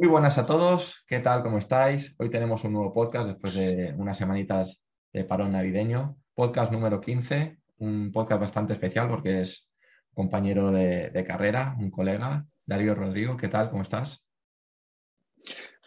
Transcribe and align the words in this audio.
Muy 0.00 0.06
buenas 0.06 0.38
a 0.38 0.46
todos, 0.46 1.04
¿qué 1.08 1.18
tal? 1.18 1.42
¿Cómo 1.42 1.58
estáis? 1.58 2.14
Hoy 2.20 2.30
tenemos 2.30 2.62
un 2.62 2.72
nuevo 2.72 2.94
podcast 2.94 3.26
después 3.26 3.56
de 3.56 3.92
unas 3.96 4.16
semanitas 4.16 4.80
de 5.12 5.24
parón 5.24 5.50
navideño. 5.50 6.16
Podcast 6.34 6.70
número 6.70 7.00
15, 7.00 7.58
un 7.78 8.12
podcast 8.12 8.40
bastante 8.40 8.74
especial 8.74 9.08
porque 9.08 9.40
es 9.40 9.68
compañero 10.14 10.70
de, 10.70 11.24
carrera, 11.26 11.74
un 11.80 11.90
colega, 11.90 12.46
Darío 12.64 12.94
Rodrigo. 12.94 13.36
¿Qué 13.36 13.48
tal? 13.48 13.70
¿Cómo 13.70 13.82
estás? 13.82 14.24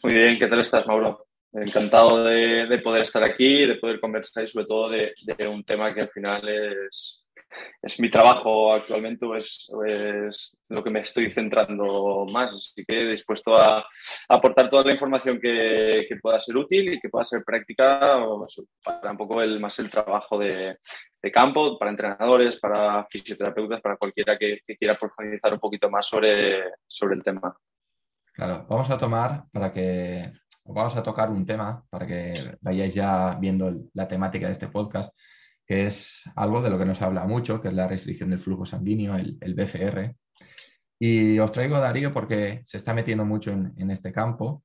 Muy 0.04 0.14
bien, 0.14 0.38
¿qué 0.38 0.48
tal 0.48 0.60
estás, 0.60 0.86
Mauro? 0.86 1.28
Encantado 1.54 2.26
de, 2.26 2.68
de 2.68 2.80
poder 2.80 3.04
estar 3.04 3.24
aquí, 3.24 3.66
de 3.66 3.76
poder 3.76 4.02
conversar 4.02 4.44
y 4.44 4.48
sobre 4.48 4.66
todo 4.66 4.90
de, 4.90 5.14
de 5.26 5.48
un 5.48 5.64
tema 5.64 5.94
que 5.94 6.02
al 6.02 6.10
final 6.10 6.50
es, 6.50 7.21
es 7.82 8.00
mi 8.00 8.10
trabajo 8.10 8.74
actualmente, 8.74 9.26
es, 9.38 9.72
es, 9.88 10.58
lo 10.70 10.84
que 10.84 10.90
me 10.90 11.02
estoy 11.02 11.32
centrando 11.32 12.26
más. 12.32 12.54
Así 12.54 12.86
que 12.86 13.06
dispuesto 13.06 13.56
a, 13.56 13.86
aportar 14.30 14.70
toda 14.70 14.84
la 14.84 14.94
información 14.94 15.40
que, 15.40 16.06
que, 16.08 16.16
pueda 16.18 16.40
ser 16.40 16.58
útil 16.58 16.94
y 16.94 17.00
que 17.00 17.10
pueda 17.10 17.26
ser 17.26 17.44
práctica 17.44 18.18
para 18.84 19.12
un 19.12 19.18
poco 19.18 19.42
el, 19.42 19.60
más 19.60 19.78
el 19.80 19.90
trabajo 19.90 20.38
de, 20.38 20.78
de 21.22 21.32
campo, 21.32 21.78
para 21.78 21.92
entrenadores, 21.92 22.60
para 22.60 23.06
fisioterapeutas, 23.10 23.82
para 23.82 23.98
cualquiera 23.98 24.38
que, 24.38 24.60
que, 24.66 24.78
quiera 24.78 24.98
profundizar 24.98 25.54
un 25.54 25.60
poquito 25.60 25.90
más 25.90 26.08
sobre, 26.08 26.64
sobre 26.88 27.16
el 27.16 27.24
tema. 27.24 27.56
Claro, 28.34 28.66
vamos 28.70 28.90
a 28.90 28.98
tomar 28.98 29.44
para 29.52 29.72
que 29.72 30.32
vamos 30.64 30.96
a 30.96 31.04
tocar 31.04 31.30
un 31.30 31.46
tema 31.46 31.84
para 31.90 32.06
que 32.06 32.58
vayáis 32.62 32.94
ya 32.94 33.36
viendo 33.40 33.72
la 33.94 34.08
temática 34.08 34.48
de 34.48 34.54
este 34.54 34.68
podcast, 34.68 35.14
que 35.66 35.88
es 35.88 36.24
algo 36.36 36.62
de 36.62 36.70
lo 36.70 36.78
que 36.78 36.86
nos 36.86 37.02
habla 37.02 37.26
mucho, 37.26 37.62
que 37.62 37.70
es 37.70 37.74
la 37.74 37.88
restricción 37.88 38.30
del 38.30 38.40
flujo 38.40 38.66
sanguíneo, 38.66 39.16
el, 39.16 39.54
BFR. 39.54 40.16
Y 41.00 41.40
os 41.40 41.52
traigo 41.52 41.76
a 41.76 41.80
Darío 41.80 42.14
porque 42.14 42.62
se 42.64 42.78
está 42.78 42.94
metiendo 42.94 43.26
mucho 43.26 43.52
en, 43.52 43.92
este 43.92 44.12
campo. 44.12 44.64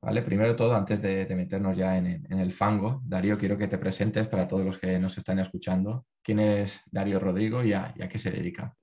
¿vale? 0.00 0.22
Primero 0.22 0.54
todo, 0.54 0.74
antes 0.74 1.00
de, 1.02 1.26
meternos 1.34 1.76
ya 1.76 1.96
en, 1.96 2.26
el 2.30 2.52
fango, 2.52 3.00
Darío, 3.04 3.38
quiero 3.38 3.56
que 3.56 3.68
te 3.68 3.78
presentes 3.78 4.28
para 4.28 4.46
todos 4.46 4.64
los 4.64 4.78
que 4.78 4.98
nos 4.98 5.16
están 5.16 5.38
escuchando. 5.38 6.06
¿Quién 6.22 6.40
es 6.40 6.80
Darío 6.90 7.18
Rodrigo 7.18 7.64
y 7.64 7.72
a, 7.72 7.94
qué 8.10 8.18
se 8.18 8.30
dedica? 8.30 8.74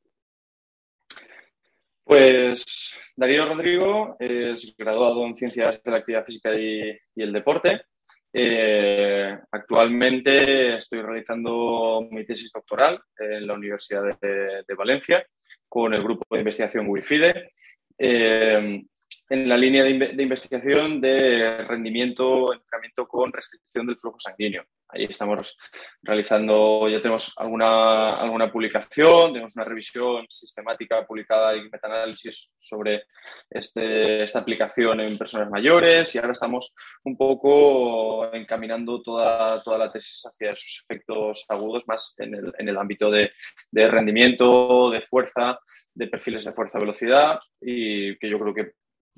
Pues 2.03 2.97
Darío 3.15 3.45
Rodrigo 3.45 4.17
es 4.19 4.75
graduado 4.77 5.25
en 5.25 5.37
Ciencias 5.37 5.81
de 5.81 5.91
la 5.91 5.97
Actividad 5.97 6.25
Física 6.25 6.49
y 6.55 6.97
el 7.15 7.31
Deporte. 7.31 7.85
Eh, 8.33 9.37
actualmente 9.51 10.77
estoy 10.77 11.01
realizando 11.01 12.07
mi 12.09 12.25
tesis 12.25 12.51
doctoral 12.53 13.01
en 13.17 13.45
la 13.45 13.53
Universidad 13.53 14.03
de, 14.19 14.75
Valencia 14.75 15.25
con 15.67 15.93
el 15.93 16.01
grupo 16.01 16.23
de 16.31 16.39
investigación 16.39 16.87
WIFIDE. 16.87 17.51
Eh, 17.97 18.83
en 19.29 19.47
la 19.47 19.57
línea 19.57 19.83
de, 19.83 19.93
de, 19.93 20.23
investigación 20.23 20.99
de 20.99 21.63
rendimiento, 21.63 22.53
entrenamiento 22.53 23.07
con 23.07 23.31
restricción 23.31 23.87
del 23.87 23.97
flujo 23.97 24.19
sanguíneo. 24.19 24.65
Ahí 24.93 25.05
estamos 25.05 25.57
realizando, 26.01 26.89
ya 26.89 26.97
tenemos 27.01 27.33
alguna, 27.37 28.09
alguna 28.09 28.51
publicación, 28.51 29.31
tenemos 29.31 29.55
una 29.55 29.65
revisión 29.65 30.25
sistemática 30.27 31.05
publicada 31.05 31.55
y 31.55 31.69
metaanálisis 31.69 32.53
sobre 32.57 33.03
este, 33.49 34.23
esta 34.23 34.39
aplicación 34.39 34.99
en 34.99 35.17
personas 35.17 35.49
mayores 35.49 36.13
y 36.13 36.17
ahora 36.17 36.33
estamos 36.33 36.73
un 37.03 37.15
poco 37.15 38.33
encaminando 38.33 39.01
toda, 39.01 39.61
toda 39.63 39.77
la 39.77 39.91
tesis 39.91 40.25
hacia 40.25 40.51
esos 40.51 40.83
efectos 40.83 41.45
agudos 41.47 41.83
más 41.87 42.15
en 42.17 42.35
el, 42.35 42.53
en 42.57 42.67
el 42.67 42.77
ámbito 42.77 43.09
de, 43.09 43.31
de 43.71 43.87
rendimiento, 43.87 44.89
de 44.91 45.01
fuerza, 45.01 45.59
de 45.93 46.07
perfiles 46.07 46.43
de 46.43 46.51
fuerza-velocidad 46.51 47.39
y 47.61 48.17
que 48.17 48.29
yo 48.29 48.39
creo 48.39 48.53
que 48.53 48.71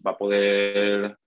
va 0.05 0.11
a 0.11 0.17
poder 0.17 1.17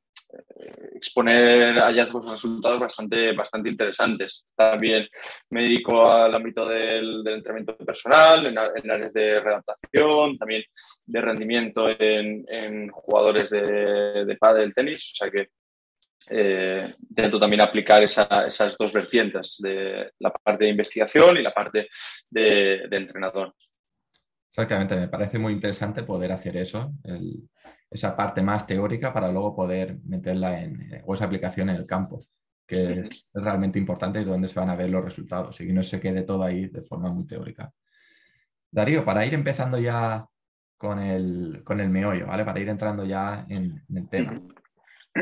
exponer 0.95 1.79
hallazgos 1.79 2.27
o 2.27 2.33
resultados 2.33 2.81
bastante, 2.81 3.33
bastante 3.33 3.69
interesantes. 3.69 4.49
También 4.55 5.07
me 5.51 5.63
dedico 5.63 6.11
al 6.11 6.35
ámbito 6.35 6.67
del, 6.67 7.27
entrenamiento 7.27 7.77
personal, 7.77 8.47
en, 8.47 8.91
áreas 8.91 9.13
de 9.13 9.41
readaptación, 9.41 10.39
también 10.39 10.63
de 11.05 11.21
rendimiento 11.21 11.87
en, 11.89 12.89
jugadores 12.89 13.51
de, 13.51 14.25
de 14.25 14.37
pádel, 14.37 14.75
tenis, 14.75 15.13
o 15.13 15.17
sea 15.17 15.31
que 15.31 15.49
eh, 16.31 16.95
intento 17.09 17.39
también 17.39 17.63
aplicar 17.63 18.03
esa, 18.03 18.47
esas 18.47 18.77
dos 18.77 18.93
vertientes 18.93 19.57
de 19.59 20.13
la 20.19 20.31
parte 20.31 20.65
de 20.65 20.71
investigación 20.71 21.37
y 21.37 21.43
la 21.43 21.55
parte 21.55 21.89
de, 22.29 22.89
entrenador. 22.91 23.55
Exactamente, 24.49 24.97
me 24.97 25.09
parece 25.09 25.39
muy 25.39 25.53
interesante 25.53 26.03
poder 26.03 26.33
hacer 26.33 26.57
eso, 26.57 26.93
esa 27.91 28.17
parte 28.17 28.43
más 28.43 28.67
teórica 28.67 29.13
para 29.13 29.31
luego 29.31 29.55
poder 29.55 29.99
meterla 30.05 30.61
en, 30.61 31.03
o 31.05 31.15
esa 31.15 31.25
aplicación 31.25 31.71
en 31.71 31.77
el 31.77 31.87
campo, 31.87 32.25
que 32.67 33.01
es 33.01 33.27
realmente 33.33 33.79
importante 33.79 34.21
y 34.21 34.25
donde 34.25 34.49
se 34.49 34.59
van 34.59 34.71
a 34.71 34.77
ver 34.77 34.91
los 34.91 35.05
resultados 35.05 35.61
y 35.61 35.67
que 35.67 35.73
no 35.73 35.83
se 35.83 36.01
quede 36.01 36.23
todo 36.23 36.43
ahí 36.43 36.69
de 36.69 36.83
forma 36.83 37.13
muy 37.13 37.27
teórica. 37.27 37.73
Darío, 38.71 39.05
para 39.05 39.25
ir 39.25 39.35
empezando 39.35 39.79
ya 39.79 40.27
con 40.77 40.99
el, 40.99 41.63
con 41.65 41.81
el 41.81 41.89
meollo, 41.89 42.27
¿vale? 42.27 42.45
Para 42.45 42.61
ir 42.61 42.69
entrando 42.69 43.05
ya 43.05 43.47
en, 43.49 43.83
en 43.89 43.97
el 43.97 44.09
tema. 44.09 44.43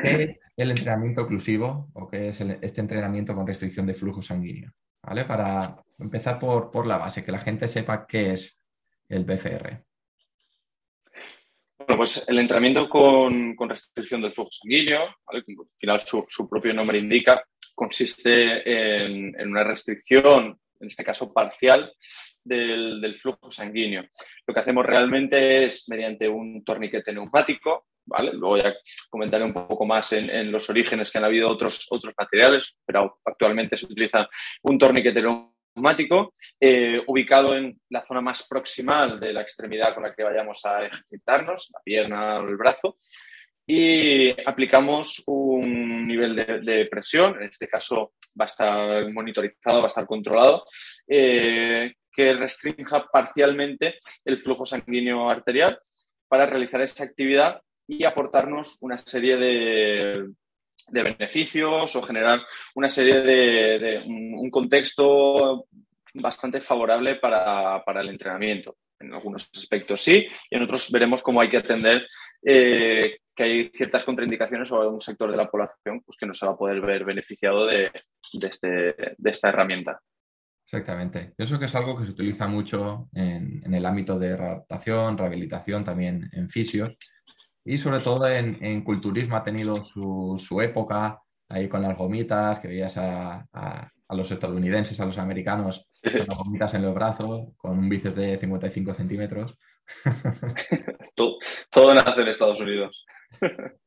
¿Qué 0.02 0.22
es 0.22 0.40
el 0.56 0.70
entrenamiento 0.70 1.22
oclusivo 1.22 1.88
o 1.92 2.08
qué 2.08 2.28
es 2.28 2.40
el, 2.40 2.58
este 2.62 2.80
entrenamiento 2.80 3.34
con 3.34 3.46
restricción 3.46 3.86
de 3.86 3.94
flujo 3.94 4.22
sanguíneo? 4.22 4.72
¿Vale? 5.02 5.24
Para 5.24 5.76
empezar 5.98 6.38
por, 6.38 6.70
por 6.70 6.86
la 6.86 6.98
base, 6.98 7.22
que 7.22 7.30
la 7.30 7.38
gente 7.38 7.68
sepa 7.68 8.06
qué 8.06 8.32
es 8.32 8.58
el 9.08 9.24
BFR. 9.24 9.84
Bueno, 11.76 11.96
pues 11.96 12.24
el 12.28 12.38
entrenamiento 12.38 12.88
con, 12.88 13.56
con 13.56 13.68
restricción 13.68 14.22
del 14.22 14.32
flujo 14.32 14.50
sanguíneo, 14.52 15.02
al 15.26 15.44
final 15.76 16.00
su, 16.00 16.24
su, 16.28 16.48
propio 16.48 16.72
nombre 16.72 16.98
indica, 16.98 17.44
consiste 17.74 19.04
en, 19.04 19.38
en, 19.38 19.48
una 19.48 19.64
restricción, 19.64 20.58
en 20.80 20.88
este 20.88 21.04
caso 21.04 21.32
parcial, 21.32 21.92
del, 22.44 23.00
del, 23.00 23.18
flujo 23.18 23.50
sanguíneo. 23.50 24.04
Lo 24.46 24.54
que 24.54 24.60
hacemos 24.60 24.86
realmente 24.86 25.64
es 25.64 25.88
mediante 25.88 26.28
un 26.28 26.62
torniquete 26.62 27.12
neumático, 27.12 27.86
¿vale? 28.04 28.32
Luego 28.34 28.58
ya 28.58 28.74
comentaré 29.10 29.44
un 29.44 29.54
poco 29.54 29.84
más 29.84 30.12
en, 30.12 30.30
en 30.30 30.52
los 30.52 30.70
orígenes 30.70 31.10
que 31.10 31.18
han 31.18 31.24
habido 31.24 31.48
otros, 31.48 31.88
otros 31.90 32.14
materiales, 32.16 32.78
pero 32.86 33.18
actualmente 33.24 33.76
se 33.76 33.86
utiliza 33.86 34.28
un 34.62 34.78
torniquete 34.78 35.20
neumático 35.20 35.53
neumático, 35.74 36.34
eh, 36.60 37.02
ubicado 37.06 37.56
en 37.56 37.78
la 37.90 38.02
zona 38.02 38.20
más 38.20 38.46
proximal 38.48 39.18
de 39.18 39.32
la 39.32 39.42
extremidad 39.42 39.94
con 39.94 40.04
la 40.04 40.14
que 40.14 40.22
vayamos 40.22 40.64
a 40.64 40.84
ejercitarnos, 40.84 41.70
la 41.72 41.80
pierna 41.82 42.38
o 42.40 42.48
el 42.48 42.56
brazo, 42.56 42.96
y 43.66 44.30
aplicamos 44.46 45.22
un 45.26 46.06
nivel 46.06 46.36
de, 46.62 46.86
presión, 46.86 47.36
en 47.36 47.48
este 47.48 47.66
caso 47.66 48.12
va 48.38 48.44
a 48.44 48.46
estar 48.46 49.12
monitorizado, 49.12 49.78
va 49.78 49.84
a 49.84 49.88
estar 49.88 50.06
controlado, 50.06 50.66
eh, 51.08 51.94
que 52.12 52.34
restrinja 52.34 53.06
parcialmente 53.10 53.98
el 54.24 54.38
flujo 54.38 54.66
sanguíneo 54.66 55.30
arterial 55.30 55.78
para 56.28 56.46
realizar 56.46 56.80
esa 56.82 57.04
actividad 57.04 57.60
y 57.86 58.04
aportarnos 58.04 58.78
una 58.82 58.98
serie 58.98 59.36
de, 59.36 60.28
de 60.88 61.02
beneficios 61.02 61.96
o 61.96 62.02
generar 62.02 62.42
una 62.74 62.88
serie 62.88 63.22
de, 63.22 64.02
un 64.06 64.50
contexto 64.50 65.66
bastante 66.14 66.60
favorable 66.60 67.16
para, 67.16 67.82
para, 67.84 68.00
el 68.00 68.10
entrenamiento. 68.10 68.76
En 69.00 69.12
algunos 69.12 69.50
aspectos 69.56 70.00
sí, 70.00 70.26
y 70.50 70.56
en 70.56 70.62
otros 70.62 70.90
veremos 70.90 71.22
cómo 71.22 71.40
hay 71.40 71.50
que 71.50 71.58
atender 71.58 72.06
eh, 72.42 73.18
que 73.34 73.42
hay 73.42 73.70
ciertas 73.74 74.04
contraindicaciones 74.04 74.70
o 74.70 74.88
un 74.88 75.00
sector 75.00 75.30
de 75.30 75.36
la 75.36 75.50
población 75.50 76.02
pues, 76.04 76.16
que 76.16 76.26
no 76.26 76.34
se 76.34 76.46
va 76.46 76.52
a 76.52 76.56
poder 76.56 76.80
ver 76.80 77.04
beneficiado 77.04 77.66
de, 77.66 77.90
de, 78.34 78.46
este, 78.46 78.68
de 79.16 79.30
esta 79.30 79.48
herramienta. 79.48 80.00
Exactamente. 80.66 81.32
Pienso 81.36 81.58
que 81.58 81.66
es 81.66 81.74
algo 81.74 81.98
que 81.98 82.04
se 82.04 82.12
utiliza 82.12 82.46
mucho 82.46 83.08
en, 83.12 83.62
en 83.64 83.74
el 83.74 83.84
ámbito 83.84 84.18
de 84.18 84.32
adaptación, 84.32 85.18
rehabilitación, 85.18 85.84
también 85.84 86.30
en 86.32 86.48
fisios, 86.48 86.96
y 87.64 87.78
sobre 87.78 88.00
todo 88.00 88.28
en, 88.28 88.62
en 88.62 88.82
culturismo 88.82 89.36
ha 89.36 89.44
tenido 89.44 89.84
su, 89.84 90.36
su, 90.38 90.60
época 90.60 91.20
ahí 91.48 91.68
con 91.68 91.82
las 91.82 91.96
gomitas, 91.96 92.58
que 92.60 92.68
veías 92.68 92.96
a, 92.96 93.46
a, 93.52 93.90
a, 94.08 94.14
los 94.14 94.30
estadounidenses, 94.30 95.00
a 95.00 95.06
los 95.06 95.18
americanos, 95.18 95.88
con 96.02 96.26
las 96.26 96.38
gomitas 96.38 96.74
en 96.74 96.82
los 96.82 96.94
brazos, 96.94 97.48
con 97.56 97.78
un 97.78 97.88
bíceps 97.88 98.16
de 98.16 98.38
55 98.38 98.94
centímetros. 98.94 99.56
todo, 101.14 101.38
todo 101.70 101.94
nace 101.94 102.20
en 102.20 102.28
Estados 102.28 102.60
Unidos. 102.60 103.04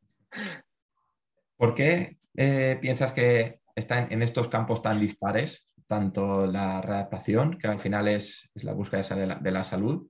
¿Por 1.58 1.74
qué 1.74 2.18
eh, 2.36 2.78
piensas 2.80 3.12
que 3.12 3.60
están 3.76 4.12
en 4.12 4.22
estos 4.22 4.48
campos 4.48 4.82
tan 4.82 5.00
dispares, 5.00 5.68
tanto 5.88 6.46
la 6.46 6.82
readaptación, 6.82 7.58
que 7.58 7.68
al 7.68 7.80
final 7.80 8.08
es, 8.08 8.50
la 8.56 8.74
búsqueda 8.74 9.02
de 9.40 9.52
la, 9.52 9.64
salud, 9.64 10.08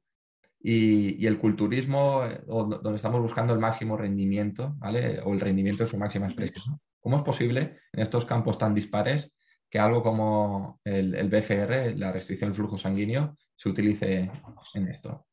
y, 0.69 1.25
el 1.25 1.37
culturismo, 1.37 2.25
eh, 2.25 2.41
donde 2.45 2.97
estamos 2.97 3.21
buscando 3.21 3.53
el 3.53 3.59
máximo 3.59 3.95
rendimiento, 3.95 4.73
¿vale? 4.79 5.21
O 5.23 5.33
el 5.33 5.39
rendimiento 5.39 5.83
de 5.83 5.89
su 5.89 5.97
máxima 5.97 6.25
expresión. 6.25 6.77
¿Cómo 6.99 7.15
es 7.15 7.23
posible 7.23 7.79
en 7.93 8.01
estos 8.01 8.25
campos 8.25 8.57
tan 8.57 8.75
dispares 8.75 9.31
que 9.69 9.79
algo 9.79 10.03
como 10.03 10.81
el, 10.83 11.15
el 11.15 11.29
BCR, 11.29 11.97
la 11.97 12.11
restricción 12.11 12.49
del 12.49 12.55
flujo 12.57 12.77
sanguíneo, 12.77 13.37
se 13.55 13.69
utilice 13.69 14.29
en 14.73 14.87
esto? 14.89 15.25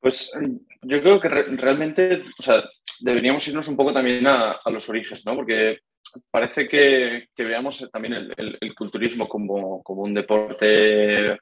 Pues 0.00 0.32
yo 0.82 1.00
creo 1.00 1.20
que 1.20 1.28
realmente, 1.28 2.24
o 2.36 2.42
sea, 2.42 2.64
deberíamos 2.98 3.46
irnos 3.46 3.68
un 3.68 3.76
poco 3.76 3.92
también 3.92 4.26
a, 4.26 4.58
los 4.66 4.88
orígenes, 4.88 5.24
¿no? 5.24 5.36
Porque 5.36 5.78
parece 6.28 6.66
que, 6.66 7.28
veamos 7.36 7.88
también 7.92 8.14
el, 8.36 8.74
culturismo 8.74 9.28
como, 9.28 9.80
un 9.86 10.12
deporte 10.12 11.38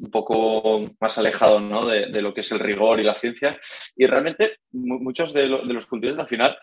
un 0.00 0.10
poco 0.10 0.84
más 1.00 1.18
alejado 1.18 1.60
¿no? 1.60 1.86
de, 1.86 2.22
lo 2.22 2.32
que 2.32 2.40
es 2.40 2.52
el 2.52 2.58
rigor 2.58 3.00
y 3.00 3.04
la 3.04 3.14
ciencia. 3.14 3.58
Y 3.96 4.06
realmente 4.06 4.58
muchos 4.72 5.32
de, 5.32 5.48
los 5.48 5.86
culturistas 5.86 6.22
al 6.22 6.28
final 6.28 6.58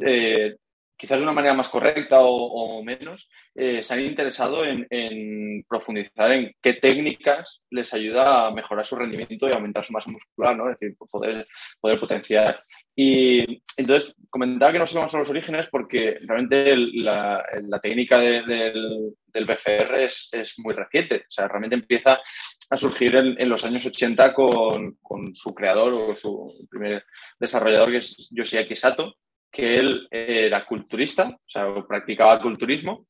eh, 0.00 0.56
quizás 1.02 1.18
de 1.18 1.24
una 1.24 1.32
manera 1.32 1.52
más 1.52 1.68
correcta 1.68 2.18
o, 2.20 2.80
menos, 2.84 3.28
eh, 3.56 3.82
se 3.82 3.92
han 3.92 4.02
interesado 4.02 4.62
en, 4.64 5.64
profundizar 5.68 6.30
en 6.30 6.54
qué 6.62 6.74
técnicas 6.74 7.60
les 7.70 7.92
ayuda 7.92 8.46
a 8.46 8.52
mejorar 8.52 8.86
su 8.86 8.94
rendimiento 8.94 9.48
y 9.48 9.52
aumentar 9.52 9.82
su 9.82 9.92
masa 9.92 10.12
muscular, 10.12 10.56
¿no? 10.56 10.70
Es 10.70 10.78
decir, 10.78 10.96
poder, 11.10 11.48
poder 11.80 11.98
potenciar. 11.98 12.62
Y 12.94 13.62
entonces 13.76 14.14
comentaba 14.28 14.72
que 14.72 14.78
no 14.78 14.84
a 14.84 15.18
los 15.18 15.30
orígenes 15.30 15.68
porque 15.68 16.18
realmente 16.22 16.76
la, 16.76 17.42
técnica 17.82 18.18
del, 18.18 19.14
del, 19.26 19.46
BFR 19.46 20.04
es, 20.04 20.28
es, 20.32 20.58
muy 20.58 20.74
reciente. 20.74 21.16
O 21.16 21.30
sea, 21.30 21.48
realmente 21.48 21.76
empieza 21.76 22.20
a 22.68 22.78
surgir 22.78 23.16
en, 23.16 23.48
los 23.48 23.64
años 23.64 23.86
80 23.86 24.34
con, 24.34 24.98
con, 25.00 25.34
su 25.34 25.54
creador 25.54 25.94
o 25.94 26.14
su 26.14 26.66
primer 26.70 27.04
desarrollador, 27.38 27.92
que 27.92 27.98
es 27.98 28.28
Yoshiaki 28.30 28.76
Sato, 28.76 29.14
que 29.50 29.74
él 29.74 30.08
era 30.10 30.64
culturista, 30.66 31.28
o 31.28 31.40
sea, 31.46 31.66
practicaba 31.86 32.40
culturismo 32.40 33.06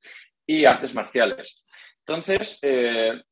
y 0.46 0.64
artes 0.64 0.94
marciales. 0.94 1.64
Entonces, 2.04 2.58
eh, 2.62 3.22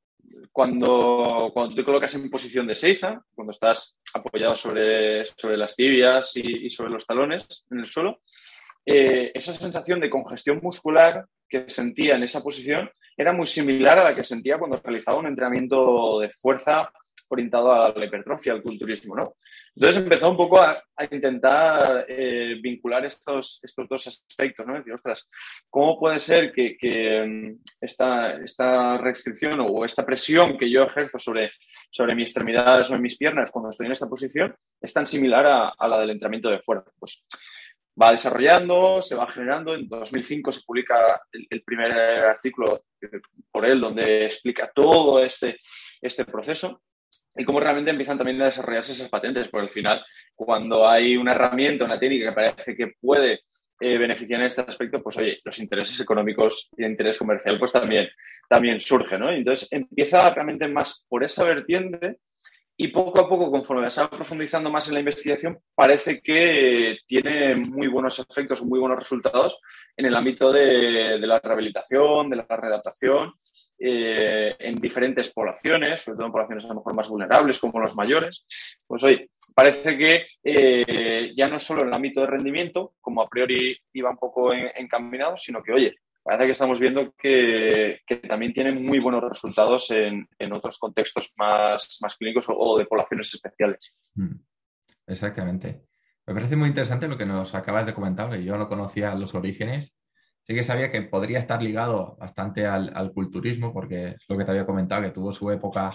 cuando, 0.52 1.50
cuando 1.52 1.74
te 1.74 1.84
colocas 1.84 2.14
en 2.14 2.28
posición 2.30 2.66
de 2.66 2.74
seiza, 2.74 3.22
cuando 3.34 3.52
estás 3.52 3.96
apoyado 4.14 4.56
sobre, 4.56 5.24
sobre 5.24 5.56
las 5.56 5.76
tibias 5.76 6.36
y, 6.36 6.68
sobre 6.68 6.92
los 6.92 7.06
talones 7.06 7.66
en 7.70 7.80
el 7.80 7.86
suelo, 7.86 8.20
eh, 8.84 9.30
esa 9.34 9.52
sensación 9.52 10.00
de 10.00 10.10
congestión 10.10 10.60
muscular 10.62 11.26
que 11.48 11.68
sentía 11.68 12.16
en 12.16 12.22
esa 12.22 12.42
posición 12.42 12.90
era 13.16 13.32
muy 13.32 13.46
similar 13.46 13.98
a 13.98 14.04
la 14.04 14.14
que 14.14 14.24
sentía 14.24 14.58
cuando 14.58 14.80
realizaba 14.82 15.18
un 15.18 15.26
entrenamiento 15.26 16.20
de 16.20 16.30
fuerza 16.30 16.90
orientado 17.30 17.72
a 17.72 17.92
la 17.94 18.04
hipertrofia, 18.04 18.52
al 18.52 18.62
culturismo, 18.62 19.14
¿no? 19.14 19.36
Entonces 19.74 20.02
empezó 20.02 20.30
un 20.30 20.36
poco 20.36 20.60
a, 20.60 20.82
intentar 21.10 22.04
eh, 22.08 22.56
vincular 22.60 23.06
estos, 23.06 23.60
estos 23.62 23.88
dos 23.88 24.06
aspectos, 24.06 24.66
¿no? 24.66 24.74
Decir, 24.74 24.92
ostras, 24.92 25.30
¿cómo 25.70 25.98
puede 25.98 26.18
ser 26.18 26.52
que, 26.52 26.76
mm, 27.26 27.62
esta, 27.80 28.98
restricción 28.98 29.60
o 29.60 29.84
esta 29.84 30.04
presión 30.04 30.58
que 30.58 30.70
yo 30.70 30.82
ejerzo 30.82 31.18
sobre, 31.18 31.52
sobre 31.90 32.14
mi 32.14 32.22
extremidad, 32.22 32.84
sobre 32.84 33.00
mis 33.00 33.16
piernas 33.16 33.50
cuando 33.50 33.70
estoy 33.70 33.86
en 33.86 33.92
esta 33.92 34.08
posición 34.08 34.54
es 34.80 34.92
tan 34.92 35.06
similar 35.06 35.74
a, 35.78 35.88
la 35.88 35.98
del 36.00 36.10
entrenamiento 36.10 36.50
de 36.50 36.60
fuerza? 36.60 36.90
Pues 36.98 37.24
va 38.00 38.10
desarrollando, 38.10 39.00
se 39.00 39.14
va 39.14 39.30
generando. 39.30 39.74
En 39.74 39.88
2005 39.88 40.52
se 40.52 40.62
publica 40.66 41.22
el, 41.32 41.62
primer 41.62 41.92
artículo 41.92 42.84
por 43.50 43.64
él 43.64 43.80
donde 43.80 44.26
explica 44.26 44.70
todo 44.74 45.24
este, 45.24 45.58
este 46.00 46.24
proceso 46.24 46.82
y 47.36 47.44
cómo 47.44 47.60
realmente 47.60 47.90
empiezan 47.90 48.18
también 48.18 48.40
a 48.42 48.46
desarrollarse 48.46 48.92
esas 48.92 49.08
patentes, 49.08 49.48
porque 49.48 49.66
al 49.66 49.70
final, 49.70 50.04
cuando 50.34 50.88
hay 50.88 51.16
una 51.16 51.32
herramienta, 51.32 51.84
una 51.84 51.98
técnica 51.98 52.30
que 52.30 52.34
parece 52.34 52.76
que 52.76 52.92
puede 53.00 53.40
eh, 53.80 53.96
beneficiar 53.96 54.40
en 54.40 54.46
este 54.46 54.60
aspecto, 54.60 55.02
pues 55.02 55.16
oye, 55.18 55.40
los 55.44 55.58
intereses 55.58 55.98
económicos 56.00 56.70
y 56.76 56.84
el 56.84 56.90
interés 56.90 57.16
comercial 57.16 57.58
pues 57.58 57.72
también, 57.72 58.08
también 58.48 58.78
surge, 58.78 59.18
¿no? 59.18 59.32
Entonces 59.32 59.72
empieza 59.72 60.28
realmente 60.30 60.68
más 60.68 61.06
por 61.08 61.24
esa 61.24 61.44
vertiente 61.44 62.18
y 62.82 62.88
poco 62.88 63.20
a 63.20 63.28
poco, 63.28 63.50
conforme 63.50 63.90
se 63.90 64.00
va 64.00 64.08
profundizando 64.08 64.70
más 64.70 64.88
en 64.88 64.94
la 64.94 65.00
investigación, 65.00 65.58
parece 65.74 66.22
que 66.22 66.96
tiene 67.06 67.54
muy 67.54 67.88
buenos 67.88 68.18
efectos, 68.18 68.62
muy 68.62 68.78
buenos 68.78 68.98
resultados 68.98 69.58
en 69.94 70.06
el 70.06 70.16
ámbito 70.16 70.50
de, 70.50 71.18
la 71.18 71.38
rehabilitación, 71.40 72.30
de 72.30 72.36
la 72.36 72.46
readaptación, 72.48 73.34
eh, 73.82 74.54
en 74.58 74.74
diferentes 74.76 75.32
poblaciones, 75.32 76.02
sobre 76.02 76.16
todo 76.16 76.26
en 76.26 76.32
poblaciones 76.32 76.64
a 76.66 76.68
lo 76.68 76.74
mejor 76.74 76.94
más 76.94 77.08
vulnerables 77.08 77.58
como 77.58 77.80
los 77.80 77.96
mayores. 77.96 78.46
Pues 78.86 79.02
hoy 79.02 79.30
parece 79.54 79.96
que 79.96 80.26
eh, 80.44 81.32
ya 81.34 81.46
no 81.46 81.58
solo 81.58 81.82
en 81.82 81.88
el 81.88 81.94
ámbito 81.94 82.20
de 82.20 82.26
rendimiento, 82.26 82.92
como 83.00 83.22
a 83.22 83.28
priori 83.28 83.74
iba 83.94 84.10
un 84.10 84.18
poco 84.18 84.52
encaminado, 84.52 85.36
sino 85.36 85.62
que, 85.62 85.72
oye, 85.72 85.94
parece 86.22 86.44
que 86.44 86.52
estamos 86.52 86.78
viendo 86.78 87.14
que, 87.16 88.00
también 88.28 88.52
tienen 88.52 88.84
muy 88.84 88.98
buenos 88.98 89.24
resultados 89.24 89.90
en, 89.90 90.28
otros 90.52 90.78
contextos 90.78 91.32
más, 91.38 91.98
más 92.02 92.16
clínicos 92.16 92.46
o, 92.48 92.78
de 92.78 92.84
poblaciones 92.84 93.32
especiales. 93.32 93.96
Mm. 94.14 94.36
Exactamente. 95.06 95.86
Me 96.26 96.34
parece 96.34 96.54
muy 96.54 96.68
interesante 96.68 97.08
lo 97.08 97.16
que 97.16 97.26
nos 97.26 97.54
acabas 97.54 97.86
de 97.86 97.94
comentar, 97.94 98.38
yo 98.38 98.56
no 98.56 98.68
conocía 98.68 99.14
los 99.14 99.34
orígenes. 99.34 99.94
Sí 100.50 100.56
que 100.56 100.64
sabía 100.64 100.90
que 100.90 101.02
podría 101.02 101.38
estar 101.38 101.62
ligado 101.62 102.16
bastante 102.18 102.66
al, 102.66 103.12
culturismo, 103.12 103.72
porque 103.72 104.08
es 104.08 104.24
lo 104.28 104.36
que 104.36 104.44
te 104.44 104.50
había 104.50 104.66
comentado, 104.66 105.00
que 105.02 105.10
tuvo 105.10 105.32
su 105.32 105.48
época 105.48 105.92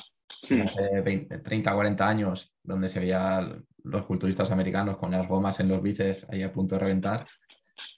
hace 0.64 1.02
20, 1.02 1.40
30, 1.40 1.74
40 1.74 2.08
años, 2.08 2.56
donde 2.64 2.88
se 2.88 3.02
veían 3.02 3.66
los 3.84 4.06
culturistas 4.06 4.50
americanos 4.52 4.96
con 4.96 5.12
las 5.12 5.28
gomas 5.28 5.60
en 5.60 5.68
los 5.68 5.82
bíceps 5.82 6.26
ahí 6.30 6.42
a 6.42 6.54
punto 6.54 6.76
de 6.76 6.80
reventar 6.80 7.28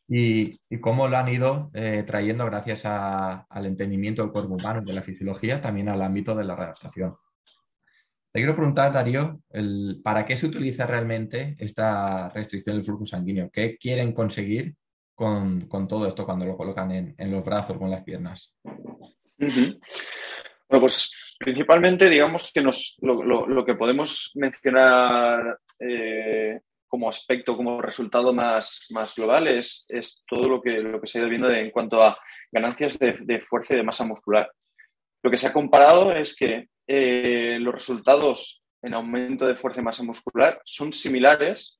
y, 0.07 0.57
cómo 0.80 1.07
lo 1.07 1.18
han 1.18 1.30
ido 1.30 1.69
eh, 1.75 2.04
trayendo 2.07 2.44
gracias 2.48 2.86
al 2.86 3.65
entendimiento 3.68 4.24
del 4.24 4.31
cuerpo 4.31 4.56
humano 4.56 4.81
y 4.81 4.86
de 4.88 4.94
la 4.94 5.04
fisiología 5.04 5.62
también 5.62 5.89
al 5.89 6.01
ámbito 6.01 6.33
de 6.33 6.44
la 6.44 6.56
redactación. 6.56 7.18
Te 8.33 8.39
quiero 8.39 8.56
preguntar, 8.56 8.92
Darío, 8.92 9.39
¿para 10.04 10.25
qué 10.25 10.36
se 10.36 10.48
utiliza 10.48 10.88
realmente 10.88 11.56
esta 11.59 12.30
restricción 12.30 12.77
del 12.77 12.86
flujo 12.86 13.06
sanguíneo? 13.06 13.51
¿Qué 13.54 13.77
quieren 13.77 14.12
conseguir 14.12 14.75
con, 15.18 15.88
todo 15.88 16.07
esto 16.07 16.26
cuando 16.26 16.45
lo 16.45 16.56
colocan 16.56 16.92
en, 16.92 17.31
los 17.31 17.44
brazos 17.44 17.76
o 17.80 17.86
en 17.86 17.92
las 17.92 18.04
piernas? 18.04 18.54
Bueno, 19.36 19.80
pues 20.81 21.12
principalmente 21.40 22.07
digamos 22.07 22.52
que 22.54 22.62
lo, 22.62 23.66
que 23.66 23.74
podemos 23.74 24.31
mencionar 24.36 25.57
eh, 25.80 26.59
como 26.88 27.09
aspecto, 27.09 27.57
como 27.57 27.81
resultado 27.81 28.31
más, 28.31 28.86
más 28.92 29.16
global 29.16 29.47
es, 29.47 29.88
todo 30.28 30.47
lo 30.47 30.62
que, 30.62 30.78
lo 30.78 31.02
que 31.02 31.07
se 31.07 31.18
ha 31.18 31.21
ido 31.21 31.30
viendo 31.30 31.52
en 31.52 31.71
cuanto 31.71 32.02
a 32.02 32.16
ganancias 32.52 33.00
de, 33.00 33.42
fuerza 33.42 33.74
y 33.74 33.78
de 33.78 33.83
masa 33.83 34.06
muscular. 34.06 34.52
Lo 35.24 35.31
que 35.31 35.38
se 35.38 35.47
ha 35.47 35.54
comparado 35.54 36.12
es 36.12 36.36
que 36.36 36.68
eh, 36.86 37.57
los 37.59 37.74
resultados 37.74 38.62
en 38.83 38.94
aumento 38.94 39.47
de 39.47 39.56
fuerza 39.56 39.81
y 39.81 39.83
masa 39.83 40.04
muscular 40.04 40.62
son 40.64 40.94
similares 40.94 41.80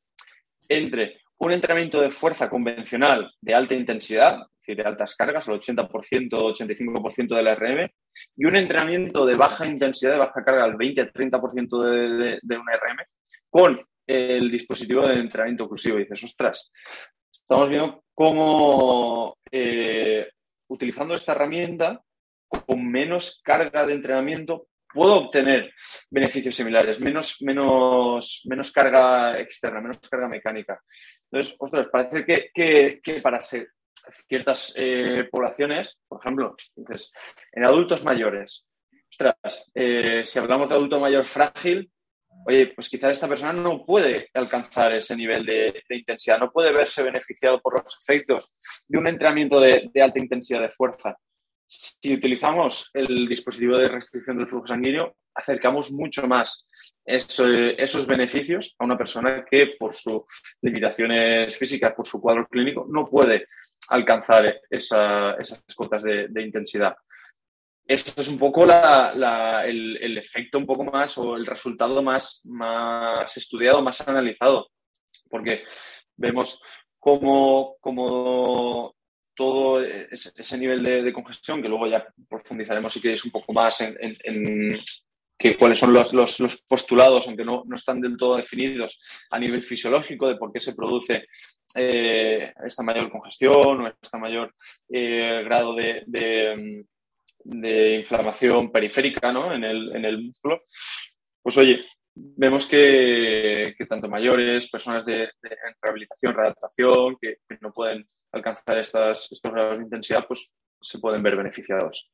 entre 0.68 1.22
un 1.40 1.52
entrenamiento 1.52 2.02
de 2.02 2.10
fuerza 2.10 2.50
convencional 2.50 3.32
de 3.42 3.54
alta 3.54 3.76
intensidad, 3.76 4.40
es 4.42 4.58
decir, 4.60 4.78
de 4.78 4.90
altas 4.90 5.16
cargas, 5.16 5.48
el 5.48 5.56
80%, 5.56 6.30
85% 6.32 7.36
de 7.36 7.44
la 7.44 7.56
RM, 7.56 7.90
y 8.36 8.46
un 8.46 8.56
entrenamiento 8.56 9.26
de 9.26 9.36
baja 9.36 9.68
intensidad, 9.68 10.14
de 10.14 10.18
baja 10.18 10.44
carga, 10.44 10.64
al 10.64 10.76
20-30% 10.76 11.82
de, 11.82 12.40
de, 12.42 12.58
una 12.58 12.74
RM, 12.74 13.06
con 13.50 13.80
el 14.08 14.50
dispositivo 14.50 15.08
de 15.08 15.16
entrenamiento 15.16 15.66
oclusivo. 15.66 15.98
Y 15.98 16.04
dices, 16.04 16.24
ostras, 16.24 16.72
estamos 17.32 17.70
viendo 17.70 18.04
cómo 18.16 19.38
eh, 19.52 20.28
utilizando 20.70 21.14
esta 21.14 21.34
herramienta 21.34 22.02
con 22.48 22.90
menos 22.90 23.42
carga 23.44 23.86
de 23.86 23.94
entrenamiento 23.94 24.67
puedo 24.94 25.16
obtener 25.16 25.74
beneficios 26.10 26.56
similares, 26.56 27.00
menos, 27.00 27.42
menos, 27.42 28.44
menos 28.50 28.72
carga 28.72 29.40
externa, 29.40 29.82
menos 29.82 30.00
carga 30.00 30.28
mecánica. 30.28 30.82
Entonces, 31.30 31.56
ostras, 31.60 31.88
parece 31.92 32.26
que, 32.26 33.22
para 33.22 33.42
ser 33.42 33.70
ciertas 34.28 34.74
eh, 34.78 35.28
poblaciones, 35.30 36.00
por 36.08 36.20
ejemplo, 36.22 36.56
en 37.52 37.66
adultos 37.66 38.04
mayores, 38.04 38.68
ostras, 39.10 39.72
eh, 39.74 40.24
si 40.24 40.40
hablamos 40.40 40.70
de 40.70 40.76
adulto 40.76 41.00
mayor 41.00 41.26
frágil, 41.26 41.92
oye, 42.46 42.68
pues 42.68 42.90
quizás 42.90 43.12
esta 43.12 43.28
persona 43.28 43.54
no 43.54 43.86
puede 43.86 44.30
alcanzar 44.34 44.94
ese 44.94 45.16
nivel 45.16 45.46
de, 45.46 45.84
intensidad, 45.90 46.40
no 46.40 46.52
puede 46.52 46.72
verse 46.72 47.04
beneficiado 47.04 47.60
por 47.62 47.82
los 47.82 47.98
efectos 48.02 48.54
de 48.88 48.98
un 48.98 49.08
entrenamiento 49.08 49.60
de, 49.60 49.90
alta 50.02 50.20
intensidad 50.20 50.62
de 50.62 50.70
fuerza. 50.70 51.18
Si 51.68 52.14
utilizamos 52.14 52.90
el 52.94 53.28
dispositivo 53.28 53.78
de 53.78 53.90
restricción 53.90 54.38
del 54.38 54.48
flujo 54.48 54.68
sanguíneo, 54.68 55.18
acercamos 55.36 55.92
mucho 55.92 56.26
más 56.28 56.66
esos 57.06 58.06
beneficios 58.06 58.76
a 58.80 58.86
una 58.86 58.98
persona 58.98 59.46
que 59.50 59.76
por 59.80 59.94
sus 59.94 60.24
limitaciones 60.62 61.58
físicas, 61.58 61.94
por 61.94 62.06
su 62.06 62.20
cuadro 62.20 62.48
clínico, 62.48 62.86
no 62.90 63.06
puede 63.06 63.48
alcanzar 63.90 64.62
esas 64.70 65.64
cotas 65.76 66.04
de, 66.04 66.42
intensidad. 66.42 66.96
Esto 67.86 68.22
es 68.22 68.28
un 68.28 68.38
poco 68.38 68.66
el, 68.66 70.18
efecto 70.18 70.58
un 70.58 70.66
poco 70.66 70.84
más 70.84 71.18
o 71.18 71.38
el 71.38 71.46
resultado 71.46 72.02
más, 72.04 72.42
más 72.46 73.38
estudiado, 73.38 73.82
más 73.82 74.06
analizado, 74.06 74.70
porque 75.30 75.64
vemos 76.18 76.62
cómo, 77.00 77.78
todo 79.38 79.84
ese, 79.84 80.58
nivel 80.58 80.84
de, 80.84 81.14
congestión, 81.14 81.62
que 81.62 81.70
luego 81.70 81.88
ya 81.88 82.06
profundizaremos 82.28 82.92
si 82.92 83.00
queréis 83.00 83.24
un 83.24 83.32
poco 83.32 83.54
más 83.54 83.80
en, 83.82 84.82
que, 85.38 85.56
cuáles 85.56 85.78
son 85.78 85.94
los, 85.94 86.64
postulados, 86.68 87.28
aunque 87.28 87.46
no, 87.46 87.64
están 87.74 88.02
del 88.02 88.18
todo 88.18 88.38
definidos 88.38 89.00
a 89.30 89.38
nivel 89.38 89.62
fisiológico 89.62 90.28
de 90.28 90.38
por 90.38 90.52
qué 90.52 90.60
se 90.60 90.74
produce 90.74 91.28
eh, 91.76 92.52
esta 92.66 92.82
mayor 92.82 93.12
congestión 93.12 93.82
o 93.82 93.88
este 93.88 94.18
mayor 94.18 94.54
eh, 94.92 95.44
grado 95.46 95.76
de, 95.76 96.84
inflamación 98.00 98.72
periférica 98.72 99.30
en, 99.30 99.64
el, 99.64 100.24
músculo. 100.24 100.64
Pues 101.44 101.58
oye, 101.60 101.86
vemos 102.36 102.68
que, 102.68 103.76
tanto 103.88 104.10
mayores, 104.10 104.70
personas 104.70 105.06
de, 105.06 105.30
rehabilitación, 105.82 106.34
readaptación, 106.34 107.18
que, 107.22 107.38
no 107.62 107.72
pueden 107.72 108.08
alcanzar 108.32 108.78
estas, 108.78 109.32
estos 109.32 109.52
grados 109.52 109.78
de 109.78 109.84
intensidad, 109.84 110.26
pues 110.28 110.56
se 110.82 111.00
pueden 111.00 111.24
ver 111.24 111.36
beneficiados. 111.36 112.12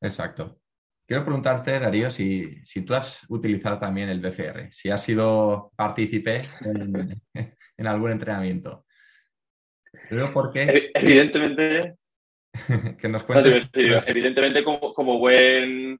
Exacto. 0.00 0.58
Quiero 1.06 1.24
preguntarte, 1.24 1.78
Darío, 1.78 2.08
si, 2.08 2.62
tú 2.86 2.94
has 2.94 3.24
utilizado 3.28 3.78
también 3.78 4.08
el 4.08 4.20
BFR, 4.20 4.70
si 4.70 4.88
has 4.90 5.02
sido 5.02 5.72
partícipe 5.76 6.48
en, 6.62 7.22
algún 7.86 8.12
entrenamiento. 8.12 8.86
Evidentemente. 10.94 11.96
que 12.98 13.08
nos 13.08 13.24
Evidentemente, 14.06 14.62
como, 14.62 15.18
buen, 15.18 15.98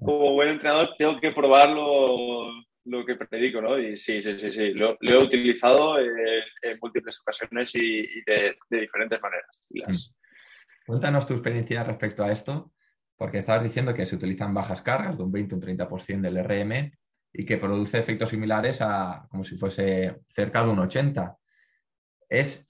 como 0.00 0.32
buen 0.32 0.50
entrenador, 0.50 0.90
tengo 0.96 1.20
que 1.20 1.32
probar 1.32 1.70
lo, 1.70 3.04
que 3.04 3.16
predico, 3.16 3.60
¿no? 3.60 3.78
Y 3.78 3.96
sí, 3.96 4.22
sí, 4.22 4.38
sí, 4.38 4.50
sí. 4.50 4.72
Lo, 4.74 4.96
he 5.00 5.16
utilizado 5.16 5.98
en, 5.98 6.78
múltiples 6.80 7.20
ocasiones 7.20 7.74
y, 7.74 8.22
de, 8.24 8.56
diferentes 8.70 9.20
maneras. 9.20 9.64
Mm. 9.70 10.86
Cuéntanos 10.86 11.26
tu 11.26 11.34
experiencia 11.34 11.84
respecto 11.84 12.24
a 12.24 12.32
esto 12.32 12.72
porque 13.16 13.38
estabas 13.38 13.62
diciendo 13.62 13.94
que 13.94 14.06
se 14.06 14.16
utilizan 14.16 14.52
bajas 14.52 14.82
cargas 14.82 15.16
de 15.16 15.22
un 15.22 15.30
20 15.30 15.54
o 15.54 15.58
un 15.58 15.62
30% 15.62 16.20
del 16.20 16.42
RM 16.44 16.92
y 17.32 17.44
que 17.44 17.56
produce 17.56 17.98
efectos 17.98 18.30
similares 18.30 18.80
a 18.80 19.26
como 19.30 19.44
si 19.44 19.56
fuese 19.56 20.22
cerca 20.34 20.64
de 20.64 20.70
un 20.70 20.80
80. 20.80 21.36
¿Es 22.28 22.66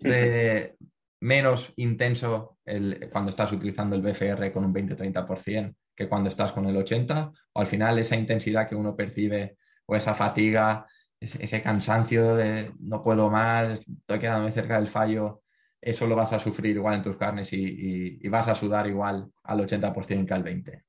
menos 1.23 1.73
intenso 1.77 2.59
el, 2.65 3.09
cuando 3.11 3.31
estás 3.31 3.53
utilizando 3.53 3.95
el 3.95 4.03
BFR 4.03 4.53
con 4.53 4.65
un 4.65 4.75
20-30% 4.75 5.75
que 5.95 6.09
cuando 6.09 6.29
estás 6.29 6.53
con 6.53 6.67
el 6.67 6.77
80%? 6.77 7.33
¿O 7.53 7.61
al 7.61 7.67
final 7.67 7.99
esa 7.99 8.17
intensidad 8.17 8.69
que 8.69 8.75
uno 8.75 8.97
percibe 8.97 9.57
o 9.87 9.95
esa 9.95 10.15
fatiga, 10.15 10.87
ese, 11.21 11.63
cansancio 11.63 12.35
de 12.35 12.73
no 12.81 13.03
puedo 13.03 13.31
más, 13.31 13.81
estoy 13.81 14.19
quedándome 14.19 14.51
cerca 14.51 14.77
del 14.77 14.89
fallo, 14.89 15.43
eso 15.81 16.07
lo 16.09 16.17
vas 16.17 16.33
a 16.33 16.41
sufrir 16.41 16.75
igual 16.77 16.97
en 16.97 17.03
tus 17.03 17.17
carnes 17.17 17.53
y, 17.53 18.29
vas 18.29 18.49
a 18.49 18.55
sudar 18.57 18.89
igual 18.89 19.29
al 19.45 19.61
80% 19.61 20.27
que 20.27 20.35
al 20.35 20.45
20%. 20.45 20.83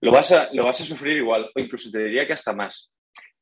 Lo 0.00 0.12
vas, 0.12 0.32
a, 0.32 0.52
lo 0.52 0.64
vas 0.64 0.80
a 0.80 0.84
sufrir 0.84 1.16
igual, 1.16 1.50
o 1.54 1.60
incluso 1.60 1.90
te 1.90 2.04
diría 2.04 2.26
que 2.26 2.32
hasta 2.32 2.52
más. 2.52 2.92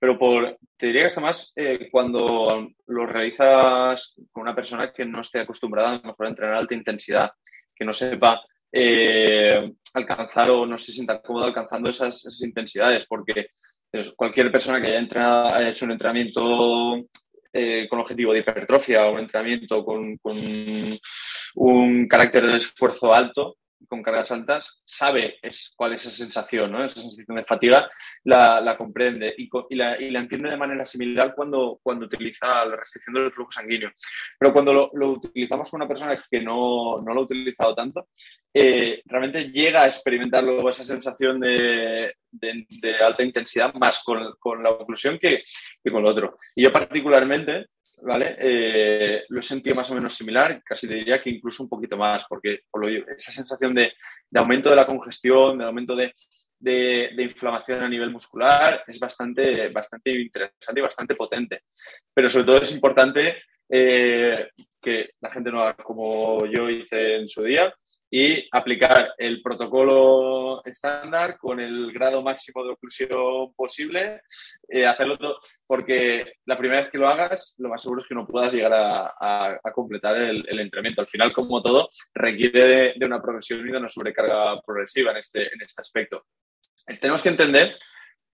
Pero 0.01 0.19
por, 0.19 0.59
te 0.79 0.87
diría 0.87 1.03
que 1.03 1.07
hasta 1.09 1.21
más 1.21 1.53
eh, 1.57 1.91
cuando 1.93 2.71
lo 2.87 3.07
realizas 3.07 4.15
con 4.33 4.43
una 4.43 4.55
persona 4.55 4.91
que 4.91 5.05
no 5.05 5.21
esté 5.21 5.41
acostumbrada 5.41 6.01
a, 6.03 6.07
mejor 6.09 6.27
entrenar 6.27 6.55
a 6.55 6.59
alta 6.59 6.75
intensidad, 6.75 7.31
que 7.75 7.85
no 7.85 7.93
sepa 7.93 8.43
eh, 8.73 9.73
alcanzar 9.93 10.51
o 10.51 10.65
no 10.65 10.79
se 10.79 10.93
sienta 10.93 11.21
cómodo 11.21 11.45
alcanzando 11.45 11.91
esas, 11.91 12.41
intensidades, 12.43 13.05
porque 13.07 13.49
cualquier 14.17 14.51
persona 14.51 14.81
que 14.81 14.87
haya, 14.87 14.99
entrenado, 15.01 15.55
haya 15.55 15.69
hecho 15.69 15.85
un 15.85 15.93
entrenamiento 15.93 16.97
eh, 17.53 17.87
con 17.89 17.99
objetivo 17.99 18.33
de 18.33 18.39
hipertrofia 18.39 19.07
o 19.07 19.13
un 19.13 19.19
entrenamiento 19.19 19.85
con, 19.85 20.19
un 21.57 22.09
carácter 22.09 22.47
de 22.47 22.57
esfuerzo 22.57 23.13
alto, 23.13 23.59
con 23.89 24.03
cargas 24.03 24.31
altas, 24.31 24.83
sabe 24.85 25.39
es, 25.43 25.73
cuál 25.77 25.95
es 25.95 26.05
esa 26.07 26.17
sensación, 26.17 26.73
¿no? 26.73 26.85
esa 26.85 27.01
sensación 27.01 27.37
de 27.37 27.45
fatiga, 27.45 27.91
la, 28.25 28.77
comprende 28.77 29.35
y, 29.37 29.49
la, 29.75 29.97
entiende 29.97 30.51
de 30.51 30.57
manera 30.57 30.85
similar 30.85 31.35
cuando, 31.35 31.81
cuando 31.83 32.07
utiliza 32.07 32.65
la 32.65 32.77
restricción 32.77 33.15
del 33.15 33.33
flujo 33.33 33.51
sanguíneo. 33.51 33.91
Pero 34.39 34.53
cuando 34.53 34.91
lo, 34.93 35.11
utilizamos 35.11 35.71
con 35.71 35.81
una 35.81 35.89
persona 35.89 36.19
que 36.31 36.41
no, 36.41 37.01
lo 37.01 37.13
ha 37.13 37.23
utilizado 37.23 37.75
tanto, 37.75 38.09
eh, 38.53 39.03
realmente 39.07 39.51
llega 39.51 39.83
a 39.83 39.87
experimentar 39.87 40.45
luego 40.45 40.69
esa 40.69 40.85
sensación 40.85 41.41
de, 41.41 42.15
alta 43.03 43.23
intensidad 43.23 43.75
más 43.75 44.03
con, 44.05 44.63
la 44.63 44.71
oclusión 44.71 45.19
que, 45.19 45.43
que 45.83 45.91
con 45.91 46.03
lo 46.03 46.11
otro. 46.11 46.37
Y 46.55 46.65
yo 46.65 46.73
particularmente 46.73 47.67
¿vale? 48.03 48.37
Eh, 48.39 49.25
lo 49.29 49.41
he 49.41 49.43
sentido 49.43 49.77
más 49.77 49.91
o 49.91 49.95
menos 49.95 50.15
similar, 50.15 50.63
casi 50.65 50.89
te 50.89 50.95
diría 50.95 51.23
que 51.23 51.31
incluso 51.31 51.63
un 51.63 51.69
poquito 51.69 51.97
más, 51.97 52.25
porque 52.29 52.61
por 52.71 52.89
esa 52.89 53.33
sensación 53.33 53.75
de, 53.75 53.93
aumento 54.35 54.71
de 54.71 54.77
la 54.77 54.87
congestión, 54.87 55.59
de 55.59 55.65
aumento 55.65 55.95
de, 55.97 56.13
inflamación 57.19 57.83
a 57.83 57.89
nivel 57.89 58.11
muscular, 58.11 58.85
es 58.87 58.99
bastante, 58.99 59.69
bastante 59.69 60.11
interesante 60.11 60.81
y 60.81 60.83
bastante 60.83 61.15
potente. 61.15 61.63
Pero 62.13 62.29
sobre 62.29 62.47
todo 62.47 62.63
es 62.63 62.73
importante 62.73 63.43
eh, 63.69 64.51
que 64.81 65.11
la 65.21 65.31
gente 65.31 65.51
no 65.51 65.63
haga 65.63 65.75
como 65.75 66.45
yo 66.47 66.69
hice 66.69 67.17
en 67.17 67.29
su 67.29 67.43
día 67.45 67.73
y 68.11 68.49
aplicar 68.51 69.15
el 69.19 69.41
protocolo 69.41 70.65
estándar 70.65 71.39
con 71.39 71.61
el 71.61 71.93
grado 71.93 72.23
máximo 72.23 72.65
de 72.65 72.73
oclusión 72.73 73.55
posible, 73.55 74.23
eh, 74.69 74.85
hacerlo 74.85 75.17
todo, 75.17 75.39
porque 75.65 76.35
la 76.47 76.59
primera 76.59 76.81
vez 76.81 76.91
que 76.91 76.99
lo 76.99 77.09
hagas, 77.09 77.55
lo 77.59 77.69
más 77.69 77.81
seguro 77.81 78.01
es 78.01 78.09
que 78.09 78.17
no 78.17 78.27
puedas 78.27 78.53
llegar 78.53 78.73
a, 78.75 79.61
completar 79.73 80.17
el, 80.17 80.59
entrenamiento. 80.59 81.03
Al 81.03 81.09
final, 81.09 81.33
como 81.33 81.63
todo, 81.63 81.89
requiere 82.13 82.95
de, 82.97 83.07
una 83.07 83.23
progresión 83.23 83.61
y 83.61 83.71
de 83.71 83.79
una 83.79 83.89
sobrecarga 83.89 84.61
progresiva 84.63 85.13
en 85.13 85.19
este, 85.19 85.43
en 85.43 85.63
este 85.63 85.81
aspecto. 85.81 86.25
Tenemos 87.01 87.23
que 87.23 87.29
entender 87.29 87.79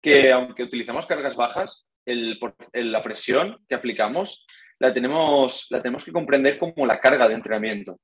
que 0.02 0.32
aunque 0.32 0.64
utilizamos 0.64 1.06
cargas 1.06 1.36
bajas, 1.36 1.86
la 2.06 3.04
presión 3.04 3.58
que 3.68 3.76
aplicamos 3.76 4.46
la 4.80 4.94
tenemos, 4.94 5.68
la 5.70 5.82
tenemos 5.82 6.04
que 6.04 6.12
comprender 6.12 6.58
como 6.58 6.86
la 6.86 7.00
carga 7.00 7.28
de 7.28 7.36
entrenamiento. 7.36 8.00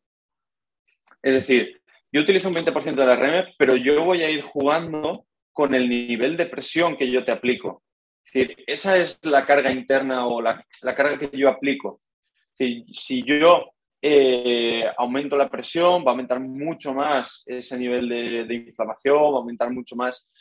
Es 1.22 1.36
decir, 1.36 1.82
yo 2.12 2.22
utilizo 2.22 2.50
un 2.50 2.56
20% 2.56 2.96
de 2.96 3.06
la 3.06 3.16
RM, 3.16 3.54
pero 3.58 3.76
yo 3.76 4.04
voy 4.04 4.24
a 4.24 4.30
ir 4.30 4.42
jugando 4.42 5.26
con 5.54 5.76
el 5.76 5.88
nivel 5.88 6.38
de 6.38 6.46
presión 6.46 6.98
que 6.98 7.10
yo 7.10 7.24
te 7.24 7.32
aplico. 7.32 7.84
Es 8.24 8.34
decir, 8.34 8.64
esa 8.68 8.98
es 8.98 9.20
la 9.26 9.46
carga 9.46 9.72
interna 9.72 10.28
o 10.28 10.42
la, 10.42 10.66
carga 10.82 11.18
que 11.18 11.38
yo 11.38 11.50
aplico. 11.50 12.02
si 12.56 13.24
yo 13.24 13.74
eh, 14.04 14.84
aumento 14.98 15.38
la 15.38 15.48
presión, 15.48 16.04
va 16.04 16.08
a 16.08 16.12
aumentar 16.12 16.40
mucho 16.40 16.94
más 16.94 17.44
ese 17.46 17.78
nivel 17.78 18.10
de, 18.10 18.54
inflamación, 18.56 19.16
va 19.16 19.38
a 19.38 19.42
aumentar 19.42 19.70
mucho 19.70 19.96
más 19.96 20.32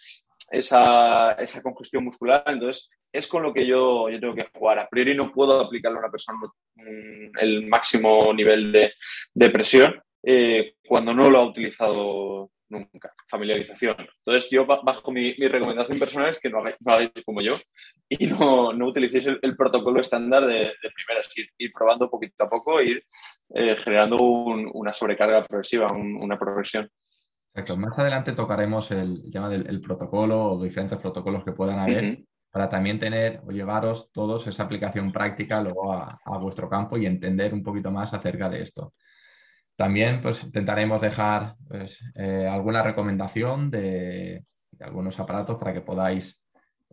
esa, 0.51 1.33
esa, 1.33 1.63
congestión 1.63 2.05
muscular. 2.05 2.43
Entonces, 2.47 2.91
es 3.13 3.27
con 3.27 3.43
lo 3.43 3.53
que 3.53 3.67
yo, 3.67 4.09
yo 4.09 4.21
tengo 4.21 4.35
que 4.35 4.49
jugar. 4.53 4.79
A 4.79 4.89
priori 4.89 5.17
no 5.17 5.33
puedo 5.33 5.61
aplicarle 5.61 5.99
a 5.99 6.01
una 6.01 6.11
persona 6.11 6.39
el 7.41 7.67
máximo 7.67 8.33
nivel 8.35 8.73
de, 8.73 8.93
de 9.35 9.51
presión 9.51 10.01
eh, 10.23 10.75
cuando 10.87 11.15
no 11.15 11.31
lo 11.31 11.39
ha 11.39 11.47
utilizado 11.47 12.51
nunca. 12.71 13.13
Familiarización. 13.29 13.97
Entonces, 13.99 14.49
yo 14.51 14.65
bajo 14.65 15.11
mi, 15.11 15.33
recomendación 15.35 15.99
personal 15.99 16.31
es 16.31 16.41
que 16.41 16.49
no 16.49 16.59
hagáis, 16.59 17.11
como 17.25 17.43
yo 17.43 17.57
y 18.09 18.27
no, 18.27 18.73
no 18.73 18.87
utilicéis 18.87 19.27
el, 19.43 19.57
protocolo 19.57 20.01
estándar 20.01 20.47
de, 20.47 20.55
de 20.55 20.91
primeras, 20.95 21.37
ir, 21.37 21.49
ir, 21.59 21.73
probando 21.73 22.09
poquito 22.09 22.45
a 22.45 22.49
poco, 22.49 22.81
ir 22.81 23.05
eh, 23.55 23.77
generando 23.77 24.17
una 24.17 24.93
sobrecarga 24.93 25.45
progresiva, 25.45 25.89
una 25.93 26.39
progresión. 26.39 26.89
Exacto. 27.53 27.77
Más 27.77 27.99
adelante 27.99 28.33
tocaremos 28.33 28.91
el 28.93 29.31
tema 29.31 29.49
del 29.49 29.81
protocolo 29.81 30.53
o 30.53 30.63
diferentes 30.63 30.99
protocolos 30.99 31.45
que 31.45 31.53
puedan 31.53 31.81
haber 31.81 32.25
para 32.51 32.69
también 32.69 32.99
tener 32.99 33.41
o 33.45 33.51
llevaros 33.51 34.11
todos 34.13 34.47
esa 34.47 34.65
aplicación 34.65 35.13
práctica 35.13 35.61
luego 35.61 35.93
a, 35.93 36.39
vuestro 36.39 36.69
campo 36.69 36.97
y 36.97 37.07
entender 37.07 37.55
un 37.55 37.63
poquito 37.63 37.91
más 37.91 38.13
acerca 38.13 38.49
de 38.49 38.63
esto. 38.63 38.95
También 39.77 40.21
pues, 40.21 40.45
intentaremos 40.45 41.01
dejar 41.01 41.57
pues, 41.69 41.99
eh, 42.15 42.49
alguna 42.51 42.83
recomendación 42.83 43.71
de, 43.71 44.45
algunos 44.81 45.19
aparatos 45.19 45.59
para 45.59 45.73
que 45.73 45.81
podáis 45.81 46.43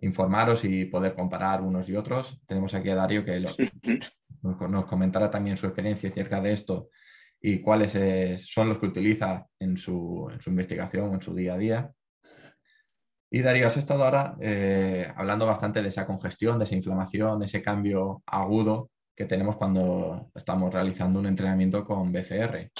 informaros 0.02 0.64
y 0.64 0.86
poder 0.86 1.16
comparar 1.16 1.62
unos 1.62 1.90
y 1.90 1.96
otros. 1.96 2.40
Tenemos 2.48 2.74
aquí 2.74 2.90
a 2.90 2.96
Darío 2.96 3.26
que 3.26 3.40
nos, 3.40 4.86
comentará 4.86 5.30
también 5.32 5.58
su 5.58 5.66
experiencia 5.66 6.10
acerca 6.10 6.40
de 6.40 6.54
esto 6.54 6.90
y 7.42 7.62
cuáles 7.62 7.94
son 8.46 8.70
los 8.70 8.80
que 8.80 8.88
utiliza 8.88 9.46
en 9.60 9.78
su, 9.78 10.30
en 10.32 10.40
investigación, 10.52 11.14
en 11.14 11.22
su 11.22 11.36
día 11.36 11.54
a 11.54 11.58
día. 11.58 11.92
Y 13.30 13.42
Darío, 13.42 13.68
has 13.68 13.78
estado 13.78 14.06
ahora 14.06 14.38
eh, 14.40 15.08
hablando 15.16 15.46
bastante 15.46 15.82
de 15.82 15.90
esa 15.90 16.06
congestión, 16.06 16.58
de 16.58 16.66
esa 16.66 16.76
inflamación, 16.76 17.44
ese 17.44 17.62
cambio 17.62 18.24
agudo 18.26 18.90
que 19.16 19.26
tenemos 19.26 19.58
cuando 19.58 20.30
estamos 20.36 20.72
realizando 20.74 21.20
un 21.20 21.26
entrenamiento 21.26 21.84
con 21.84 22.12
BCR. 22.12 22.72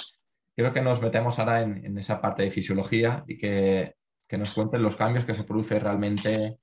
Quiero 0.54 0.72
que 0.72 0.80
nos 0.80 1.02
metemos 1.02 1.38
ahora 1.38 1.62
en, 1.62 1.98
esa 1.98 2.20
parte 2.20 2.44
de 2.44 2.50
fisiología 2.50 3.24
y 3.26 3.36
que, 3.36 3.94
nos 4.38 4.54
cuenten 4.54 4.82
los 4.82 4.96
cambios 4.96 5.24
que 5.24 5.34
se 5.34 5.44
producen 5.44 5.80
realmente 5.80 6.58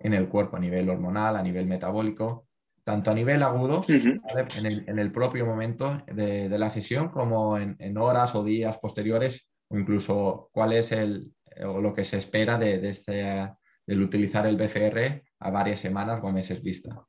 en 0.00 0.14
el 0.14 0.28
cuerpo 0.28 0.56
a 0.56 0.60
nivel 0.60 0.88
hormonal, 0.88 1.36
a 1.36 1.42
nivel 1.42 1.66
metabólico, 1.66 2.45
tanto 2.86 3.10
a 3.10 3.14
nivel 3.14 3.42
agudo, 3.42 3.84
en, 3.88 4.98
el, 4.98 5.10
propio 5.10 5.44
momento 5.44 6.04
de, 6.06 6.48
la 6.56 6.70
sesión, 6.70 7.08
como 7.08 7.58
en, 7.58 7.74
en, 7.80 7.98
horas 7.98 8.36
o 8.36 8.44
días 8.44 8.78
posteriores, 8.78 9.48
o 9.66 9.76
incluso 9.76 10.50
cuál 10.52 10.72
es 10.72 10.92
el, 10.92 11.32
o 11.64 11.80
lo 11.80 11.92
que 11.92 12.04
se 12.04 12.18
espera 12.18 12.56
de, 12.58 12.78
de 12.78 12.90
este, 12.90 13.50
del 13.84 14.02
utilizar 14.02 14.46
el 14.46 14.56
BCR 14.56 15.20
a 15.40 15.50
varias 15.50 15.80
semanas 15.80 16.20
o 16.22 16.30
meses 16.30 16.62
vista. 16.62 17.04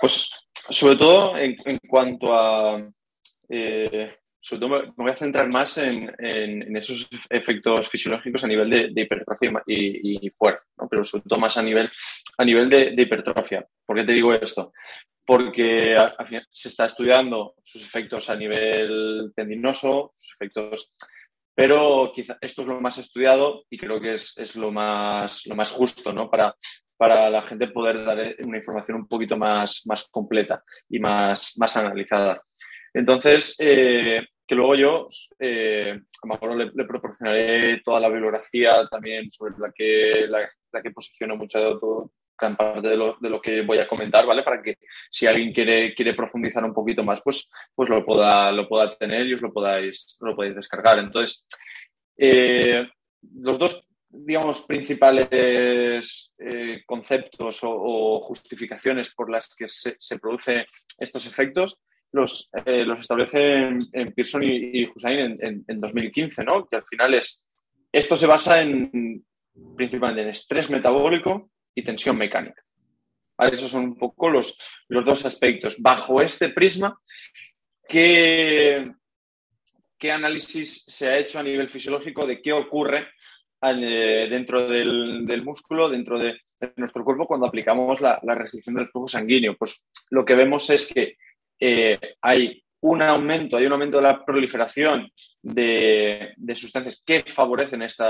Pues 0.00 0.30
sobre 0.70 0.94
todo 0.94 1.36
en, 1.36 1.56
cuanto 1.88 2.32
a... 2.32 2.88
Eh, 3.48 4.14
sobre 4.42 4.60
todo 4.60 4.82
me 4.96 5.04
voy 5.04 5.10
a 5.12 5.16
centrar 5.16 5.48
más 5.48 5.78
en, 5.78 6.76
esos 6.76 7.08
efectos 7.30 7.88
fisiológicos 7.88 8.42
a 8.42 8.48
nivel 8.48 8.92
de, 8.92 9.02
hipertrofia 9.02 9.52
y, 9.66 10.30
fuerza, 10.30 10.64
pero 10.90 11.04
sobre 11.04 11.24
todo 11.28 11.38
más 11.38 11.56
a 11.56 11.62
nivel, 11.62 11.88
a 12.36 12.44
nivel 12.44 12.68
de, 12.68 12.94
hipertrofia. 12.98 13.64
¿Por 13.86 13.96
qué 13.96 14.04
te 14.04 14.12
digo 14.12 14.34
esto? 14.34 14.72
Porque 15.24 15.96
se 16.50 16.68
está 16.68 16.86
estudiando 16.86 17.54
sus 17.62 17.84
efectos 17.84 18.28
a 18.30 18.36
nivel 18.36 19.32
tendinoso, 19.36 20.12
sus 20.16 20.34
efectos 20.34 20.92
pero 21.54 22.10
quizá 22.14 22.38
esto 22.40 22.62
es 22.62 22.68
lo 22.68 22.80
más 22.80 22.96
estudiado 22.98 23.64
y 23.68 23.76
creo 23.76 24.00
que 24.00 24.14
es, 24.14 24.56
lo, 24.56 24.72
más, 24.72 25.46
lo 25.46 25.54
más 25.54 25.70
justo 25.70 26.10
¿no? 26.10 26.30
para, 26.30 26.56
para 26.96 27.28
la 27.28 27.42
gente 27.42 27.68
poder 27.68 28.04
dar 28.04 28.36
una 28.46 28.56
información 28.56 28.96
un 28.96 29.06
poquito 29.06 29.36
más, 29.36 29.82
más 29.84 30.08
completa 30.10 30.64
y 30.88 30.98
más, 30.98 31.52
más 31.58 31.76
analizada. 31.76 32.42
Entonces, 32.94 33.54
eh, 33.58 34.26
que 34.46 34.54
luego 34.54 34.74
yo 34.74 35.06
eh, 35.38 35.92
a 35.92 36.26
lo 36.26 36.34
mejor 36.34 36.74
le, 36.74 36.84
proporcionaré 36.84 37.80
toda 37.82 38.00
la 38.00 38.08
bibliografía 38.08 38.86
también 38.90 39.30
sobre 39.30 39.54
la 39.58 39.72
que, 39.72 40.26
la, 40.28 40.48
la 40.72 40.82
que 40.82 40.90
posiciono 40.90 41.36
mucho 41.36 41.58
de 41.58 41.80
todo, 41.80 42.10
gran 42.38 42.56
parte 42.56 42.88
de 42.88 42.96
lo, 42.96 43.16
de 43.20 43.30
lo, 43.30 43.40
que 43.40 43.62
voy 43.62 43.78
a 43.78 43.86
comentar, 43.86 44.26
¿vale? 44.26 44.42
Para 44.42 44.60
que 44.60 44.78
si 45.10 45.26
alguien 45.26 45.52
quiere, 45.52 45.94
quiere 45.94 46.14
profundizar 46.14 46.64
un 46.64 46.74
poquito 46.74 47.02
más, 47.02 47.20
pues, 47.22 47.48
pues 47.74 47.88
lo, 47.88 48.04
pueda, 48.04 48.50
lo 48.50 48.68
pueda 48.68 48.96
tener 48.96 49.26
y 49.26 49.34
os 49.34 49.42
lo 49.42 49.52
podáis, 49.52 50.18
lo 50.20 50.34
podéis 50.34 50.56
descargar. 50.56 50.98
Entonces, 50.98 51.46
eh, 52.16 52.86
los 53.36 53.58
dos, 53.58 53.86
digamos, 54.08 54.62
principales 54.62 56.32
eh, 56.38 56.82
conceptos 56.84 57.60
o, 57.62 58.20
justificaciones 58.20 59.14
por 59.14 59.30
las 59.30 59.54
que 59.54 59.68
se, 59.68 59.94
se 59.98 60.18
producen 60.18 60.64
estos 60.98 61.26
efectos 61.26 61.78
los, 62.12 62.50
eh, 62.64 62.84
los 62.84 63.00
establecen 63.00 63.78
en 63.92 64.12
Pearson 64.12 64.42
y, 64.44 64.86
Hussain 64.86 65.34
en, 65.40 65.64
en, 65.66 65.80
2015, 65.80 66.44
¿no? 66.44 66.66
Que 66.66 66.76
al 66.76 66.82
final 66.82 67.14
es, 67.14 67.44
esto 67.90 68.16
se 68.16 68.26
basa 68.26 68.60
en 68.60 69.24
principalmente 69.76 70.22
en 70.22 70.28
estrés 70.28 70.70
metabólico 70.70 71.50
y 71.74 71.82
tensión 71.82 72.16
mecánica. 72.16 72.62
Esos 73.38 73.70
son 73.70 73.84
un 73.84 73.96
poco 73.96 74.30
los, 74.30 74.58
los 74.88 75.04
dos 75.04 75.26
aspectos. 75.26 75.80
Bajo 75.80 76.20
este 76.22 76.50
prisma, 76.50 76.98
¿qué, 77.88 78.92
¿qué, 79.98 80.12
análisis 80.12 80.84
se 80.86 81.08
ha 81.08 81.18
hecho 81.18 81.38
a 81.38 81.42
nivel 81.42 81.68
fisiológico 81.68 82.26
de 82.26 82.40
qué 82.40 82.52
ocurre 82.52 83.08
eh, 83.62 84.28
dentro 84.30 84.68
del, 84.68 85.42
músculo, 85.42 85.88
dentro 85.88 86.18
de, 86.18 86.40
nuestro 86.76 87.04
cuerpo 87.04 87.26
cuando 87.26 87.46
aplicamos 87.46 88.00
la, 88.00 88.20
restricción 88.22 88.76
del 88.76 88.88
flujo 88.88 89.08
sanguíneo? 89.08 89.56
Pues 89.56 89.88
lo 90.10 90.24
que 90.24 90.36
vemos 90.36 90.70
es 90.70 90.92
que 90.92 91.16
eh, 91.64 92.16
hay 92.20 92.60
un 92.80 93.00
aumento, 93.00 93.56
hay 93.56 93.66
un 93.66 93.72
aumento 93.72 93.98
de 93.98 94.02
la 94.02 94.24
proliferación 94.24 95.08
de, 95.40 96.34
sustancias 96.56 97.00
que 97.06 97.24
favorecen 97.28 97.82
este 97.82 98.02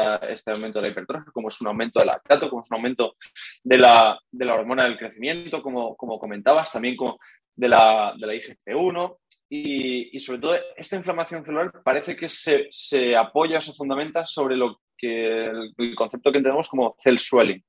aumento 0.51 0.79
de 0.79 0.87
la 0.87 0.89
hipertrofia, 0.89 1.31
como 1.31 1.49
es 1.49 1.61
un 1.61 1.67
aumento 1.67 1.99
del 1.99 2.07
lactato, 2.07 2.49
como 2.49 2.63
es 2.63 2.71
un 2.71 2.77
aumento 2.79 3.17
de 3.63 3.77
la, 3.77 4.19
hormona 4.55 4.85
del 4.85 4.97
crecimiento, 4.97 5.63
como, 5.63 5.95
como 5.97 6.19
comentabas, 6.19 6.73
también 6.73 6.97
como 6.97 7.19
de 7.55 7.69
la, 7.69 8.15
de 8.17 8.27
la 8.27 8.35
IGC-1. 8.35 9.19
Y, 9.51 10.19
sobre 10.19 10.41
todo, 10.41 10.57
esta 10.75 10.97
inflamación 10.97 11.45
celular 11.45 11.71
parece 11.85 12.17
que 12.17 12.27
se, 12.27 13.15
apoya 13.15 13.59
o 13.59 13.61
se 13.61 13.75
fundamenta 13.75 14.25
sobre 14.25 14.57
lo 14.57 14.81
que 14.97 15.45
el, 15.45 15.95
concepto 15.95 16.33
que 16.33 16.39
entendemos 16.39 16.71
como 16.71 16.97
cell 16.99 17.19
swelling, 17.19 17.63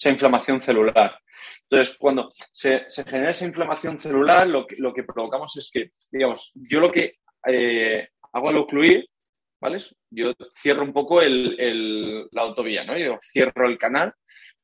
esa 0.00 0.10
inflamación 0.10 0.62
celular. 0.62 1.20
Entonces, 1.68 1.96
cuando 1.98 2.32
se, 2.52 2.86
genera 3.06 3.30
esa 3.30 3.46
inflamación 3.46 3.98
celular, 3.98 4.48
lo 4.48 4.66
que, 4.66 4.76
lo 4.78 4.92
que, 4.92 5.04
provocamos 5.04 5.56
es 5.56 5.70
que, 5.72 5.90
digamos, 6.10 6.52
yo 6.54 6.80
lo 6.80 6.90
que 6.90 7.18
eh, 7.46 8.08
hago 8.32 8.48
al 8.48 8.56
ocluir, 8.56 9.06
¿vale? 9.60 9.76
Yo 10.10 10.32
cierro 10.58 10.82
un 10.82 10.92
poco 10.92 11.20
el, 11.20 12.26
la 12.32 12.42
autovía, 12.42 12.84
¿no? 12.84 12.98
Yo 12.98 13.18
cierro 13.20 13.68
el 13.68 13.78
canal 13.78 14.14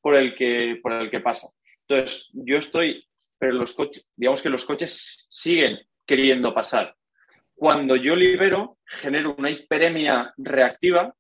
por 0.00 0.16
el, 0.16 0.34
que, 0.34 0.78
por 0.82 0.94
el 0.94 1.10
que 1.10 1.20
pasa. 1.20 1.48
Entonces, 1.86 2.30
yo 2.32 2.58
estoy, 2.58 3.06
pero 3.38 3.52
los 3.52 3.74
coches, 3.74 4.08
digamos 4.16 4.42
que 4.42 4.48
los 4.48 4.64
coches 4.64 5.26
siguen 5.30 5.78
queriendo 6.04 6.54
pasar. 6.54 6.96
Cuando 7.54 7.96
yo 7.96 8.16
libero, 8.16 8.78
genero 8.84 9.34
una 9.38 9.50
hiperemia 9.50 10.32
reactiva 10.36 11.14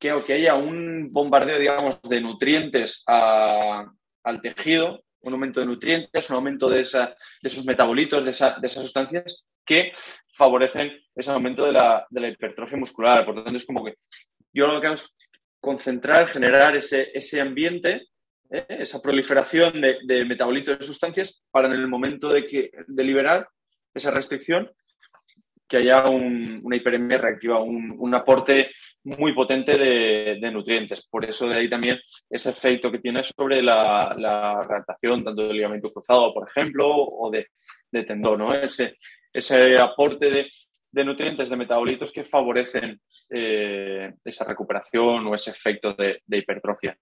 que 0.00 0.10
aunque 0.10 0.32
haya 0.32 0.54
un 0.54 1.12
bombardeo, 1.12 1.58
digamos, 1.58 2.00
de 2.02 2.22
nutrientes 2.22 3.04
al 3.06 4.40
tejido, 4.42 5.04
un 5.20 5.34
aumento 5.34 5.60
de 5.60 5.66
nutrientes, 5.66 6.30
un 6.30 6.36
aumento 6.36 6.68
de, 6.68 6.80
esa, 6.80 7.08
de 7.42 7.48
esos 7.48 7.66
metabolitos, 7.66 8.24
de, 8.24 8.30
esa, 8.30 8.56
de, 8.58 8.66
esas 8.66 8.82
sustancias 8.82 9.46
que 9.64 9.92
favorecen 10.32 10.90
ese 11.14 11.30
aumento 11.30 11.66
de 11.66 11.72
la, 11.72 12.06
de 12.08 12.20
la, 12.20 12.28
hipertrofia 12.28 12.78
muscular. 12.78 13.26
Por 13.26 13.36
lo 13.36 13.44
tanto, 13.44 13.58
es 13.58 13.66
como 13.66 13.84
que 13.84 13.96
yo 14.54 14.66
lo 14.66 14.80
que 14.80 14.86
hago 14.86 14.94
es 14.94 15.14
concentrar, 15.60 16.26
generar 16.28 16.74
ese, 16.74 17.10
ese 17.12 17.38
ambiente, 17.38 18.06
¿eh? 18.50 18.64
esa 18.70 19.02
proliferación 19.02 19.82
de, 19.82 20.24
metabolitos 20.24 20.78
de 20.78 20.86
sustancias 20.86 21.44
para 21.50 21.68
en 21.68 21.74
el 21.74 21.88
momento 21.88 22.30
de, 22.30 22.46
que, 22.46 22.70
de 22.86 23.04
liberar 23.04 23.46
esa 23.92 24.10
restricción 24.10 24.72
que 25.68 25.76
haya 25.76 26.06
un, 26.06 26.60
una 26.64 26.76
hiperemia 26.76 27.18
reactiva, 27.18 27.60
un, 27.60 27.94
un 27.98 28.14
aporte 28.14 28.70
muy 29.04 29.32
potente 29.32 29.78
de, 29.78 30.50
nutrientes. 30.50 31.06
Por 31.08 31.24
eso 31.24 31.48
de 31.48 31.56
ahí 31.56 31.70
también 31.70 31.98
ese 32.28 32.50
efecto 32.50 32.90
que 32.90 32.98
tiene 32.98 33.22
sobre 33.22 33.62
la, 33.62 34.14
la 34.18 34.62
reactación 34.62 35.24
tanto 35.24 35.46
del 35.46 35.56
ligamento 35.56 35.90
cruzado, 35.90 36.32
por 36.34 36.48
ejemplo, 36.48 36.86
o 36.88 37.30
de, 37.30 37.46
tendón, 38.04 38.38
¿no? 38.38 38.54
Ese, 38.54 38.96
ese 39.32 39.78
aporte 39.78 40.48
de, 40.92 41.04
nutrientes, 41.04 41.48
de 41.48 41.56
metabolitos 41.56 42.12
que 42.12 42.24
favorecen 42.24 43.00
eh, 43.30 44.12
esa 44.24 44.44
recuperación 44.44 45.26
o 45.26 45.34
ese 45.34 45.50
efecto 45.50 45.94
de, 45.94 46.20
hipertrofia. 46.28 46.96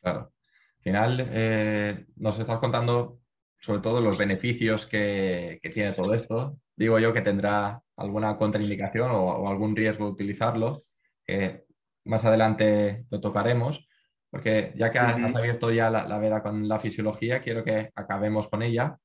Claro. 0.00 0.32
Al 0.78 0.82
final, 0.82 1.28
eh, 1.30 2.06
nos 2.16 2.38
estás 2.38 2.58
contando 2.58 3.20
sobre 3.60 3.80
todo 3.80 4.00
los 4.00 4.18
beneficios 4.18 4.86
que, 4.86 5.60
tiene 5.72 5.92
todo 5.92 6.14
esto. 6.14 6.56
Digo 6.74 6.98
yo 6.98 7.12
que 7.12 7.20
tendrá 7.20 7.80
alguna 7.96 8.36
contraindicación 8.36 9.12
o, 9.12 9.22
o 9.24 9.48
algún 9.48 9.76
riesgo 9.76 10.06
de 10.06 10.12
utilizarlo, 10.12 10.82
que 11.24 11.64
más 12.04 12.24
adelante 12.24 13.06
lo 13.10 13.20
tocaremos, 13.20 13.86
porque 14.30 14.72
ya 14.76 14.90
que 14.90 14.98
has, 14.98 15.34
abierto 15.36 15.70
ya 15.70 15.90
la, 15.90 16.18
veda 16.18 16.42
con 16.42 16.66
la 16.66 16.78
fisiología, 16.78 17.42
quiero 17.42 17.62
que 17.62 17.90
acabemos 17.94 18.48
con 18.48 18.62
ella. 18.62 18.96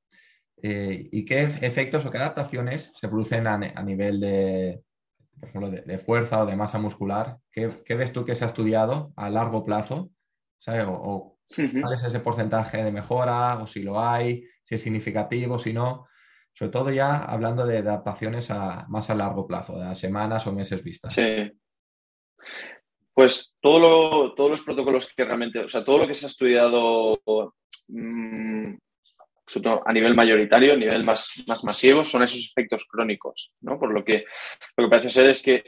Eh, 0.63 1.10
¿Y 1.12 1.25
qué 1.25 1.43
efectos 1.62 2.06
o 2.06 2.12
qué 2.12 2.17
adaptaciones 2.17 2.91
se 2.95 3.08
producen 3.10 3.45
a, 3.45 3.58
nivel 3.58 4.19
de, 4.21 4.82
de, 5.86 5.97
fuerza 5.99 6.41
o 6.41 6.45
de 6.45 6.56
masa 6.56 6.80
muscular? 6.80 7.38
¿Qué, 7.51 7.67
ves 7.95 8.13
tú 8.13 8.23
que 8.23 8.36
se 8.36 8.45
ha 8.45 8.47
estudiado 8.47 9.12
a 9.17 9.30
largo 9.30 9.65
plazo? 9.65 10.12
O, 10.88 11.38
¿Cuál 11.53 11.93
es 11.93 12.03
ese 12.03 12.19
porcentaje 12.21 12.84
de 12.84 12.91
mejora? 12.91 13.60
¿O 13.62 13.67
si 13.67 13.84
lo 13.84 13.99
hay? 13.99 14.45
¿Si 14.63 14.75
es 14.75 14.82
significativo? 14.82 15.60
¿Si 15.60 15.73
no? 15.73 16.08
Sobre 16.53 16.71
todo 16.71 16.89
ya 16.89 17.17
hablando 17.17 17.65
de 17.65 17.80
adaptaciones 17.80 18.49
a, 18.49 18.86
más 18.88 19.10
a 19.10 19.15
largo 19.15 19.45
plazo, 19.45 19.77
de 19.77 19.93
semanas 19.93 20.47
o 20.47 20.53
meses 20.53 20.82
vistas. 20.84 21.13
Sí. 21.13 21.51
Pues 23.13 23.57
todo 23.60 24.33
todos 24.36 24.51
los 24.51 24.62
protocolos 24.62 25.12
que 25.15 25.25
realmente, 25.25 25.60
o 25.60 25.69
sea, 25.69 25.83
todo 25.83 25.99
lo 25.99 26.07
que 26.07 26.13
se 26.13 26.25
ha 26.25 26.29
estudiado 26.29 27.19
mm, 27.88 28.75
a 29.86 29.93
nivel 29.93 30.15
mayoritario, 30.15 30.73
a 30.73 30.77
nivel 30.77 31.03
más, 31.03 31.43
más 31.47 31.63
masivo, 31.63 32.03
son 32.03 32.23
esos 32.23 32.51
efectos 32.51 32.86
crónicos, 32.89 33.53
¿no? 33.62 33.79
Por 33.79 33.93
lo 33.93 34.03
que 34.03 34.25
lo 34.75 34.83
que 34.83 34.89
parece 34.89 35.10
ser 35.10 35.29
es 35.29 35.41
que, 35.41 35.63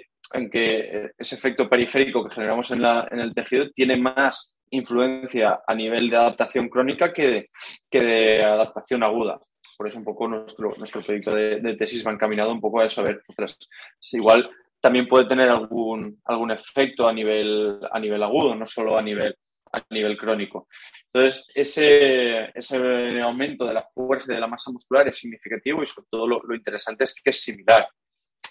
que 0.51 1.11
ese 1.17 1.35
efecto 1.35 1.69
periférico 1.69 2.23
que 2.27 2.35
generamos 2.35 2.69
en, 2.71 2.81
la, 2.81 3.07
en 3.09 3.19
el 3.19 3.33
tejido 3.33 3.71
tiene 3.71 3.97
más 3.97 4.55
influencia 4.71 5.61
a 5.65 5.73
nivel 5.73 6.09
de 6.09 6.17
adaptación 6.17 6.69
crónica 6.69 7.13
que 7.13 7.27
de, 7.27 7.49
que 7.89 8.01
de 8.01 8.43
adaptación 8.43 9.03
aguda. 9.03 9.39
Por 9.77 9.87
eso 9.87 9.97
un 9.97 10.03
poco 10.03 10.27
nuestro, 10.27 10.75
nuestro 10.77 11.01
proyecto 11.01 11.31
de, 11.31 11.75
tesis 11.77 12.05
va 12.05 12.11
encaminado 12.11 12.51
un 12.51 12.61
poco 12.61 12.81
a 12.81 12.85
eso, 12.85 13.01
a 13.01 13.05
ver, 13.05 13.23
igual 14.11 14.49
también 14.81 15.07
puede 15.07 15.27
tener 15.27 15.49
algún, 15.49 16.21
algún 16.25 16.51
efecto 16.51 17.07
a 17.07 17.13
nivel, 17.13 17.79
a 17.91 17.99
nivel 17.99 18.23
agudo, 18.23 18.55
no 18.55 18.65
solo 18.65 18.97
a 18.97 19.01
nivel, 19.01 19.35
a 19.73 19.83
nivel 19.89 20.17
crónico. 20.17 20.67
Entonces, 21.11 21.47
ese, 21.53 22.49
ese 22.57 23.21
aumento 23.21 23.65
de 23.65 23.73
la 23.73 23.85
fuerza 23.93 24.31
y 24.31 24.35
de 24.35 24.41
la 24.41 24.47
masa 24.47 24.71
muscular 24.71 25.07
es 25.07 25.17
significativo 25.17 25.81
y 25.81 25.85
sobre 25.85 26.07
todo 26.09 26.27
lo, 26.27 26.41
lo 26.43 26.55
interesante 26.55 27.03
es 27.03 27.19
que 27.21 27.29
es 27.31 27.41
similar 27.41 27.87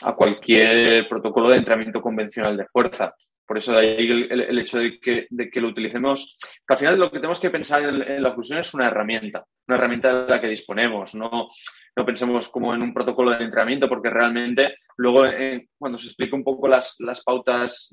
a 0.02 0.14
cualquier 0.14 1.08
protocolo 1.08 1.50
de 1.50 1.56
entrenamiento 1.56 2.00
convencional 2.00 2.56
de 2.56 2.66
fuerza. 2.66 3.14
Por 3.48 3.56
eso 3.56 3.72
de 3.72 3.78
ahí 3.78 4.26
el, 4.28 4.58
hecho 4.58 4.78
de 4.78 5.00
que, 5.00 5.26
lo 5.60 5.68
utilicemos. 5.68 6.36
al 6.68 6.76
final 6.76 6.98
lo 6.98 7.10
que 7.10 7.16
tenemos 7.16 7.40
que 7.40 7.48
pensar 7.48 7.82
en, 7.82 8.22
la 8.22 8.28
oclusión 8.28 8.58
es 8.58 8.74
una 8.74 8.88
herramienta, 8.88 9.42
una 9.66 9.78
herramienta 9.78 10.24
de 10.24 10.34
la 10.34 10.38
que 10.38 10.48
disponemos. 10.48 11.14
No, 11.14 11.48
no 11.96 12.04
pensemos 12.04 12.48
como 12.48 12.74
en 12.74 12.82
un 12.82 12.92
protocolo 12.92 13.30
de 13.30 13.42
entrenamiento, 13.42 13.88
porque 13.88 14.10
realmente 14.10 14.76
luego 14.98 15.24
eh, 15.24 15.66
cuando 15.78 15.96
se 15.96 16.08
explique 16.08 16.34
un 16.34 16.44
poco 16.44 16.68
las, 16.68 16.96
las 17.00 17.24
pautas 17.24 17.90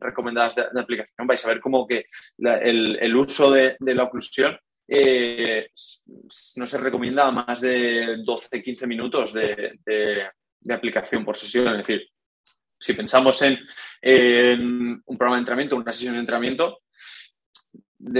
recomendadas 0.00 0.54
de, 0.54 0.80
aplicación 0.80 1.26
vais 1.26 1.44
a 1.44 1.48
ver 1.48 1.60
como 1.60 1.86
que 1.86 2.06
el, 2.38 3.16
uso 3.16 3.50
de, 3.50 3.76
de 3.78 3.94
la 3.94 4.04
oclusión 4.04 4.58
eh, 4.88 5.68
no 6.56 6.66
se 6.66 6.78
recomienda 6.78 7.30
más 7.30 7.60
de 7.60 8.16
12-15 8.24 8.86
minutos 8.86 9.34
de, 9.34 9.78
de 9.84 10.74
aplicación 10.74 11.22
por 11.22 11.36
sesión. 11.36 11.68
Es 11.68 11.86
decir, 11.86 12.08
si 12.78 12.94
pensamos 12.94 13.40
en, 13.42 13.58
un 15.04 15.18
programa 15.18 15.36
de 15.36 15.40
entrenamiento, 15.40 15.76
una 15.76 15.92
sesión 15.92 16.14
de 16.14 16.20
entrenamiento, 16.20 16.80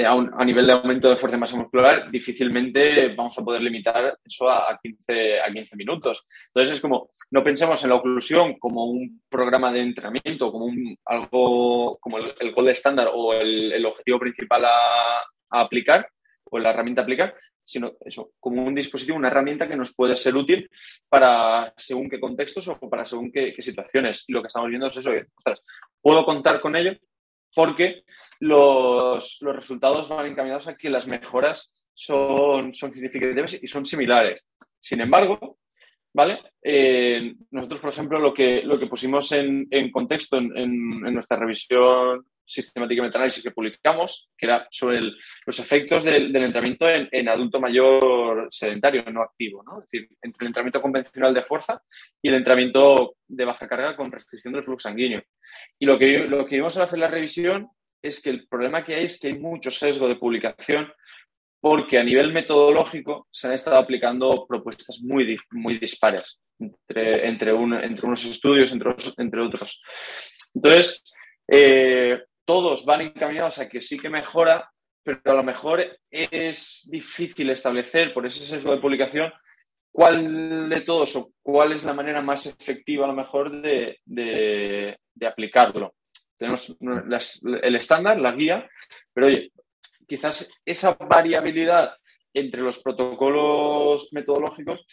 a, 0.07 0.45
nivel 0.45 0.67
de 0.67 0.73
aumento 0.73 1.09
de 1.09 1.17
fuerza 1.17 1.37
masa 1.37 1.57
muscular, 1.57 2.11
difícilmente 2.11 3.15
vamos 3.15 3.39
a 3.39 3.45
poder 3.45 3.61
limitar 3.61 4.19
eso 4.25 4.51
a, 4.51 4.79
15, 4.83 5.41
a 5.41 5.53
15 5.53 5.77
minutos. 5.77 6.25
Entonces 6.49 6.77
es 6.77 6.81
como, 6.81 7.11
no 7.31 7.45
pensemos 7.45 7.83
en 7.85 7.91
la 7.91 7.97
oclusión 7.97 8.59
como 8.59 8.87
un 8.87 9.23
programa 9.29 9.71
de 9.73 9.83
entrenamiento, 9.83 10.51
como 10.51 10.67
un, 10.67 10.97
algo 11.05 11.99
como 11.99 12.19
el, 12.19 12.35
el 12.41 12.53
gold 12.53 12.71
estándar 12.71 13.11
o 13.13 13.35
el, 13.35 13.85
objetivo 13.85 14.19
principal 14.19 14.65
a, 14.65 15.19
a, 15.51 15.61
aplicar 15.61 16.09
o 16.51 16.59
la 16.59 16.71
herramienta 16.71 17.03
a 17.03 17.05
aplicar, 17.05 17.35
sino 17.67 17.95
eso, 18.05 18.33
como 18.39 18.65
un 18.65 18.75
dispositivo, 18.75 19.19
una 19.19 19.29
herramienta 19.29 19.69
que 19.69 19.77
nos 19.77 19.95
puede 19.95 20.15
ser 20.15 20.37
útil 20.37 20.71
para 21.09 21.75
según 21.77 22.09
qué 22.09 22.21
contextos 22.21 22.69
o 22.69 22.79
para 22.89 23.05
según 23.05 23.33
qué, 23.33 23.55
situaciones. 23.59 24.25
Lo 24.29 24.41
que 24.41 24.47
estamos 24.47 24.69
viendo 24.69 24.87
es 24.87 24.97
eso, 24.97 25.13
puedo 26.01 26.25
contar 26.25 26.61
con 26.61 26.77
ello 26.77 26.93
porque 27.55 28.05
los, 28.41 29.39
resultados 29.41 30.09
van 30.09 30.27
encaminados 30.27 30.69
a 30.69 30.77
que 30.77 30.89
las 30.89 31.09
mejoras 31.09 31.89
son, 31.93 32.73
son 32.73 32.93
significativas 32.93 33.61
y 33.61 33.67
son 33.67 33.85
similares. 33.85 34.47
Sin 34.79 35.01
embargo, 35.01 35.59
¿vale? 36.17 36.41
Eh, 36.63 37.35
nosotros, 37.51 37.79
por 37.79 37.91
ejemplo, 37.91 38.19
lo 38.19 38.33
que, 38.33 38.63
lo 38.63 38.79
que 38.79 38.87
pusimos 38.87 39.31
en, 39.33 39.69
contexto 39.93 40.39
en, 40.39 41.01
nuestra 41.13 41.37
revisión 41.37 42.25
sistemática 42.43 43.03
de 43.03 43.09
análisis 43.15 43.43
que 43.43 43.51
publicamos, 43.51 44.31
que 44.35 44.47
era 44.47 44.67
sobre 44.71 45.03
los 45.03 45.59
efectos 45.59 46.05
del, 46.05 46.35
entrenamiento 46.35 46.89
en, 46.89 47.29
adulto 47.29 47.61
mayor 47.61 48.47
sedentario, 48.49 49.05
no 49.13 49.21
activo, 49.21 49.63
¿no? 49.63 49.81
Es 49.81 49.91
decir, 49.91 50.09
entre 50.23 50.45
el 50.45 50.47
entrenamiento 50.47 50.81
convencional 50.81 51.35
de 51.35 51.43
fuerza 51.43 51.83
y 52.23 52.29
el 52.31 52.37
entrenamiento 52.37 53.17
de 53.29 53.45
baja 53.45 53.69
carga 53.69 53.95
con 53.95 54.11
restricción 54.11 54.55
del 54.55 54.65
flujo 54.65 54.79
sanguíneo. 54.79 55.23
Y 55.79 55.85
lo 55.85 55.99
que, 55.99 56.27
lo 56.27 56.47
que 56.47 56.57
vimos 56.57 56.75
al 56.79 56.85
hacer 56.85 56.99
la 56.99 57.11
revisión 57.11 57.69
es 58.01 58.23
que 58.23 58.31
el 58.31 58.49
problema 58.49 58.83
que 58.83 58.95
hay 58.95 59.05
es 59.05 59.21
que 59.21 59.27
hay 59.27 59.39
mucho 59.39 59.71
sesgo 59.71 60.09
de 60.09 60.17
publicación 60.17 60.91
porque 61.61 61.99
a 61.99 62.05
nivel 62.05 62.33
metodológico 62.33 63.27
se 63.31 63.49
han 63.49 63.55
estado 63.55 63.77
aplicando 63.77 64.47
propuestas 64.47 65.01
muy, 65.03 65.39
muy 65.51 65.79
dispares 65.79 66.41
entre, 66.59 67.29
entre, 67.29 67.53
unos 67.53 68.25
estudios, 68.25 68.73
entre, 68.73 68.95
entre 69.19 69.41
otros. 69.41 69.83
Entonces, 70.55 71.03
eh, 71.49 72.23
todos 72.45 72.85
van 72.85 73.03
encaminados 73.03 73.59
a 73.59 73.69
que 73.69 73.81
sí 73.81 73.99
que 73.99 74.09
mejora, 74.09 74.71
pero 75.03 75.21
a 75.25 75.35
lo 75.35 75.43
mejor 75.43 75.99
es 76.11 76.89
difícil 76.91 77.51
establecer 77.51 78.13
por 78.13 78.27
ese 78.27 78.41
sesgo 78.41 78.73
de 78.73 78.81
publicación 78.81 79.33
cuál 79.97 80.69
de 80.69 80.83
todos 80.83 81.17
o 81.17 81.33
cuál 81.43 81.73
es 81.73 81.85
la 81.85 81.95
manera 81.95 82.21
más 82.21 82.45
efectiva 82.45 83.07
a 83.07 83.09
lo 83.09 83.15
mejor 83.15 83.63
de, 83.63 83.99
de, 84.05 85.27
aplicarlo. 85.27 85.95
Tenemos 86.37 86.77
el 87.63 87.77
estándar, 87.77 88.21
la 88.21 88.33
guía, 88.33 88.69
pero 89.15 89.29
oye, 89.29 89.51
quizás 90.07 90.53
esa 90.65 90.95
variabilidad 90.95 91.95
entre 92.33 92.61
los 92.61 92.83
protocolos 92.83 94.13
metodológicos 94.13 94.85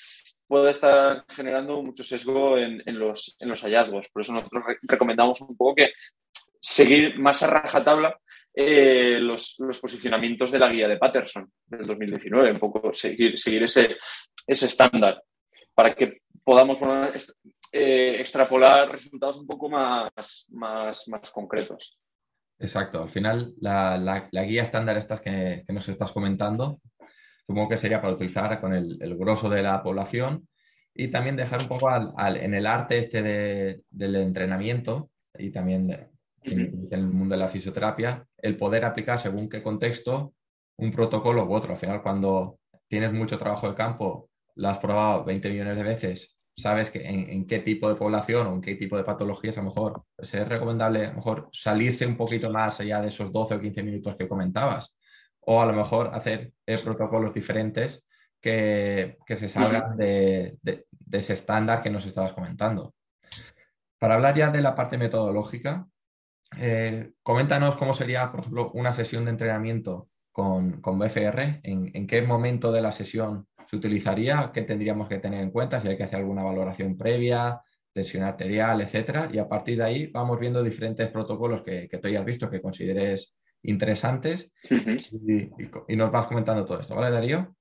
puede 0.47 0.71
estar 0.71 1.25
generando 1.29 1.81
mucho 1.81 2.03
sesgo 2.03 2.57
en, 2.57 2.81
los, 2.99 3.35
en 3.39 3.49
los, 3.49 3.61
hallazgos. 3.61 4.07
Por 4.09 4.21
eso 4.21 4.33
nosotros 4.33 4.63
recomendamos 4.83 5.41
un 5.41 5.57
poco 5.57 5.75
que 5.75 5.93
seguir 6.59 7.19
más 7.19 7.41
a 7.43 7.47
rajatabla 7.47 8.17
eh, 8.53 9.19
los, 9.19 9.57
posicionamientos 9.81 10.51
de 10.51 10.59
la 10.59 10.69
guía 10.69 10.87
de 10.87 10.97
Patterson 10.97 11.51
del 11.65 11.87
2019, 11.87 12.51
un 12.51 12.59
poco 12.59 12.93
seguir, 12.93 13.37
seguir 13.37 13.63
ese, 13.63 13.97
ese 14.45 14.67
estándar 14.67 15.23
para 15.73 15.95
que 15.95 16.21
podamos 16.43 16.77
eh, 17.71 18.17
extrapolar 18.19 18.91
resultados 18.91 19.37
un 19.37 19.47
poco 19.47 19.69
más, 19.69 20.49
más, 20.51 21.07
más 21.07 21.31
concretos. 21.31 21.97
Exacto, 22.63 23.03
al 23.03 23.09
final 23.09 23.53
la, 23.59 24.29
guía 24.31 24.63
estándar 24.63 24.95
estas 24.95 25.19
que, 25.19 25.65
nos 25.67 25.89
estás 25.89 26.13
comentando, 26.13 26.79
supongo 27.45 27.67
que 27.67 27.77
sería 27.77 28.01
para 28.01 28.13
utilizar 28.13 28.61
con 28.61 28.73
el, 28.73 28.97
el 29.01 29.17
grosso 29.17 29.49
de 29.49 29.61
la 29.61 29.83
población 29.83 30.47
y 30.95 31.09
también 31.09 31.35
dejar 31.35 31.61
un 31.61 31.67
poco 31.67 31.89
en 31.93 32.53
el 32.53 32.65
arte 32.65 32.99
este 32.99 33.83
del 33.89 34.15
entrenamiento 34.15 35.11
y 35.37 35.51
también 35.51 35.87
de, 35.87 36.07
en 36.43 36.87
el 36.89 37.07
mundo 37.07 37.35
de 37.35 37.39
la 37.39 37.49
fisioterapia, 37.49 38.25
el 38.37 38.55
poder 38.55 38.85
aplicar 38.85 39.19
según 39.19 39.49
qué 39.49 39.61
contexto 39.61 40.33
un 40.77 40.93
protocolo 40.93 41.45
u 41.45 41.53
otro. 41.53 41.73
Al 41.73 41.77
final, 41.77 42.01
cuando 42.01 42.59
tienes 42.87 43.11
mucho 43.11 43.37
trabajo 43.37 43.67
de 43.67 43.75
campo, 43.75 44.29
lo 44.55 44.69
has 44.69 44.77
probado 44.77 45.25
20 45.25 45.49
millones 45.49 45.75
de 45.75 45.83
veces, 45.83 46.37
sabes 46.55 46.89
que 46.89 47.07
en, 47.07 47.47
qué 47.47 47.59
tipo 47.59 47.89
de 47.89 47.95
población 47.95 48.47
o 48.47 48.53
en 48.53 48.61
qué 48.61 48.75
tipo 48.75 48.97
de 48.97 49.03
patologías 49.03 49.57
a 49.57 49.61
lo 49.61 49.67
mejor 49.67 50.03
pues 50.15 50.33
es 50.33 50.47
recomendable 50.47 51.05
a 51.05 51.09
lo 51.09 51.15
mejor 51.15 51.49
salirse 51.51 52.05
un 52.05 52.15
poquito 52.15 52.49
más 52.51 52.79
allá 52.79 53.01
de 53.01 53.07
esos 53.07 53.31
12 53.31 53.55
o 53.55 53.59
15 53.59 53.83
minutos 53.83 54.15
que 54.15 54.27
comentabas. 54.27 54.93
O 55.45 55.61
a 55.61 55.65
lo 55.65 55.73
mejor 55.73 56.11
hacer 56.13 56.53
eh, 56.65 56.77
protocolos 56.77 57.33
diferentes 57.33 58.03
que, 58.39 59.17
se 59.27 59.49
salgan 59.49 59.97
de, 59.97 60.57
de 60.61 61.17
ese 61.17 61.33
estándar 61.33 61.81
que 61.81 61.89
nos 61.89 62.05
estabas 62.05 62.33
comentando. 62.33 62.93
Para 63.99 64.15
hablar 64.15 64.35
ya 64.35 64.49
de 64.49 64.61
la 64.61 64.75
parte 64.75 64.97
metodológica, 64.97 65.87
eh, 66.57 67.13
coméntanos 67.23 67.77
cómo 67.77 67.93
sería, 67.93 68.31
por 68.31 68.41
ejemplo, 68.41 68.71
una 68.73 68.93
sesión 68.93 69.25
de 69.25 69.31
entrenamiento 69.31 70.09
con, 70.31 70.81
BFR, 70.81 71.61
¿En, 71.63 72.07
qué 72.07 72.21
momento 72.21 72.71
de 72.71 72.81
la 72.81 72.91
sesión 72.91 73.47
se 73.73 73.77
utilizaría, 73.77 74.51
qué 74.53 74.61
tendríamos 74.61 75.09
que 75.09 75.17
tener 75.17 75.41
en 75.41 75.49
cuenta, 75.49 75.81
si 75.81 75.87
hay 75.87 75.97
que 75.97 76.03
hacer 76.03 76.19
alguna 76.19 76.43
valoración 76.43 76.95
previa, 76.95 77.59
tensión 77.91 78.21
arterial, 78.23 78.81
etcétera, 78.81 79.29
y 79.33 79.39
a 79.39 79.49
partir 79.49 79.77
de 79.77 79.83
ahí 79.83 80.07
vamos 80.07 80.39
viendo 80.39 80.61
diferentes 80.61 81.09
protocolos 81.09 81.63
que, 81.63 81.89
tú 81.99 82.07
hayas 82.07 82.23
visto 82.23 82.51
que 82.51 82.61
consideres 82.61 83.35
interesantes 83.63 84.51
y, 84.69 85.95
nos 85.95 86.11
vas 86.11 86.27
comentando 86.27 86.63
todo 86.65 86.79
esto, 86.79 86.93
¿vale, 86.93 87.09
Darío? 87.09 87.55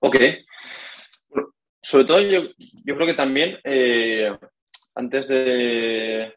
Ok. 0.00 0.16
Sobre 1.82 2.04
todo 2.06 2.20
yo, 2.22 2.42
creo 2.82 3.06
que 3.06 3.14
también 3.14 3.58
eh, 3.62 4.34
antes 4.94 5.28
de, 5.28 6.34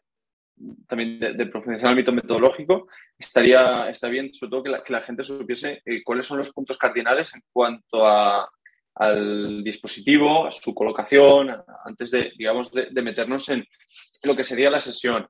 también 0.86 1.18
de, 1.18 1.46
profundizar 1.46 1.80
en 1.80 1.86
el 1.86 1.92
ámbito 1.92 2.12
metodológico, 2.12 2.88
estaría 3.18 3.88
está 3.88 4.08
bien, 4.08 4.32
sobre 4.34 4.50
todo, 4.50 4.62
que 4.62 4.70
la, 4.70 4.82
que 4.82 4.92
la 4.92 5.02
gente 5.02 5.24
supiese 5.24 5.82
eh, 5.84 6.02
cuáles 6.04 6.26
son 6.26 6.38
los 6.38 6.52
puntos 6.52 6.78
cardinales 6.78 7.34
en 7.34 7.42
cuanto 7.52 8.06
a, 8.06 8.48
al 8.94 9.62
dispositivo, 9.62 10.46
a 10.46 10.52
su 10.52 10.74
colocación, 10.74 11.56
antes 11.84 12.10
de, 12.10 12.32
digamos, 12.36 12.72
de, 12.72 13.02
meternos 13.02 13.48
en 13.48 13.66
lo 14.24 14.36
que 14.36 14.44
sería 14.44 14.70
la 14.70 14.80
sesión. 14.80 15.26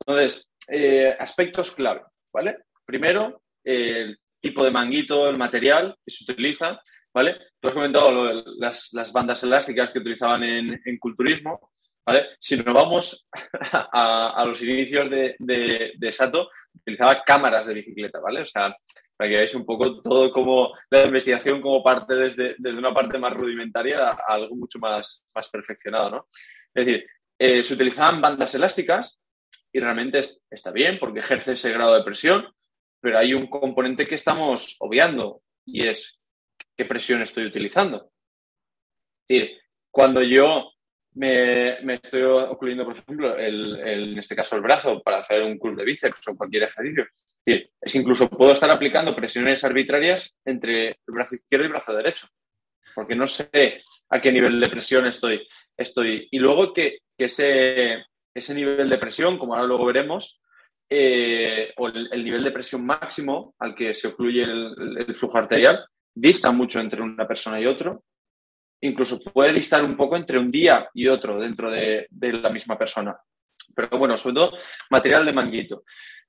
Entonces, 0.00 0.48
eh, 0.68 1.14
aspectos 1.18 1.72
clave, 1.72 2.02
¿vale? 2.32 2.58
Primero, 2.84 3.42
el 3.62 4.18
tipo 4.40 4.64
de 4.64 4.70
manguito, 4.70 5.28
el 5.28 5.36
material 5.36 5.94
que 6.04 6.10
se 6.10 6.32
utiliza, 6.32 6.80
¿vale? 7.12 7.36
Tú 7.60 7.68
has 7.68 7.74
comentado 7.74 8.42
las, 8.58 8.92
las, 8.92 9.12
bandas 9.12 9.42
elásticas 9.42 9.92
que 9.92 9.98
utilizaban 9.98 10.42
en, 10.42 10.80
en 10.82 10.98
culturismo, 10.98 11.72
si 12.38 12.56
nos 12.56 12.74
vamos 12.74 13.26
a, 13.72 14.44
los 14.46 14.62
inicios 14.62 15.08
de, 15.10 16.12
Sato, 16.12 16.50
utilizaba 16.74 17.22
cámaras 17.22 17.66
de 17.66 17.74
bicicleta, 17.74 18.20
¿vale? 18.20 18.42
O 18.42 18.44
sea, 18.44 18.76
para 19.16 19.28
que 19.28 19.36
veáis 19.36 19.54
un 19.54 19.66
poco 19.66 20.00
todo 20.00 20.32
como 20.32 20.72
la 20.90 21.02
investigación 21.02 21.60
como 21.60 21.82
parte 21.82 22.14
desde, 22.14 22.56
una 22.72 22.92
parte 22.94 23.18
más 23.18 23.34
rudimentaria 23.34 24.08
a, 24.08 24.18
algo 24.28 24.56
mucho 24.56 24.78
más, 24.78 25.26
más 25.34 25.48
perfeccionado, 25.50 26.10
¿no? 26.10 26.26
Es 26.74 26.86
decir, 26.86 27.06
eh, 27.38 27.62
se 27.62 27.74
utilizaban 27.74 28.20
bandas 28.20 28.54
elásticas 28.54 29.20
y 29.72 29.80
realmente 29.80 30.20
está 30.50 30.70
bien 30.70 30.98
porque 30.98 31.20
ejerce 31.20 31.52
ese 31.52 31.72
grado 31.72 31.94
de 31.94 32.04
presión, 32.04 32.46
pero 33.00 33.18
hay 33.18 33.34
un 33.34 33.46
componente 33.46 34.06
que 34.06 34.14
estamos 34.14 34.76
obviando 34.80 35.42
y 35.64 35.86
es 35.86 36.20
qué 36.76 36.84
presión 36.84 37.22
estoy 37.22 37.46
utilizando. 37.46 38.10
Es 39.28 39.40
decir, 39.40 39.60
cuando 39.90 40.22
yo 40.22 40.72
me, 41.14 41.94
estoy 41.94 42.22
ocluyendo, 42.22 42.84
por 42.84 42.96
ejemplo, 42.96 43.38
en 43.38 44.18
este 44.18 44.36
caso 44.36 44.56
el 44.56 44.62
brazo 44.62 45.00
para 45.02 45.18
hacer 45.18 45.42
un 45.42 45.58
curl 45.58 45.76
de 45.76 45.84
bíceps 45.84 46.28
o 46.28 46.36
cualquier 46.36 46.64
ejercicio. 46.64 47.06
Es, 47.44 47.68
es 47.80 47.92
que 47.92 47.98
incluso 47.98 48.28
puedo 48.28 48.52
estar 48.52 48.70
aplicando 48.70 49.16
presiones 49.16 49.64
arbitrarias 49.64 50.36
entre 50.44 50.88
el 50.88 50.96
brazo 51.06 51.34
izquierdo 51.34 51.64
y 51.64 51.66
el 51.66 51.72
brazo 51.72 51.94
derecho, 51.94 52.28
porque 52.94 53.14
no 53.14 53.26
sé 53.26 53.82
a 54.10 54.20
qué 54.20 54.32
nivel 54.32 54.60
de 54.60 54.68
presión 54.68 55.06
estoy. 55.06 55.46
estoy. 55.76 56.28
Y 56.30 56.38
luego 56.38 56.72
que, 56.74 56.98
ese, 57.16 58.04
ese 58.34 58.54
nivel 58.54 58.88
de 58.88 58.98
presión, 58.98 59.38
como 59.38 59.54
ahora 59.54 59.66
luego 59.66 59.86
veremos, 59.86 60.40
eh, 60.88 61.72
o 61.76 61.86
el, 61.86 62.24
nivel 62.24 62.42
de 62.42 62.50
presión 62.50 62.84
máximo 62.84 63.54
al 63.58 63.74
que 63.74 63.94
se 63.94 64.08
ocluye 64.08 64.42
el, 64.42 65.14
flujo 65.14 65.38
arterial, 65.38 65.84
dista 66.12 66.50
mucho 66.50 66.80
entre 66.80 67.00
una 67.00 67.26
persona 67.26 67.60
y 67.60 67.66
otro. 67.66 68.02
Incluso 68.82 69.18
puede 69.20 69.52
distar 69.52 69.84
un 69.84 69.96
poco 69.96 70.16
entre 70.16 70.38
un 70.38 70.48
día 70.48 70.88
y 70.94 71.06
otro 71.06 71.38
dentro 71.38 71.70
de, 71.70 72.08
la 72.10 72.48
misma 72.48 72.78
persona. 72.78 73.16
Pero 73.74 73.98
bueno, 73.98 74.16
sobre 74.16 74.34
todo 74.34 74.58
material 74.90 75.26
de 75.26 75.32
manguito. 75.32 75.84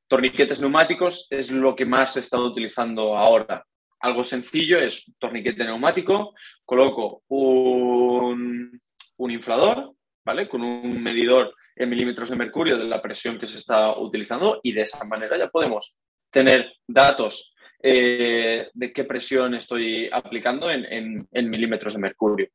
Torniquetes 0.07 0.59
neumáticos 0.59 1.27
es 1.29 1.51
lo 1.51 1.75
que 1.75 1.85
más 1.85 2.13
se 2.13 2.19
está 2.19 2.37
utilizando 2.37 3.17
ahora. 3.17 3.65
Algo 4.01 4.23
sencillo 4.23 4.79
es 4.79 5.13
torniquete 5.17 5.63
neumático, 5.63 6.33
coloco 6.65 7.23
un, 7.29 8.81
inflador, 9.17 9.93
¿vale? 10.25 10.49
Con 10.49 10.61
un 10.61 11.01
medidor 11.01 11.55
en 11.75 11.89
milímetros 11.89 12.29
de 12.29 12.35
mercurio 12.35 12.77
de 12.77 12.85
la 12.85 13.01
presión 13.01 13.39
que 13.39 13.47
se 13.47 13.59
está 13.59 13.97
utilizando 13.97 14.59
y 14.63 14.73
de 14.73 14.81
esa 14.81 15.05
manera 15.05 15.37
ya 15.37 15.47
podemos 15.47 15.97
tener 16.29 16.73
datos 16.87 17.50
eh, 17.83 18.69
de 18.73 18.93
qué 18.93 19.03
presión 19.03 19.55
estoy 19.55 20.09
aplicando 20.11 20.69
en, 20.69 21.27
milímetros 21.49 21.93
de 21.93 21.99
mercurio. 21.99 22.47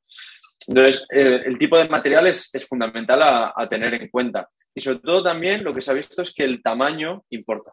Entonces, 0.68 1.06
el 1.10 1.56
tipo 1.58 1.78
de 1.78 1.88
material 1.88 2.26
es, 2.26 2.50
fundamental 2.68 3.22
a, 3.22 3.68
tener 3.68 3.94
en 3.94 4.08
cuenta. 4.08 4.48
Y 4.74 4.80
sobre 4.80 4.98
todo 4.98 5.22
también 5.22 5.62
lo 5.62 5.72
que 5.72 5.80
se 5.80 5.90
ha 5.90 5.94
visto 5.94 6.22
es 6.22 6.34
que 6.34 6.44
el 6.44 6.62
tamaño 6.62 7.24
importa. 7.30 7.72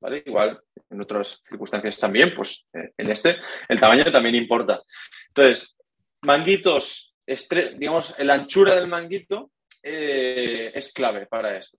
¿vale? 0.00 0.22
Igual 0.26 0.60
en 0.90 1.00
otras 1.00 1.40
circunstancias 1.48 1.98
también, 1.98 2.34
pues 2.34 2.66
eh, 2.74 2.92
en 2.98 3.10
este 3.10 3.36
el 3.68 3.80
tamaño 3.80 4.04
también 4.12 4.34
importa. 4.34 4.82
Entonces, 5.28 5.76
manguitos, 6.22 7.14
digamos, 7.78 8.18
la 8.18 8.34
anchura 8.34 8.74
del 8.74 8.88
manguito 8.88 9.52
eh, 9.82 10.72
es 10.74 10.92
clave 10.92 11.26
para 11.26 11.56
esto. 11.56 11.78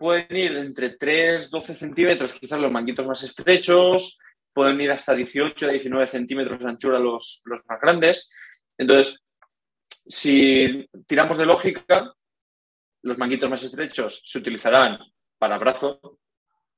Pueden 0.00 0.34
ir 0.34 0.56
entre 0.56 0.96
3, 0.96 1.50
12 1.50 1.74
centímetros, 1.74 2.32
quizás 2.32 2.58
los 2.58 2.72
manguitos 2.72 3.06
más 3.06 3.22
estrechos, 3.22 4.18
pueden 4.50 4.80
ir 4.80 4.90
hasta 4.90 5.14
18, 5.14 5.68
19 5.68 6.08
centímetros 6.08 6.58
de 6.58 6.70
anchura 6.70 6.98
los, 6.98 7.42
los 7.44 7.60
más 7.68 7.78
grandes. 7.78 8.30
Entonces, 8.78 9.20
si 10.06 10.88
tiramos 11.06 11.36
de 11.36 11.44
lógica, 11.44 12.14
los 13.02 13.18
manguitos 13.18 13.50
más 13.50 13.62
estrechos 13.62 14.22
se 14.24 14.38
utilizarán 14.38 14.98
para 15.36 15.58
brazo 15.58 16.18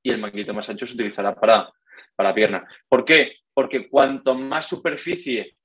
y 0.01 0.11
el 0.11 0.19
manguito 0.19 0.53
más 0.53 0.69
ancho 0.69 0.85
se 0.85 0.95
utilizará 0.95 1.33
para, 1.33 1.71
para 2.17 2.33
pierna. 2.33 2.67
¿Por 2.89 3.05
qué? 3.05 3.37
Porque 3.53 3.87
cuanto 3.87 4.35
más 4.35 4.67
superficie 4.67 5.55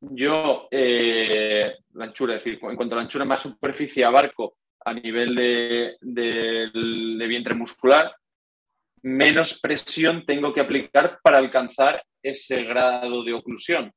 yo, 0.00 0.66
eh, 0.72 1.72
la 1.92 2.06
anchura, 2.06 2.34
es 2.34 2.42
decir, 2.42 2.58
en 2.60 2.74
cuanto 2.74 2.96
a 2.96 2.98
la 2.98 3.04
anchura, 3.04 3.24
más 3.24 3.42
superficie 3.42 4.04
abarco 4.04 4.56
a 4.86 4.94
nivel 4.94 5.34
de, 5.34 5.96
de 6.00 7.26
vientre 7.26 7.54
muscular, 7.54 8.14
menos 9.02 9.60
presión 9.60 10.24
tengo 10.24 10.54
que 10.54 10.60
aplicar 10.60 11.18
para 11.22 11.38
alcanzar 11.38 12.04
ese 12.22 12.62
grado 12.62 13.24
de 13.24 13.32
oclusión. 13.32 13.92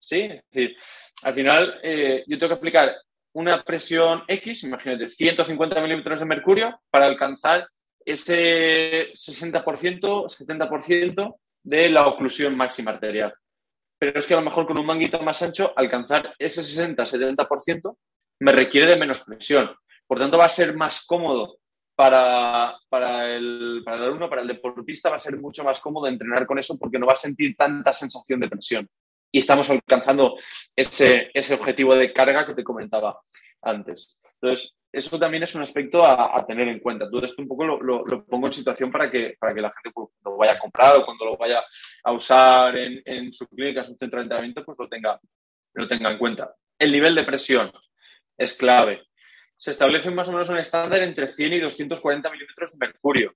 ¿Sí? 0.00 0.20
Es 0.20 0.42
decir, 0.50 0.76
al 1.22 1.34
final 1.34 1.80
eh, 1.82 2.24
yo 2.26 2.38
tengo 2.38 2.50
que 2.50 2.58
aplicar 2.58 2.94
una 3.34 3.62
presión 3.62 4.24
X, 4.26 4.64
imagínate, 4.64 5.08
150 5.08 5.80
milímetros 5.80 6.20
de 6.20 6.26
mercurio, 6.26 6.80
para 6.90 7.06
alcanzar 7.06 7.68
ese 8.04 9.12
60%, 9.12 9.62
70% 9.62 11.36
de 11.62 11.88
la 11.88 12.06
oclusión 12.06 12.56
máxima 12.56 12.92
arterial. 12.92 13.34
Pero 13.98 14.18
es 14.18 14.26
que 14.26 14.34
a 14.34 14.38
lo 14.38 14.44
mejor 14.44 14.66
con 14.66 14.78
un 14.78 14.86
manguito 14.86 15.20
más 15.22 15.42
ancho, 15.42 15.72
alcanzar 15.76 16.34
ese 16.38 16.62
60-70% 16.62 17.96
me 18.40 18.52
requiere 18.52 18.86
de 18.86 18.96
menos 18.96 19.22
presión. 19.24 19.74
Por 20.06 20.18
tanto, 20.18 20.38
va 20.38 20.46
a 20.46 20.50
ser 20.50 20.76
más 20.76 21.04
cómodo 21.06 21.58
para, 21.94 22.78
para, 22.88 23.34
el, 23.34 23.82
para 23.84 23.96
el 23.96 24.02
alumno, 24.04 24.28
para 24.28 24.42
el 24.42 24.48
deportista, 24.48 25.10
va 25.10 25.16
a 25.16 25.20
ser 25.20 25.38
mucho 25.38 25.64
más 25.64 25.80
cómodo 25.80 26.06
entrenar 26.06 26.46
con 26.46 26.58
eso 26.58 26.76
porque 26.78 26.98
no 26.98 27.06
va 27.06 27.14
a 27.14 27.16
sentir 27.16 27.56
tanta 27.56 27.92
sensación 27.92 28.40
de 28.40 28.48
presión 28.48 28.88
y 29.36 29.40
estamos 29.40 29.68
alcanzando 29.68 30.38
ese, 30.74 31.30
objetivo 31.52 31.94
de 31.94 32.12
carga 32.12 32.46
que 32.46 32.54
te 32.54 32.64
comentaba 32.64 33.20
antes. 33.62 34.18
Entonces, 34.40 34.76
eso 34.92 35.18
también 35.18 35.42
es 35.42 35.54
un 35.54 35.62
aspecto 35.62 36.04
a, 36.04 36.44
tener 36.46 36.68
en 36.68 36.80
cuenta. 36.80 37.10
Todo 37.10 37.26
esto 37.26 37.42
un 37.42 37.48
poco 37.48 37.66
lo, 37.66 38.24
pongo 38.24 38.46
en 38.46 38.52
situación 38.52 38.90
para 38.90 39.10
que, 39.10 39.36
para 39.38 39.54
que 39.54 39.60
la 39.60 39.70
gente 39.70 39.92
cuando 39.92 40.12
lo 40.24 40.36
vaya 40.38 40.52
a 40.52 40.58
comprar 40.58 40.96
o 40.96 41.04
cuando 41.04 41.26
lo 41.26 41.36
vaya 41.36 41.62
a 42.04 42.12
usar 42.12 42.76
en, 42.76 43.32
su 43.32 43.46
clínica, 43.48 43.80
en 43.80 43.86
su 43.86 43.94
centro 43.94 44.20
de 44.20 44.24
entrenamiento, 44.24 44.64
pues 44.64 44.78
lo 44.78 44.88
tenga, 44.88 45.20
lo 45.74 45.86
tenga 45.86 46.10
en 46.10 46.18
cuenta. 46.18 46.54
El 46.78 46.92
nivel 46.92 47.14
de 47.14 47.24
presión 47.24 47.70
es 48.38 48.54
clave. 48.54 49.05
Se 49.56 49.70
establece 49.70 50.10
más 50.10 50.28
o 50.28 50.32
menos 50.32 50.48
un 50.48 50.58
estándar 50.58 51.02
entre 51.02 51.28
100 51.28 51.52
y 51.54 51.60
240 51.60 52.30
milímetros 52.30 52.72
de 52.72 52.86
mercurio. 52.86 53.34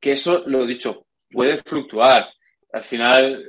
Que 0.00 0.12
eso, 0.12 0.42
lo 0.46 0.64
he 0.64 0.66
dicho, 0.66 1.06
puede 1.30 1.58
fluctuar. 1.58 2.28
Al 2.72 2.84
final, 2.84 3.44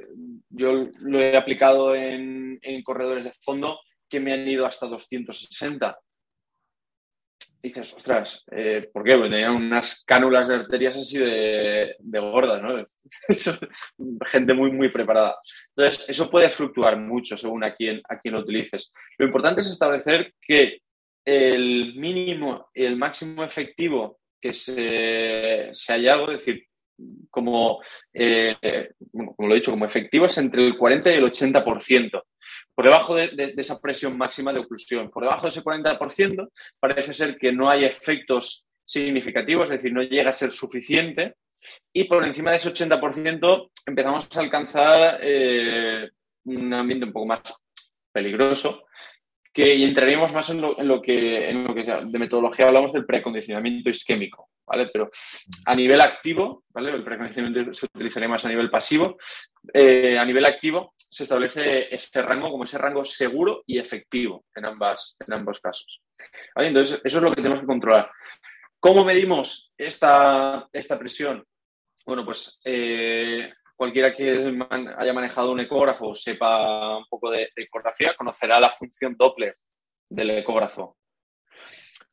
yo 0.50 0.90
lo 1.00 1.20
he 1.20 1.38
aplicado 1.38 1.96
en, 1.96 2.60
corredores 2.84 3.24
de 3.24 3.34
fondo 3.42 3.80
que 4.10 4.20
me 4.20 4.34
han 4.34 4.48
ido 4.48 4.66
hasta 4.66 4.88
260. 4.88 5.98
Y 7.62 7.70
dices, 7.70 7.94
ostras, 7.94 8.44
eh, 8.52 8.90
¿por 8.92 9.06
qué? 9.06 9.16
Porque 9.16 9.30
tenían 9.30 9.56
unas 9.56 10.04
cánulas 10.04 10.50
de 10.50 10.56
arterias 10.56 10.98
así 10.98 11.18
de, 11.18 11.96
gordas, 12.20 12.62
¿no? 12.62 12.84
Gente 14.26 14.54
muy, 14.54 14.70
muy 14.70 14.90
preparada. 14.90 15.38
Entonces, 15.74 16.10
eso 16.10 16.30
puede 16.30 16.50
fluctuar 16.50 17.00
mucho 17.00 17.38
según 17.38 17.64
a 17.64 17.74
quién, 17.74 18.02
a 18.10 18.20
quién 18.20 18.34
lo 18.34 18.42
utilices. 18.42 18.92
Lo 19.18 19.26
importante 19.26 19.62
es 19.62 19.68
establecer 19.68 20.34
que 20.42 20.83
el 21.26 21.96
mínimo 21.96 22.70
y 22.74 22.86
el 22.86 22.98
máximo 22.98 23.44
efectivo 23.44 24.20
que 24.42 24.54
se, 24.54 25.70
se 25.74 25.94
haya 25.94 26.16
es 26.24 26.28
decir, 26.28 26.68
como, 27.30 27.82
eh, 28.14 28.56
como 29.12 29.48
lo 29.48 29.54
he 29.54 29.58
dicho, 29.58 29.72
como 29.72 29.86
efectivo 29.86 30.26
es 30.26 30.38
entre 30.38 30.66
el 30.66 30.78
40 30.78 31.12
y 31.12 31.16
el 31.16 31.24
80%. 31.24 32.24
Por 32.76 32.86
debajo 32.86 33.16
de, 33.16 33.54
esa 33.58 33.80
presión 33.80 34.18
máxima 34.18 34.54
de 34.54 34.60
oclusión, 34.60 35.10
por 35.10 35.24
debajo 35.24 35.44
de 35.44 35.50
ese 35.50 35.64
40%, 35.64 36.50
parece 36.80 37.14
ser 37.14 37.38
que 37.38 37.52
no 37.52 37.70
hay 37.70 37.86
efectos 37.86 38.68
significativos, 38.86 39.66
es 39.66 39.78
decir, 39.78 39.94
no 39.94 40.04
llega 40.04 40.30
a 40.30 40.34
ser 40.34 40.52
suficiente. 40.52 41.36
Y 41.94 42.04
por 42.06 42.26
encima 42.26 42.52
de 42.52 42.58
ese 42.58 42.74
80% 42.74 43.72
empezamos 43.86 44.28
a 44.36 44.40
alcanzar 44.40 45.20
eh, 45.22 46.10
un 46.46 46.74
ambiente 46.74 47.06
un 47.06 47.14
poco 47.14 47.28
más 47.28 47.42
peligroso, 48.12 48.86
que 49.54 49.76
y 49.76 49.84
entraríamos 49.84 50.34
más 50.34 50.50
en 50.50 50.62
lo, 50.62 51.02
que, 51.02 51.50
en 51.50 51.64
lo 51.64 51.76
que 51.76 51.84
de 51.84 52.20
metodología 52.20 52.68
hablamos 52.68 52.92
del 52.92 53.06
precondicionamiento 53.06 53.90
isquémico, 53.90 54.50
¿vale? 54.66 54.90
Pero 54.92 55.12
a 55.66 55.76
nivel 55.76 56.02
activo, 56.02 56.64
¿vale? 56.70 56.92
El 56.92 57.04
precondicionamiento 57.04 57.74
se 57.74 57.86
utilizaría 57.86 58.28
más 58.28 58.44
a 58.46 58.50
nivel 58.50 58.72
pasivo. 58.72 59.18
Eh, 59.72 60.18
a 60.18 60.26
nivel 60.26 60.46
activo 60.46 60.96
se 60.98 61.24
establece 61.24 61.94
este 61.94 62.24
rango 62.24 62.50
como 62.50 62.64
ese 62.64 62.80
rango 62.80 63.04
seguro 63.04 63.64
y 63.68 63.78
efectivo 63.78 64.46
en, 64.56 64.66
ambas, 64.66 65.18
en 65.26 65.34
ambos 65.34 65.60
casos. 65.60 66.02
Entonces, 66.56 67.00
eso 67.04 67.18
es 67.18 67.24
lo 67.24 67.30
que 67.30 67.36
tenemos 67.36 67.60
que 67.60 67.68
controlar. 67.68 68.10
¿Cómo 68.80 69.06
medimos 69.06 69.72
esta, 69.78 70.68
esta 70.74 70.98
presión? 70.98 71.46
Bueno, 72.06 72.26
pues 72.26 72.60
eh, 72.66 73.54
cualquiera 73.76 74.14
que 74.14 74.54
haya 74.98 75.14
manejado 75.14 75.52
un 75.52 75.60
ecógrafo 75.60 76.14
sepa 76.14 76.98
un 76.98 77.06
poco 77.10 77.32
de, 77.32 77.50
ecografía 77.56 78.16
conocerá 78.16 78.60
la 78.60 78.70
función 78.70 79.16
Doppler 79.18 79.58
del 80.10 80.30
ecógrafo. 80.32 80.98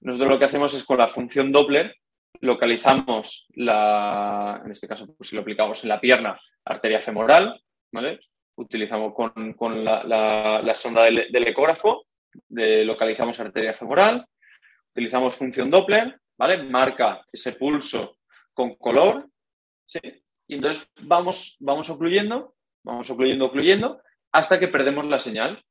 Nosotros 0.00 0.30
lo 0.30 0.38
que 0.38 0.46
hacemos 0.46 0.72
es 0.74 0.84
con 0.84 0.98
la 0.98 1.08
función 1.08 1.52
Doppler 1.52 1.94
localizamos 2.40 3.46
la, 3.54 4.62
en 4.64 4.72
este 4.72 4.88
caso, 4.88 5.14
pues 5.16 5.28
si 5.28 5.36
lo 5.36 5.42
aplicamos 5.42 5.82
en 5.82 5.90
la 5.90 6.00
pierna, 6.00 6.40
arteria 6.64 7.00
femoral, 7.00 7.60
¿vale? 7.92 8.20
Utilizamos 8.56 9.14
con, 9.14 9.84
la, 9.84 10.72
sonda 10.74 11.04
del, 11.04 11.46
ecógrafo, 11.46 12.06
localizamos 12.48 13.38
arteria 13.40 13.74
femoral, 13.74 14.26
utilizamos 14.90 15.36
función 15.36 15.70
Doppler, 15.70 16.18
¿vale? 16.38 16.62
Marca 16.62 17.24
ese 17.30 17.52
pulso 17.52 18.18
con 18.52 18.76
color, 18.76 19.28
¿sí? 19.86 20.00
Y 20.50 20.56
entonces 20.56 20.84
vamos, 21.02 21.56
vamos 21.60 21.88
ocluyendo, 21.90 22.56
vamos 22.82 23.08
ocluyendo, 23.08 23.46
ocluyendo, 23.46 24.02
hasta 24.32 24.58
que 24.58 24.66
perdemos 24.66 25.06
la 25.06 25.20
señal 25.20 25.64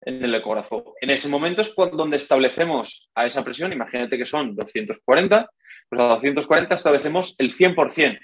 en 0.00 0.24
el 0.24 0.34
ecógrafo. 0.34 0.94
En 1.02 1.10
ese 1.10 1.28
momento 1.28 1.60
es 1.60 1.74
cuando 1.74 1.98
donde 1.98 2.16
establecemos 2.16 3.10
a 3.14 3.26
esa 3.26 3.44
presión, 3.44 3.74
imagínate 3.74 4.16
que 4.16 4.24
son 4.24 4.56
240, 4.56 5.50
pues 5.90 6.00
a 6.00 6.04
240 6.04 6.74
establecemos 6.74 7.34
el 7.36 7.52
100% 7.52 8.18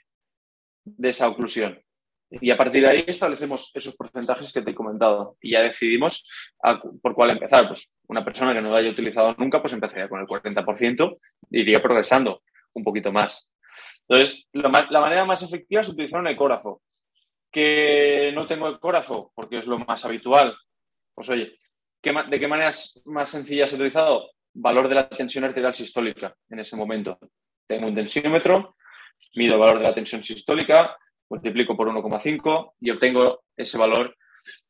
de 0.85 1.09
esa 1.11 1.28
oclusión. 1.28 1.78
Y 2.31 2.50
a 2.50 2.57
partir 2.57 2.85
de 2.85 2.88
ahí 2.88 3.05
establecemos 3.07 3.70
esos 3.74 3.94
porcentajes 3.94 4.50
que 4.50 4.62
te 4.62 4.70
he 4.70 4.74
comentado 4.74 5.37
y 5.42 5.50
ya 5.50 5.62
decidimos 5.62 6.26
por 7.02 7.14
cuál 7.14 7.33
empezar. 7.33 7.68
Pues 7.68 7.94
una 8.09 8.24
persona 8.24 8.55
que 8.55 8.62
no 8.62 8.70
lo 8.70 8.76
haya 8.76 8.88
utilizado 8.88 9.35
nunca, 9.37 9.61
pues 9.61 9.74
empezaría 9.74 10.09
con 10.09 10.22
el 10.22 10.26
40% 10.26 11.18
y 11.50 11.61
iría 11.61 11.83
progresando 11.83 12.42
un 12.72 12.83
poquito 12.83 13.12
más. 13.12 13.51
Entonces, 14.08 14.48
la, 14.52 14.68
manera 14.68 15.24
más 15.24 15.42
efectiva 15.42 15.80
es 15.80 15.88
utilizar 15.88 16.20
un 16.20 16.28
ecógrafo. 16.28 16.82
Que 17.50 18.32
no 18.35 18.46
tengo 18.46 18.68
ecógrafo 18.68 19.32
porque 19.35 19.58
es 19.58 19.66
lo 19.66 19.78
más 19.78 20.04
habitual. 20.04 20.56
Pues 21.14 21.28
oye, 21.28 21.58
¿de 22.02 22.40
qué 22.40 22.48
manera 22.48 22.70
más 23.04 23.30
sencilla 23.30 23.66
he 23.66 23.74
utilizado? 23.74 24.30
Valor 24.54 24.88
de 24.88 24.94
la 24.94 25.08
tensión 25.08 25.44
arterial 25.44 25.74
sistólica 25.74 26.35
en 26.48 26.61
ese 26.61 26.76
momento. 26.76 27.18
Tengo 27.66 27.87
un 27.87 27.94
tensiómetro, 27.94 28.76
mido 29.35 29.54
el 29.54 29.61
valor 29.61 29.78
de 29.78 29.85
la 29.85 29.94
tensión 29.94 30.22
sistólica, 30.22 30.96
multiplico 31.32 31.76
por 31.76 31.88
1,5 31.88 32.74
y 32.80 32.90
obtengo 32.90 33.44
ese 33.56 33.78
valor 33.78 34.16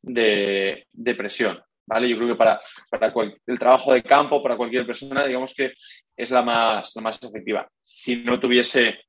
de, 0.01 0.87
presión. 1.17 1.61
¿Vale? 1.85 2.09
Yo 2.09 2.17
creo 2.17 2.29
que 2.29 2.35
para, 2.35 2.59
para 2.89 3.13
el 3.45 3.59
trabajo 3.59 3.93
de 3.93 4.03
campo, 4.03 4.41
para 4.41 4.57
cualquier 4.57 4.85
persona, 4.85 5.25
digamos 5.25 5.53
que 5.53 5.73
es 6.15 6.31
la 6.31 6.41
más, 6.41 6.95
la 6.95 7.01
más 7.01 7.21
efectiva. 7.21 7.67
Si 7.81 8.17
no 8.17 8.39
tuviese 8.39 8.99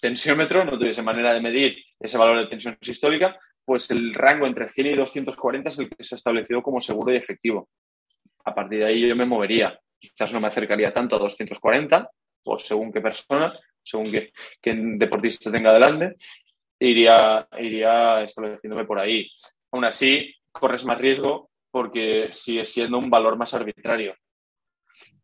tensiómetro, 0.00 0.64
no 0.64 0.78
tuviese 0.78 1.02
manera 1.02 1.32
de 1.32 1.40
medir 1.40 1.76
ese 1.98 2.18
valor 2.18 2.38
de 2.38 2.46
tensión 2.46 2.76
sistólica, 2.80 3.38
pues 3.64 3.90
el 3.90 4.14
rango 4.14 4.46
entre 4.46 4.68
100 4.68 4.86
y 4.86 4.92
240 4.94 5.68
es 5.68 5.78
el 5.78 5.90
que 5.90 6.04
se 6.04 6.14
ha 6.14 6.18
establecido 6.18 6.62
como 6.62 6.80
seguro 6.80 7.12
y 7.12 7.16
efectivo. 7.16 7.68
A 8.44 8.54
partir 8.54 8.80
de 8.80 8.86
ahí 8.86 9.08
yo 9.08 9.14
me 9.14 9.26
movería. 9.26 9.78
Quizás 9.98 10.32
no 10.32 10.40
me 10.40 10.48
acercaría 10.48 10.92
tanto 10.92 11.16
a 11.16 11.18
240, 11.18 12.10
por 12.42 12.60
según 12.60 12.90
qué 12.90 13.00
persona, 13.00 13.52
según 13.82 14.10
qué, 14.10 14.32
qué 14.60 14.74
deportista 14.74 15.52
tenga 15.52 15.72
delante, 15.72 16.16
iría, 16.78 17.46
iría 17.58 18.22
estableciéndome 18.22 18.86
por 18.86 18.98
ahí. 18.98 19.30
Aún 19.72 19.84
así, 19.84 20.34
corres 20.50 20.84
más 20.84 20.98
riesgo 20.98 21.49
porque 21.70 22.28
sigue 22.32 22.64
siendo 22.64 22.98
un 22.98 23.10
valor 23.10 23.36
más 23.36 23.54
arbitrario, 23.54 24.14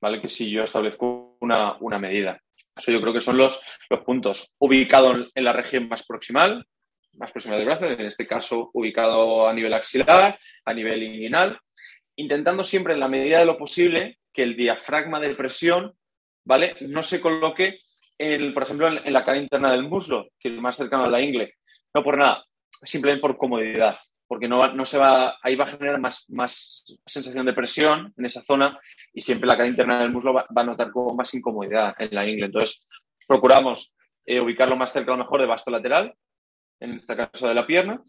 ¿vale? 0.01 0.21
Que 0.21 0.29
si 0.29 0.51
yo 0.51 0.63
establezco 0.63 1.37
una, 1.41 1.99
medida. 1.99 2.41
Eso 2.77 2.93
yo 2.93 3.01
creo 3.01 3.13
que 3.13 3.21
son 3.21 3.39
los, 3.39 3.61
los 3.89 4.01
puntos. 4.01 4.53
Ubicado 4.59 5.15
en 5.35 5.45
la 5.45 5.53
región 5.53 5.89
más 5.89 6.07
proximal, 6.07 6.67
más 7.15 7.33
proxima 7.33 7.57
del 7.57 7.65
brazo, 7.65 7.87
en 7.87 8.01
este 8.01 8.27
caso 8.27 8.71
ubicado 8.75 9.49
a 9.49 9.55
nivel 9.55 9.73
axilar, 9.75 10.39
a 10.65 10.75
nivel 10.75 11.03
inguinal, 11.03 11.59
intentando 12.17 12.63
siempre 12.63 12.95
en 12.95 13.01
la 13.01 13.09
medida 13.09 13.39
de 13.39 13.47
lo 13.47 13.57
posible 13.57 14.19
que 14.33 14.43
el 14.43 14.57
diafragma 14.57 15.19
de 15.21 15.35
presión, 15.35 15.95
¿vale? 16.45 16.77
No 16.81 17.03
se 17.03 17.21
coloque 17.21 17.81
por 18.55 18.63
ejemplo, 18.63 18.89
en, 18.89 19.13
la 19.13 19.25
cara 19.25 19.39
interna 19.39 19.71
del 19.71 19.83
muslo, 19.83 20.29
es 20.43 20.53
más 20.53 20.77
cercano 20.77 21.05
a 21.05 21.11
la 21.11 21.21
ingle. 21.21 21.55
No 21.95 22.03
por 22.03 22.19
nada, 22.19 22.45
simplemente 22.83 23.21
por 23.21 23.37
comodidad, 23.37 23.99
porque 24.27 24.49
no, 24.49 24.73
no 24.75 24.85
se 24.85 24.99
va, 24.99 25.37
ahí 25.43 25.57
va 25.57 25.65
a 25.65 25.69
generar 25.69 26.01
más, 26.01 26.29
más 26.31 26.85
sensación 27.07 27.47
de 27.47 27.53
presión 27.53 28.13
en 28.17 28.25
esa 28.25 28.41
zona 28.41 28.79
y 29.13 29.21
siempre 29.21 29.47
la 29.47 29.57
cara 29.57 29.69
interna 29.69 30.01
del 30.01 30.13
muslo 30.13 30.33
va, 30.33 30.47
a 30.55 30.63
notar 30.65 30.91
como 30.91 31.15
más 31.15 31.33
incomodidad 31.35 31.95
en 31.99 32.15
la 32.15 32.27
ingle. 32.27 32.47
Entonces, 32.47 32.87
procuramos 33.27 33.95
eh, 34.25 34.41
ubicarlo 34.41 34.77
más 34.77 34.93
cerca 34.93 35.13
a 35.13 35.17
lo 35.17 35.25
mejor 35.25 35.41
de 35.41 35.47
basto 35.47 35.71
lateral, 35.71 36.15
en 36.81 36.93
este 36.95 37.17
caso 37.17 37.49
de 37.49 37.55
la 37.55 37.67
pierna, 37.67 38.03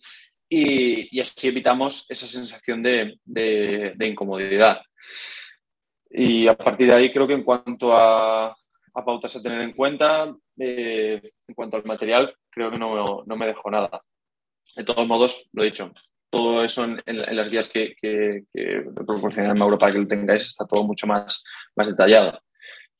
y, 0.49 1.19
así 1.19 1.47
evitamos 1.47 2.05
esa 2.09 2.25
sensación 2.27 2.81
de, 2.81 3.19
de 3.25 4.07
incomodidad. 4.07 4.81
Y 6.09 6.47
a 6.47 6.55
partir 6.55 6.87
de 6.87 6.95
ahí 6.95 7.11
creo 7.11 7.27
que 7.27 7.33
en 7.33 7.43
cuanto 7.43 7.93
a, 7.93 8.55
pautas 9.05 9.35
a 9.35 9.41
tener 9.41 9.61
en 9.61 9.73
cuenta. 9.73 10.33
Eh, 10.59 11.21
en 11.47 11.55
cuanto 11.55 11.77
al 11.77 11.85
material, 11.85 12.35
creo 12.49 12.71
que 12.71 12.79
no, 12.79 13.23
me 13.25 13.45
dejo 13.45 13.69
nada. 13.69 14.01
De 14.77 14.83
todos 14.83 15.07
modos, 15.07 15.49
lo 15.53 15.63
he 15.63 15.65
dicho, 15.65 15.91
todo 16.29 16.63
eso 16.63 16.85
en, 16.85 17.01
las 17.35 17.49
guías 17.49 17.67
que, 17.67 17.95
que, 17.99 18.43
que 18.53 18.83
proporcionan 18.93 19.57
Mauro 19.57 19.77
para 19.77 19.91
que 19.91 19.99
lo 19.99 20.07
tengáis 20.07 20.45
está 20.45 20.65
todo 20.65 20.83
mucho 20.83 21.07
más, 21.07 21.43
más 21.75 21.87
detallado. 21.87 22.39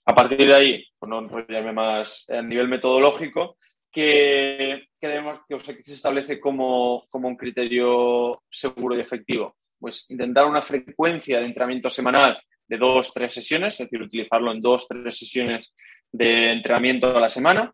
A 0.05 0.15
partir 0.15 0.47
de 0.47 0.55
ahí, 0.55 0.85
por 0.97 1.07
no 1.07 1.19
enrollarme 1.19 1.71
más 1.71 2.25
a 2.29 2.41
nivel 2.41 2.67
metodológico, 2.67 3.57
que, 3.91 4.87
que, 4.99 5.21
que, 5.47 5.59
se 5.59 5.93
establece 5.93 6.39
como, 6.39 7.05
como, 7.09 7.27
un 7.27 7.35
criterio 7.35 8.43
seguro 8.49 8.95
y 8.95 9.01
efectivo? 9.01 9.55
Pues 9.79 10.09
intentar 10.09 10.45
una 10.45 10.61
frecuencia 10.61 11.39
de 11.39 11.45
entrenamiento 11.45 11.89
semanal 11.89 12.39
de 12.67 12.77
dos, 12.77 13.13
tres 13.13 13.33
sesiones, 13.33 13.73
es 13.73 13.79
decir, 13.79 14.01
utilizarlo 14.01 14.51
en 14.51 14.59
dos, 14.59 14.87
tres 14.87 15.17
sesiones 15.17 15.73
de 16.11 16.53
entrenamiento 16.53 17.15
a 17.15 17.21
la 17.21 17.29
semana, 17.29 17.71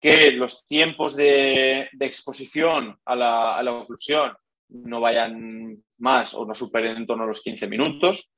que 0.00 0.30
los 0.32 0.66
tiempos 0.66 1.16
de, 1.16 1.88
exposición 2.00 2.98
a 3.04 3.16
la, 3.16 3.58
a 3.58 3.72
oclusión 3.72 4.32
no 4.70 5.00
vayan 5.00 5.82
más 5.98 6.34
o 6.34 6.44
no 6.44 6.54
superen 6.54 6.96
en 6.96 7.06
torno 7.06 7.24
a 7.24 7.26
los 7.26 7.42
15 7.42 7.66
minutos, 7.66 8.30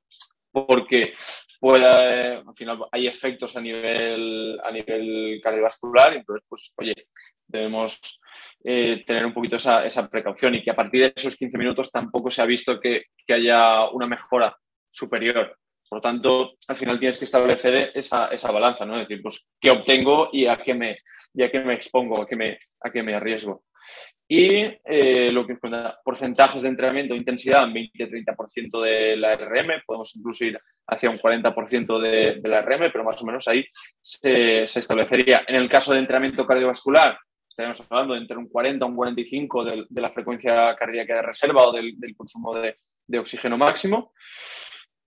porque 0.51 1.13
pueda, 1.59 2.39
al 2.39 2.55
final 2.55 2.79
hay 2.91 3.07
efectos 3.07 3.55
a 3.55 3.61
nivel, 3.61 4.59
a 4.63 4.71
nivel 4.71 5.39
cardiovascular, 5.43 6.13
entonces, 6.13 6.45
pues, 6.49 6.73
oye, 6.77 7.07
debemos 7.47 8.19
eh, 8.63 9.03
tener 9.05 9.25
un 9.25 9.33
poquito 9.33 9.57
esa, 9.57 10.09
precaución 10.09 10.55
y 10.55 10.63
que 10.63 10.71
a 10.71 10.75
partir 10.75 11.01
de 11.03 11.13
esos 11.15 11.35
15 11.35 11.57
minutos 11.57 11.91
tampoco 11.91 12.29
se 12.29 12.41
ha 12.41 12.45
visto 12.45 12.79
que 12.79 13.05
haya 13.29 13.89
una 13.89 14.07
mejora 14.07 14.55
superior. 14.89 15.57
Por 15.91 15.97
lo 15.97 16.03
tanto, 16.03 16.53
al 16.69 16.77
final 16.77 16.97
tienes 16.97 17.19
que 17.19 17.25
establecer 17.25 17.91
esa, 17.93 18.27
esa 18.27 18.49
balanza, 18.49 18.85
¿no? 18.85 18.95
Es 18.95 19.09
decir, 19.09 19.21
pues, 19.21 19.49
¿qué 19.59 19.71
obtengo 19.71 20.29
y 20.31 20.45
a 20.45 20.55
qué 20.55 20.73
me, 20.73 20.95
y 21.33 21.43
a 21.43 21.49
me 21.65 21.73
expongo, 21.73 22.21
a 22.21 22.25
qué 22.25 22.37
me, 22.37 22.57
a 22.79 22.89
qué 22.89 23.03
me 23.03 23.13
arriesgo? 23.13 23.65
Y 24.25 24.47
eh, 24.85 25.29
lo 25.33 25.45
que 25.45 25.57
porcentajes 26.01 26.61
de 26.61 26.69
entrenamiento, 26.69 27.13
intensidad, 27.13 27.67
20-30% 27.67 28.81
de 28.81 29.17
la 29.17 29.35
RM, 29.35 29.81
podemos 29.85 30.15
incluso 30.15 30.45
ir 30.45 30.57
hacia 30.87 31.09
un 31.09 31.19
40% 31.19 31.99
de, 31.99 32.39
de, 32.41 32.49
la 32.49 32.61
RM, 32.61 32.89
pero 32.89 33.03
más 33.03 33.21
o 33.21 33.25
menos 33.25 33.45
ahí 33.49 33.65
se, 33.99 34.63
establecería. 34.63 35.43
En 35.45 35.55
el 35.55 35.67
caso 35.67 35.91
de 35.91 35.99
entrenamiento 35.99 36.47
cardiovascular, 36.47 37.19
estaríamos 37.45 37.85
hablando 37.89 38.15
entre 38.15 38.37
un 38.37 38.47
40 38.47 38.85
a 38.85 38.87
un 38.87 38.95
45 38.95 39.65
de, 39.65 39.85
de 39.89 40.01
la 40.01 40.09
frecuencia 40.09 40.73
cardíaca 40.73 41.15
de 41.15 41.21
reserva 41.21 41.67
o 41.67 41.73
del, 41.73 41.97
consumo 42.15 42.55
de 42.55 43.19
oxígeno 43.19 43.57
máximo. 43.57 44.13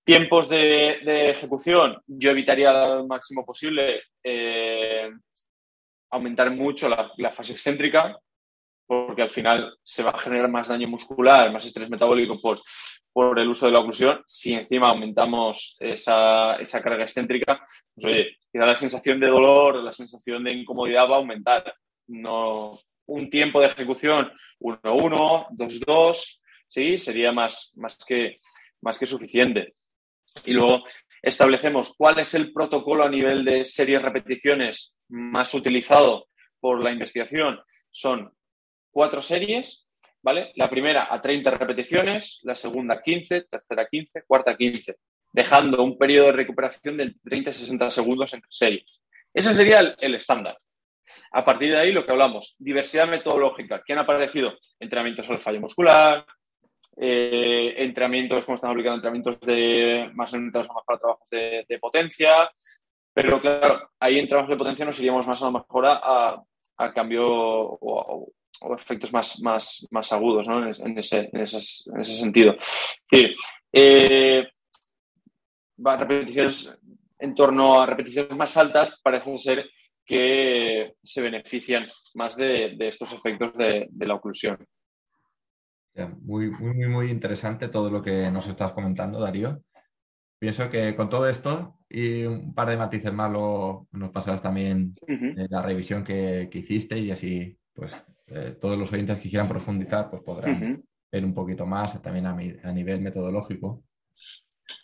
Tiempos 0.04 0.50
de, 0.50 1.30
ejecución, 1.30 1.96
yo 2.06 2.30
evitaría 2.30 2.70
al 2.70 3.06
máximo 3.06 3.42
posible 3.42 4.02
eh, 4.22 5.10
aumentar 6.10 6.50
mucho 6.50 6.90
la, 6.90 7.32
fase 7.32 7.54
excéntrica, 7.54 8.14
porque 8.86 9.22
al 9.22 9.30
final 9.30 9.78
se 9.82 10.02
va 10.02 10.10
a 10.10 10.18
generar 10.18 10.50
más 10.50 10.68
daño 10.68 10.88
muscular, 10.88 11.50
más 11.50 11.64
estrés 11.64 11.88
metabólico 11.88 12.38
por, 12.38 12.60
por 13.14 13.38
el 13.38 13.48
uso 13.48 13.64
de 13.64 13.72
la 13.72 13.78
oclusión. 13.78 14.22
Si 14.26 14.52
encima 14.52 14.88
aumentamos 14.88 15.74
esa, 15.80 16.58
carga 16.82 17.04
excéntrica, 17.04 17.66
pues 17.94 18.04
oye, 18.04 18.36
la 18.52 18.76
sensación 18.76 19.18
de 19.18 19.28
dolor, 19.28 19.76
la 19.76 19.92
sensación 19.92 20.44
de 20.44 20.52
incomodidad 20.52 21.08
va 21.08 21.14
a 21.14 21.18
aumentar. 21.18 21.74
No, 22.08 22.78
un 23.06 23.30
tiempo 23.30 23.60
de 23.60 23.68
ejecución 23.68 24.30
1-1, 24.60 25.48
2-2, 25.48 26.40
sí, 26.68 26.98
sería 26.98 27.32
más, 27.32 27.72
más, 27.76 27.96
que, 28.06 28.40
más 28.82 28.98
que 28.98 29.06
suficiente. 29.06 29.72
Y 30.44 30.52
luego 30.52 30.84
establecemos 31.22 31.94
cuál 31.96 32.18
es 32.18 32.34
el 32.34 32.52
protocolo 32.52 33.04
a 33.04 33.08
nivel 33.08 33.44
de 33.44 33.64
series 33.64 34.02
repeticiones 34.02 34.98
más 35.08 35.54
utilizado 35.54 36.28
por 36.60 36.82
la 36.82 36.90
investigación. 36.90 37.60
Son 37.90 38.32
cuatro 38.90 39.22
series, 39.22 39.86
¿vale? 40.22 40.52
La 40.56 40.68
primera 40.68 41.12
a 41.12 41.20
30 41.20 41.50
repeticiones, 41.50 42.40
la 42.42 42.54
segunda 42.54 43.02
15, 43.02 43.42
tercera 43.42 43.86
15, 43.86 44.22
cuarta 44.26 44.56
15, 44.56 44.96
dejando 45.32 45.82
un 45.82 45.98
periodo 45.98 46.26
de 46.26 46.32
recuperación 46.32 46.96
de 46.96 47.14
30 47.22 47.50
y 47.50 47.54
60 47.54 47.90
segundos 47.90 48.32
entre 48.34 48.48
series. 48.50 49.02
Ese 49.32 49.52
sería 49.52 49.96
el, 49.98 50.14
estándar. 50.14 50.56
A 51.32 51.44
partir 51.44 51.72
de 51.72 51.78
ahí, 51.78 51.92
lo 51.92 52.06
que 52.06 52.12
hablamos, 52.12 52.54
diversidad 52.58 53.08
metodológica. 53.08 53.82
¿Quién 53.82 53.98
han 53.98 54.04
aparecido? 54.04 54.52
Entrenamientos 54.78 55.28
al 55.28 55.38
fallo 55.38 55.60
muscular, 55.60 56.24
eh, 56.96 57.74
entrenamientos, 57.78 58.44
como 58.44 58.54
estamos 58.54 58.74
aplicando, 58.74 58.96
entrenamientos 58.96 59.40
de, 59.40 60.10
más 60.14 60.32
orientados 60.32 60.68
para 60.86 60.98
trabajos 60.98 61.28
de, 61.30 61.78
potencia, 61.80 62.50
pero 63.12 63.40
claro, 63.40 63.90
ahí 63.98 64.18
en 64.18 64.28
trabajos 64.28 64.50
de 64.50 64.58
potencia 64.58 64.84
nos 64.84 64.98
iríamos 64.98 65.26
más 65.26 65.42
a 65.42 65.46
lo 65.46 65.52
mejor 65.52 65.86
a, 65.86 66.44
cambio 66.94 67.24
o, 67.26 68.32
efectos 68.76 69.12
más, 69.12 69.40
más, 69.42 69.86
más 69.90 70.12
agudos 70.12 70.48
¿no? 70.48 70.62
en, 70.62 70.68
ese, 70.70 70.82
en, 70.84 70.98
ese, 70.98 71.30
en, 71.32 71.40
ese, 72.00 72.12
sentido. 72.12 72.56
Sí, 73.10 73.34
eh, 73.72 74.46
repeticiones 75.76 76.76
en 77.18 77.34
torno 77.34 77.80
a 77.80 77.86
repeticiones 77.86 78.36
más 78.36 78.56
altas 78.56 79.00
parece 79.02 79.38
ser 79.38 79.70
que 80.04 80.94
se 81.02 81.22
benefician 81.22 81.86
más 82.14 82.36
de, 82.36 82.74
de 82.76 82.88
estos 82.88 83.12
efectos 83.12 83.56
de, 83.56 83.86
de 83.90 84.06
la 84.06 84.14
oclusión. 84.14 84.58
Muy, 86.22 86.50
muy, 86.50 86.88
muy 86.88 87.10
interesante 87.10 87.68
todo 87.68 87.88
lo 87.90 88.02
que 88.02 88.30
nos 88.30 88.48
estás 88.48 88.72
comentando, 88.72 89.20
Darío. 89.20 89.62
Pienso 90.38 90.68
que 90.68 90.96
con 90.96 91.08
todo 91.08 91.28
esto 91.28 91.78
y 91.88 92.24
un 92.24 92.52
par 92.52 92.68
de 92.68 92.76
matices 92.76 93.12
más 93.12 93.30
lo, 93.30 93.86
nos 93.92 94.10
pasarás 94.10 94.42
también 94.42 94.94
en 95.06 95.46
la 95.48 95.62
revisión 95.62 96.02
que, 96.02 96.50
hiciste 96.52 96.98
y 96.98 97.10
así 97.10 97.56
pues 97.72 97.96
eh, 98.26 98.56
todos 98.60 98.76
los 98.76 98.92
oyentes 98.92 99.18
que 99.18 99.28
quieran 99.28 99.48
profundizar 99.48 100.10
pues 100.10 100.22
podrán 100.22 100.82
ver 101.10 101.24
un 101.24 101.32
poquito 101.32 101.64
más 101.64 102.00
también 102.02 102.26
a, 102.26 102.72
nivel 102.72 103.00
metodológico. 103.00 103.84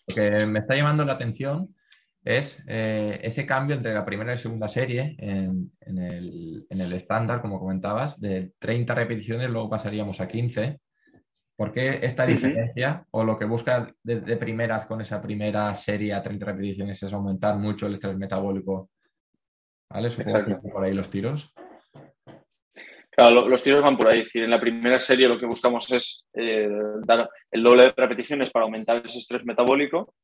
Lo 0.07 0.15
que 0.15 0.47
me 0.47 0.61
está 0.61 0.77
llamando 0.77 1.05
la 1.05 1.15
atención 1.15 1.75
es 2.25 2.63
eh, 2.69 3.19
ese 3.23 3.45
cambio 3.47 3.77
entre 3.77 3.95
la 3.95 4.05
primera 4.05 4.35
y 4.35 4.39
segunda 4.39 4.69
serie 4.69 5.17
en, 5.19 5.73
el, 5.81 6.93
estándar, 6.93 7.41
como 7.41 7.59
comentabas, 7.59 8.21
de 8.21 8.53
30 8.59 8.95
repeticiones, 8.95 9.51
luego 9.51 9.71
pasaríamos 9.71 10.21
a 10.21 10.29
15. 10.29 10.79
¿Por 11.61 11.73
qué 11.73 12.01
esta 12.01 12.25
diferencia 12.25 13.05
o 13.11 13.23
lo 13.23 13.39
que 13.39 13.45
busca 13.45 13.95
de, 14.03 14.23
de, 14.23 14.37
primeras 14.39 14.87
con 14.87 15.03
esa 15.03 15.21
primera 15.21 15.75
serie 15.75 16.15
a 16.15 16.23
30 16.23 16.47
repeticiones 16.47 17.03
es 17.03 17.13
aumentar 17.13 17.59
mucho 17.59 17.87
el 17.87 17.93
estrés 17.93 18.17
metabólico 18.17 18.89
¿Vale? 19.91 20.09
Supongo 20.09 20.45
que 20.47 20.55
por 20.71 20.83
ahí 20.83 20.95
los 20.95 21.11
tiros. 21.11 21.53
Claro, 23.11 23.47
los 23.47 23.63
tiros 23.63 23.83
van 23.83 23.99
por 23.99 24.09
ahí. 24.09 24.25
en 24.33 24.49
la 24.49 24.59
primera 24.59 24.99
serie 25.01 25.29
lo 25.29 25.39
que 25.39 25.45
buscamos 25.45 25.93
es 25.93 26.27
eh, 26.33 26.67
dar 27.05 27.29
el 27.51 27.63
doble 27.63 27.83
de 27.83 27.95
repeticiones 27.95 28.51
para 28.51 28.65
aumentar 28.65 29.05
ese 29.05 29.19
estrés 29.19 29.45
metabólico 29.45 30.15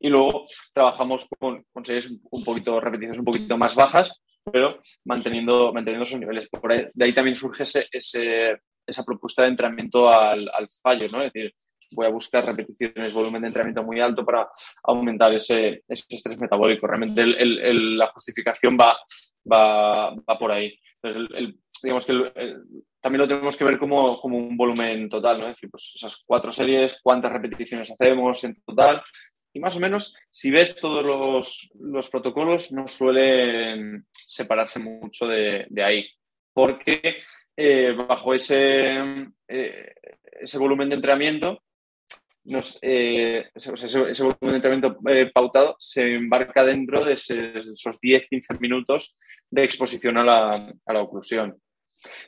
y 0.00 0.08
luego 0.08 0.48
trabajamos 0.74 1.28
con, 1.38 1.64
series 1.84 2.18
un 2.28 2.42
poquito, 2.42 2.80
repeticiones 2.80 3.20
un 3.20 3.24
poquito 3.24 3.56
más 3.56 3.76
bajas, 3.76 4.20
pero 4.50 4.80
manteniendo, 5.04 5.72
manteniendo 5.72 6.06
sus 6.06 6.18
niveles. 6.18 6.48
Por 6.48 6.72
ahí, 6.72 6.88
de 6.92 7.04
ahí 7.04 7.14
también 7.14 7.36
surge 7.36 7.62
ese, 7.62 8.58
esa 8.86 9.04
propuesta 9.04 9.42
de 9.42 9.48
entrenamiento 9.48 10.08
al, 10.08 10.50
al 10.52 10.68
fallo, 10.82 11.08
¿no? 11.10 11.18
Es 11.18 11.32
decir, 11.32 11.54
voy 11.94 12.06
a 12.06 12.10
buscar 12.10 12.44
repeticiones, 12.44 13.12
volumen 13.12 13.42
de 13.42 13.48
entrenamiento 13.48 13.82
muy 13.82 14.00
alto 14.00 14.24
para 14.24 14.48
aumentar 14.84 15.32
ese, 15.34 15.84
estrés 15.88 16.38
metabólico. 16.38 16.86
Realmente 16.86 17.24
la 17.24 18.08
justificación 18.08 18.76
va, 18.78 18.96
va, 19.50 20.38
por 20.38 20.52
ahí. 20.52 20.78
digamos 21.82 22.06
que 22.06 22.12
también 23.00 23.20
lo 23.20 23.28
tenemos 23.28 23.56
que 23.56 23.64
ver 23.64 23.78
como, 23.78 24.20
un 24.22 24.56
volumen 24.56 25.08
total, 25.08 25.40
¿no? 25.40 25.46
Es 25.46 25.54
decir, 25.54 25.70
pues 25.70 25.92
esas 25.94 26.22
cuatro 26.24 26.52
series, 26.52 27.00
cuántas 27.02 27.32
repeticiones 27.32 27.90
hacemos 27.90 28.44
en 28.44 28.60
total. 28.62 29.02
Y 29.54 29.60
más 29.60 29.76
o 29.76 29.80
menos, 29.80 30.16
si 30.30 30.50
ves 30.50 30.76
todos 30.76 31.70
los, 31.74 32.10
protocolos, 32.10 32.72
no 32.72 32.86
suelen 32.88 34.06
separarse 34.10 34.78
mucho 34.78 35.26
de, 35.26 35.66
ahí. 35.84 36.08
Porque 36.54 37.16
eh, 37.56 37.92
bajo 38.08 38.34
ese, 38.34 38.98
eh, 39.48 39.94
ese 40.40 40.58
volumen 40.58 40.88
de 40.88 40.96
entrenamiento 40.96 41.62
eh, 42.82 43.50
ese, 43.54 44.22
volumen 44.24 44.36
de 44.40 44.56
entrenamiento 44.56 44.98
eh, 45.08 45.30
pautado 45.32 45.76
se 45.78 46.14
embarca 46.14 46.64
dentro 46.64 47.04
de 47.04 47.12
esos 47.12 48.00
10-15 48.00 48.58
minutos 48.58 49.16
de 49.48 49.62
exposición 49.62 50.18
a 50.18 50.24
la, 50.24 51.02
oclusión. 51.02 51.56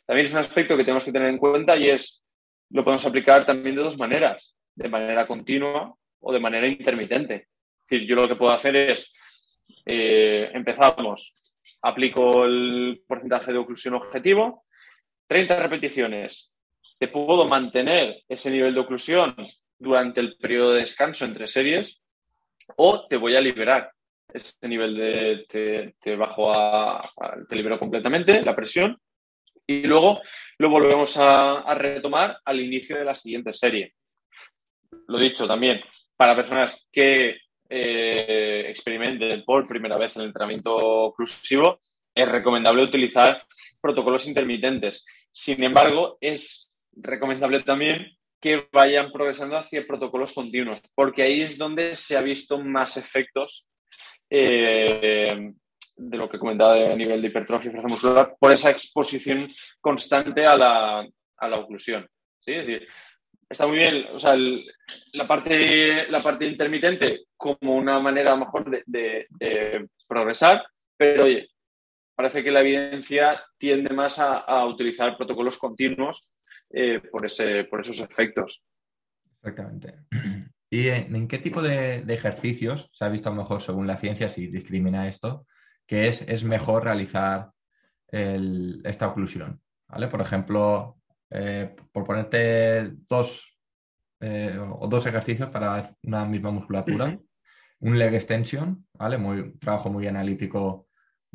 También 0.07 0.25
es 0.25 0.33
un 0.33 0.39
aspecto 0.39 0.77
que 0.77 0.85
tenemos 0.85 1.05
que 1.05 1.11
tener 1.11 1.29
en 1.29 1.39
cuenta 1.39 1.77
y 1.77 1.89
es, 1.89 2.25
lo 2.70 2.85
podemos 2.85 3.05
aplicar 3.07 3.45
también 3.45 3.75
de 3.75 3.83
dos 3.83 3.99
maneras, 3.99 4.57
de 4.77 4.89
manera 4.89 5.27
continua 5.27 5.93
o 6.20 6.33
de 6.33 6.41
manera 6.41 6.68
intermitente. 6.68 7.35
Es 7.35 7.91
decir, 7.91 8.09
yo 8.09 8.14
lo 8.14 8.29
que 8.29 8.37
puedo 8.37 8.53
hacer 8.53 8.77
es, 8.77 9.12
eh, 9.85 10.49
empezamos, 10.55 11.57
aplico 11.83 12.45
el 12.45 13.03
porcentaje 13.07 13.53
de 13.53 13.59
oclusión 13.59 13.95
objetivo, 13.95 14.64
30 15.27 15.57
repeticiones, 15.57 16.53
te 16.99 17.09
puedo 17.09 17.47
mantener 17.47 18.22
ese 18.29 18.51
nivel 18.51 18.75
de 18.75 18.81
oclusión 18.81 19.35
durante 19.79 20.20
el 20.20 20.37
periodo 20.37 20.72
de 20.72 20.81
descanso 20.81 21.25
entre 21.25 21.47
series 21.47 22.01
o 22.77 23.07
te 23.07 23.16
voy 23.16 23.37
a 23.37 23.41
liberar 23.41 23.91
ese 24.33 24.68
nivel 24.68 24.97
de 24.97 25.95
te, 26.01 26.16
bajo 26.16 26.53
a, 26.53 27.01
te 27.49 27.57
libero 27.57 27.79
completamente 27.79 28.43
la 28.43 28.57
presión 28.57 28.99
y 29.66 29.87
luego 29.87 30.20
lo 30.59 30.68
volvemos 30.68 31.16
a, 31.18 31.75
retomar 31.75 32.39
al 32.45 32.61
inicio 32.61 32.97
de 32.97 33.05
la 33.05 33.14
siguiente 33.14 33.53
serie. 33.53 33.95
Lo 35.09 35.18
dicho 35.18 35.47
también, 35.47 35.81
para 36.16 36.37
personas 36.37 36.89
que 36.93 37.37
eh, 37.68 38.64
experimenten 38.68 39.45
por 39.45 39.66
primera 39.66 39.97
vez 39.97 40.16
el 40.16 40.25
entrenamiento 40.25 40.77
oclusivo, 40.77 41.81
es 42.15 42.29
recomendable 42.29 42.83
utilizar 42.83 43.45
protocolos 43.81 44.27
intermitentes. 44.27 45.05
Sin 45.33 45.62
embargo, 45.65 46.19
es 46.21 46.71
recomendable 46.93 47.62
también 47.62 48.07
que 48.41 48.69
vayan 48.71 49.11
progresando 49.11 49.57
hacia 49.57 49.87
protocolos 49.87 50.33
continuos, 50.33 50.83
porque 50.95 51.23
ahí 51.23 51.41
es 51.41 51.57
donde 51.57 51.95
se 51.95 52.17
ha 52.17 52.21
visto 52.21 52.59
más 52.59 52.97
efectos 52.97 53.67
eh, 54.29 55.53
de 55.97 56.17
lo 56.17 56.29
que 56.29 56.39
comentaba 56.39 56.75
a 56.75 56.97
nivel 56.97 57.23
de 57.23 57.29
hipertrofia 57.29 57.71
y 57.71 57.87
muscular, 57.87 58.37
por 58.39 58.53
esa 58.53 58.71
exposición 58.71 59.49
constante 59.81 60.45
a 60.45 60.57
la, 60.57 61.59
oclusión. 61.59 62.07
¿sí? 62.41 62.53
Es 62.53 62.67
decir, 62.67 62.89
está 63.49 63.67
muy 63.67 63.79
bien, 63.79 64.07
o 64.12 64.19
sea, 64.19 64.37
la, 64.37 65.27
parte, 65.27 66.11
la 66.11 66.21
parte 66.21 66.45
intermitente 66.45 67.27
como 67.37 67.77
una 67.77 68.01
manera 68.01 68.33
a 68.33 68.37
mejor 68.37 68.83
de, 68.85 69.89
progresar, 70.07 70.67
pero 70.97 71.25
oye, 71.25 71.49
parece 72.15 72.43
que 72.43 72.51
la 72.51 72.61
evidencia 72.61 73.45
tiende 73.59 73.95
más 73.95 74.19
a 74.19 74.67
utilizar 74.67 75.17
protocolos 75.17 75.59
continuos 75.59 76.31
eh, 76.71 77.01
por, 77.11 77.25
ese, 77.25 77.65
por 77.65 77.81
esos 77.81 78.01
efectos. 78.01 78.65
Exactamente. 79.37 79.95
¿Y 80.71 80.89
en, 80.89 81.29
qué 81.29 81.39
tipo 81.39 81.62
de, 81.62 81.99
ejercicios 82.09 82.91
se 82.93 83.05
ha 83.05 83.09
visto 83.09 83.29
a 83.29 83.33
lo 83.33 83.43
mejor 83.43 83.62
según 83.62 83.87
la 83.87 83.97
ciencia, 83.97 84.29
si 84.29 84.49
discrimina 84.49 85.09
esto, 85.09 85.47
que 85.87 86.09
es, 86.09 86.23
es 86.23 86.43
mejor 86.43 86.83
realizar 86.83 87.51
esta 88.11 89.07
oclusión? 89.07 89.61
¿vale? 89.87 90.09
Por 90.09 90.21
ejemplo, 90.21 90.99
eh, 91.31 91.77
por 91.93 92.05
ponerte 92.05 92.91
dos, 93.09 93.57
eh, 94.19 94.59
o 94.59 94.89
dos 94.89 95.07
ejercicios 95.07 95.51
para 95.51 95.95
una 96.03 96.25
misma 96.25 96.51
musculatura, 96.51 97.21
un 97.79 97.99
leg 97.99 98.15
extension, 98.15 98.85
¿vale? 98.95 99.17
Muy, 99.17 99.57
trabajo 99.59 99.91
muy 99.91 100.09
analítico 100.09 100.84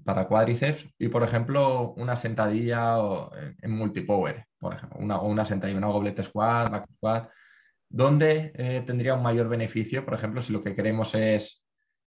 para 0.03 0.27
cuádriceps 0.27 0.85
y, 0.97 1.07
por 1.09 1.23
ejemplo, 1.23 1.93
una 1.97 2.15
sentadilla 2.15 2.97
en 3.61 3.71
multipower, 3.71 4.45
por 4.57 4.73
ejemplo, 4.73 4.99
una, 4.99 5.21
una 5.21 5.45
sentadilla, 5.45 5.77
una 5.77 5.87
goblet 5.87 6.21
squat, 6.21 6.69
back 6.69 6.87
squat, 6.95 7.29
donde 7.89 8.51
eh, 8.55 8.83
tendría 8.85 9.15
un 9.15 9.23
mayor 9.23 9.49
beneficio, 9.49 10.05
por 10.05 10.13
ejemplo, 10.13 10.41
si 10.41 10.53
lo 10.53 10.63
que 10.63 10.75
queremos 10.75 11.15
es 11.15 11.63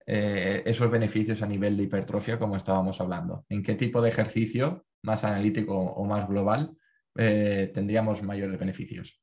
eh, 0.06 0.62
esos 0.64 0.90
beneficios 0.90 1.42
a 1.42 1.46
nivel 1.46 1.76
de 1.76 1.84
hipertrofia, 1.84 2.38
como 2.38 2.56
estábamos 2.56 3.00
hablando. 3.00 3.44
¿En 3.48 3.62
qué 3.62 3.74
tipo 3.74 4.00
de 4.00 4.10
ejercicio, 4.10 4.84
más 5.02 5.24
analítico 5.24 5.76
o 5.76 6.04
más 6.04 6.28
global, 6.28 6.70
eh, 7.16 7.70
tendríamos 7.74 8.22
mayores 8.22 8.58
beneficios? 8.58 9.20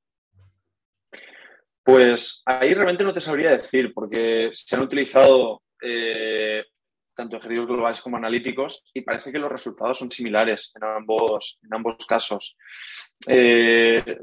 Pues 1.84 2.44
ahí 2.46 2.74
realmente 2.74 3.04
no 3.04 3.14
te 3.14 3.22
sabría 3.22 3.52
decir, 3.52 3.94
porque 3.94 4.50
se 4.54 4.76
han 4.76 4.84
utilizado 4.84 5.64
tanto 7.14 7.38
ejercicios 7.38 7.68
globales 7.68 8.02
como 8.02 8.18
analíticos, 8.18 8.84
y 8.94 9.02
parece 9.02 9.32
que 9.32 9.40
los 9.40 9.52
resultados 9.52 10.00
son 10.00 10.12
similares 10.12 10.74
en 10.76 10.84
ambos, 10.84 11.60
en 11.64 11.74
ambos 11.74 12.06
casos. 12.06 12.58
Eh, 13.28 14.20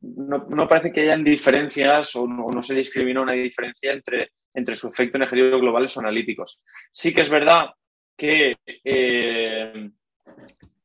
no, 0.00 0.68
parece 0.68 0.92
que 0.92 1.02
hayan 1.02 1.24
diferencias 1.24 2.14
o 2.16 2.26
no, 2.26 2.62
se 2.62 2.74
discrimina 2.74 3.20
una 3.20 3.32
diferencia 3.32 3.92
entre, 3.92 4.32
entre 4.54 4.76
su 4.76 4.88
efecto 4.88 5.16
en 5.16 5.24
ejercicios 5.24 5.60
globales 5.60 5.96
o 5.96 6.00
analíticos. 6.00 6.60
Sí 6.90 7.14
que 7.14 7.22
es 7.22 7.30
verdad 7.30 7.70
que 8.16 8.56
eh, 8.66 9.90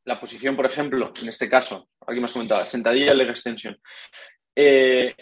la 0.05 0.19
posición, 0.19 0.55
por 0.55 0.65
ejemplo, 0.65 1.13
en 1.21 1.29
este 1.29 1.49
caso, 1.49 1.89
aquí 2.05 2.19
me 2.19 2.25
has 2.25 2.33
comentado, 2.33 2.65
sentadilla, 2.65 3.13
leg 3.13 3.29
extension. 3.29 3.77
Eh, 4.55 5.15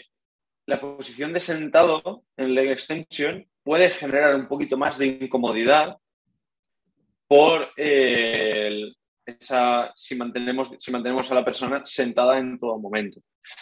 la 0.66 0.80
posición 0.80 1.34
de 1.34 1.40
sentado 1.40 2.24
en 2.38 2.54
leg 2.54 2.72
extension 2.72 3.46
puede 3.64 3.90
generar 3.92 4.36
un 4.36 4.48
poquito 4.48 4.78
más 4.78 4.98
de 4.98 5.08
incomodidad 5.08 5.98
por 7.30 7.70
eh, 7.78 8.92
esa, 9.24 9.94
si, 9.96 10.16
mantenemos, 10.16 10.76
si 10.80 10.92
mantenemos 10.92 11.32
a 11.32 11.36
la 11.36 11.46
persona 11.46 11.86
sentada 11.86 12.40
en 12.40 12.58
todo 12.58 12.80
momento. 12.80 13.22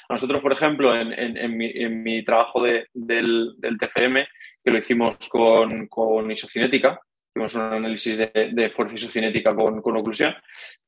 Nosotros, 0.09 0.39
por 0.39 0.53
ejemplo, 0.53 0.95
en, 0.95 2.01
mi, 2.03 2.23
trabajo 2.23 2.63
del, 2.63 3.57
TFM, 3.61 4.25
que 4.63 4.71
lo 4.71 4.77
hicimos 4.77 5.17
con, 5.29 6.31
isocinética, 6.31 6.97
hicimos 7.29 7.55
un 7.55 7.61
análisis 7.61 8.17
de, 8.17 8.71
fuerza 8.71 8.95
isocinética 8.95 9.53
con, 9.53 9.81
con 9.81 9.97
oclusión, 9.97 10.33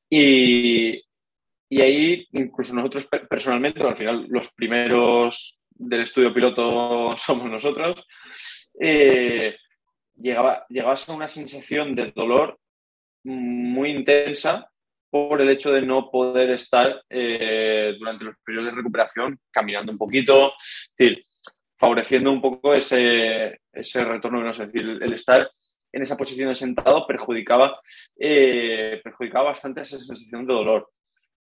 y, 0.08 1.02
ahí, 1.78 2.26
incluso 2.32 2.74
nosotros 2.74 3.08
personalmente, 3.28 3.82
al 3.82 3.96
final 3.96 4.26
los 4.28 4.52
primeros 4.54 5.58
del 5.68 6.00
estudio 6.00 6.32
piloto 6.32 7.10
somos 7.16 7.50
nosotros, 7.50 8.06
eh, 8.80 9.54
llegaba, 10.16 10.64
llegabas 10.70 11.06
a 11.08 11.14
una 11.14 11.28
sensación 11.28 11.94
de 11.94 12.12
dolor 12.14 12.58
muy 13.24 13.90
intensa 13.90 14.70
por 15.10 15.40
el 15.40 15.50
hecho 15.50 15.72
de 15.72 15.82
no 15.82 16.10
poder 16.10 16.50
estar 16.50 17.02
eh, 17.08 17.94
durante 17.98 18.24
los 18.24 18.36
periodos 18.44 18.70
de 18.70 18.76
recuperación 18.76 19.40
caminando 19.50 19.90
un 19.92 19.98
poquito, 19.98 20.52
es 20.58 20.92
decir, 20.96 21.24
favoreciendo 21.76 22.30
un 22.30 22.40
poco 22.40 22.72
ese, 22.72 23.60
ese 23.72 24.04
retorno 24.04 24.38
venoso. 24.38 24.62
Es 24.62 24.72
decir, 24.72 24.88
el 25.02 25.12
estar 25.12 25.50
en 25.92 26.02
esa 26.02 26.16
posición 26.16 26.48
de 26.48 26.54
sentado 26.54 27.06
perjudicaba, 27.06 27.80
eh, 28.16 29.00
perjudicaba 29.02 29.46
bastante 29.46 29.82
esa 29.82 29.98
sensación 29.98 30.46
de 30.46 30.54
dolor. 30.54 30.90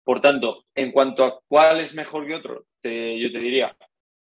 Por 0.04 0.22
tanto, 0.22 0.66
en 0.74 0.92
cuanto 0.92 1.24
a 1.24 1.40
cuál 1.48 1.82
es 1.82 1.94
mejor 1.94 2.26
que 2.26 2.36
otro, 2.36 2.66
yo 2.82 3.32
te 3.32 3.40
diría 3.40 3.76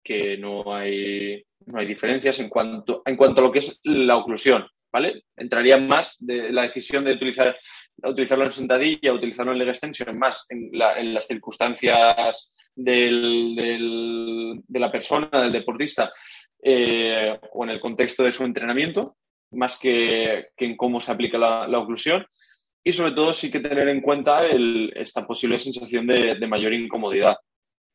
que 0.03 0.37
no 0.37 0.75
hay, 0.75 1.43
no 1.65 1.79
hay 1.79 1.85
diferencias 1.85 2.39
en 2.39 2.49
cuanto, 2.49 3.01
en 3.05 3.15
cuanto 3.15 3.41
a 3.41 3.45
lo 3.45 3.51
que 3.51 3.59
es 3.59 3.79
la 3.83 4.17
oclusión. 4.17 4.67
¿Vale? 4.91 5.23
Entraría 5.35 5.77
más 5.77 6.15
de 6.19 6.51
la 6.51 6.63
decisión 6.63 7.03
de 7.03 7.13
utilizar, 7.13 7.57
utilizarlo 8.03 8.45
en 8.45 8.51
sentadilla, 8.51 9.13
utilizarlo 9.13 9.51
en 9.51 9.59
leg 9.59 9.69
extension, 9.69 10.17
más 10.17 10.45
en, 10.49 10.69
las 11.13 11.27
circunstancias 11.27 12.55
del, 12.75 13.55
de 14.67 14.79
la 14.79 14.91
persona, 14.91 15.29
del 15.31 15.51
deportista, 15.51 16.11
eh, 16.61 17.37
o 17.53 17.63
en 17.63 17.69
el 17.69 17.79
contexto 17.79 18.23
de 18.23 18.31
su 18.31 18.43
entrenamiento, 18.43 19.17
más 19.51 19.79
que, 19.79 20.49
en 20.57 20.77
cómo 20.77 20.99
se 20.99 21.11
aplica 21.11 21.37
la, 21.37 21.79
oclusión. 21.79 22.25
Y 22.83 22.91
sobre 22.91 23.11
todo 23.11 23.33
sí 23.33 23.51
que 23.51 23.59
tener 23.59 23.89
en 23.89 24.01
cuenta 24.01 24.41
esta 24.95 25.25
posible 25.25 25.59
sensación 25.59 26.07
de, 26.07 26.47
mayor 26.47 26.73
incomodidad. 26.73 27.35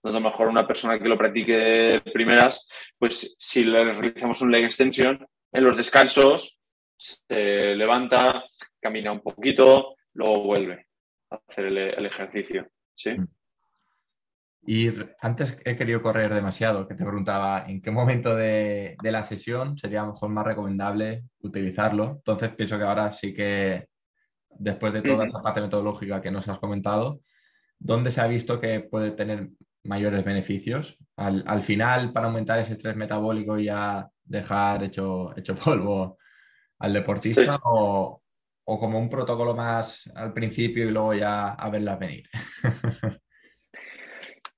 a 0.05 0.11
lo 0.11 0.21
mejor 0.21 0.49
una 0.49 0.67
persona 0.67 0.99
que 0.99 1.09
lo 1.09 1.17
practique 1.17 1.53
de 1.53 2.01
primeras, 2.13 2.67
pues 2.99 3.35
si 3.39 3.65
le 3.65 3.85
realizamos 3.85 4.43
un 4.43 4.53
leg 4.53 4.65
extension, 4.65 5.27
en 5.53 5.65
los 5.65 5.77
descansos 5.77 6.62
se 7.03 7.75
levanta, 7.75 8.45
camina 8.81 9.13
un 9.13 9.21
poquito, 9.21 9.97
luego 10.15 10.43
vuelve 10.45 10.87
a 11.31 11.41
hacer 11.49 11.67
el, 11.67 12.07
ejercicio. 12.07 12.69
¿sí? 12.95 13.13
Mm. 13.13 13.29
Y 14.65 14.91
antes 15.21 15.59
he 15.65 15.75
querido 15.75 16.03
correr 16.03 16.33
demasiado, 16.33 16.87
que 16.87 16.95
te 16.95 17.05
preguntaba 17.05 17.65
en 17.67 17.83
qué 17.83 17.91
momento 17.91 18.37
de, 18.37 18.97
la 19.03 19.25
sesión 19.25 19.77
sería 19.77 20.05
mejor 20.05 20.29
más 20.29 20.47
recomendable 20.47 21.25
utilizarlo. 21.41 22.13
Entonces 22.19 22.55
pienso 22.55 22.79
que 22.79 22.85
ahora 22.85 23.11
sí 23.11 23.35
que, 23.35 23.89
después 24.51 24.93
de 24.93 25.03
toda 25.03 25.27
esa 25.27 25.43
parte 25.43 25.61
metodológica 25.61 26.21
que 26.21 26.31
nos 26.31 26.49
has 26.49 26.61
comentado, 26.61 27.21
¿dónde 27.79 28.13
se 28.13 28.21
ha 28.21 28.29
visto 28.29 28.61
que 28.61 28.81
puede 28.81 29.11
tener 29.11 29.49
mayores 29.83 30.25
beneficios? 30.25 30.97
Al, 31.17 31.63
final, 31.63 32.13
para 32.13 32.27
aumentar 32.27 32.61
ese 32.61 32.75
estrés 32.75 32.95
metabólico 32.95 33.59
y 33.59 33.65
ya 33.65 34.09
dejar 34.23 34.85
hecho, 34.85 35.37
hecho 35.37 35.57
polvo 35.57 36.19
al 36.83 36.93
deportista 36.93 37.61
o, 37.63 38.21
como 38.65 38.99
un 38.99 39.09
protocolo 39.09 39.55
más 39.55 40.11
al 40.15 40.33
principio 40.33 40.85
y 40.85 40.91
luego 40.91 41.15
ya 41.15 41.51
a 41.51 41.71
verla 41.71 41.97
venir? 41.97 42.29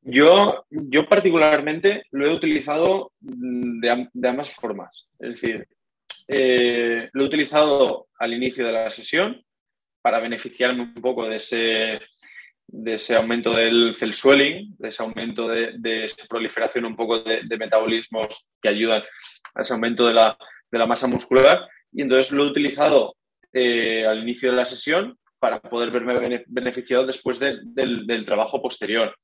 yo, 0.01 0.65
yo 0.71 1.07
particularmente 1.07 2.05
lo 2.13 2.27
he 2.27 2.31
utilizado 2.31 3.13
de, 3.21 4.09
ambas 4.29 4.51
formas. 4.53 5.07
Es 5.19 5.41
decir, 5.41 5.69
eh, 6.27 7.11
lo 7.13 7.25
he 7.25 7.27
utilizado 7.27 8.09
al 8.19 8.33
inicio 8.33 8.67
de 8.67 8.73
la 8.73 8.91
sesión 8.91 9.43
para 10.01 10.19
beneficiarme 10.21 10.83
un 10.83 10.95
poco 10.95 11.29
de 11.29 11.37
ese, 11.37 12.01
de 12.67 12.95
ese 12.95 13.17
aumento 13.17 13.55
del 13.55 13.95
cell 13.97 14.15
swelling, 14.15 14.77
de 14.79 14.89
ese 14.89 15.03
aumento 15.03 15.47
de, 15.47 16.05
esa 16.07 16.27
proliferación 16.27 16.87
un 16.87 16.97
poco 16.97 17.19
de, 17.19 17.45
metabolismos 17.59 18.49
que 18.63 18.71
ayudan 18.71 19.03
a 19.55 19.61
ese 19.61 19.75
aumento 19.75 20.07
de 20.07 20.15
la, 20.15 20.39
de 20.71 20.79
la 20.79 20.87
masa 20.87 21.07
muscular 21.07 21.69
y 21.95 22.03
entonces 22.03 22.33
lo 22.33 22.45
he 22.45 22.49
utilizado 22.49 23.17
eh, 23.53 24.05
al 24.05 24.23
inicio 24.23 24.51
de 24.51 24.57
la 24.57 24.65
sesión 24.65 25.17
para 25.39 25.61
poder 25.61 25.91
verme 25.91 26.45
beneficiado 26.49 27.07
después 27.07 27.39
del, 27.39 28.25
trabajo 28.27 28.61
posterior. 28.61 29.15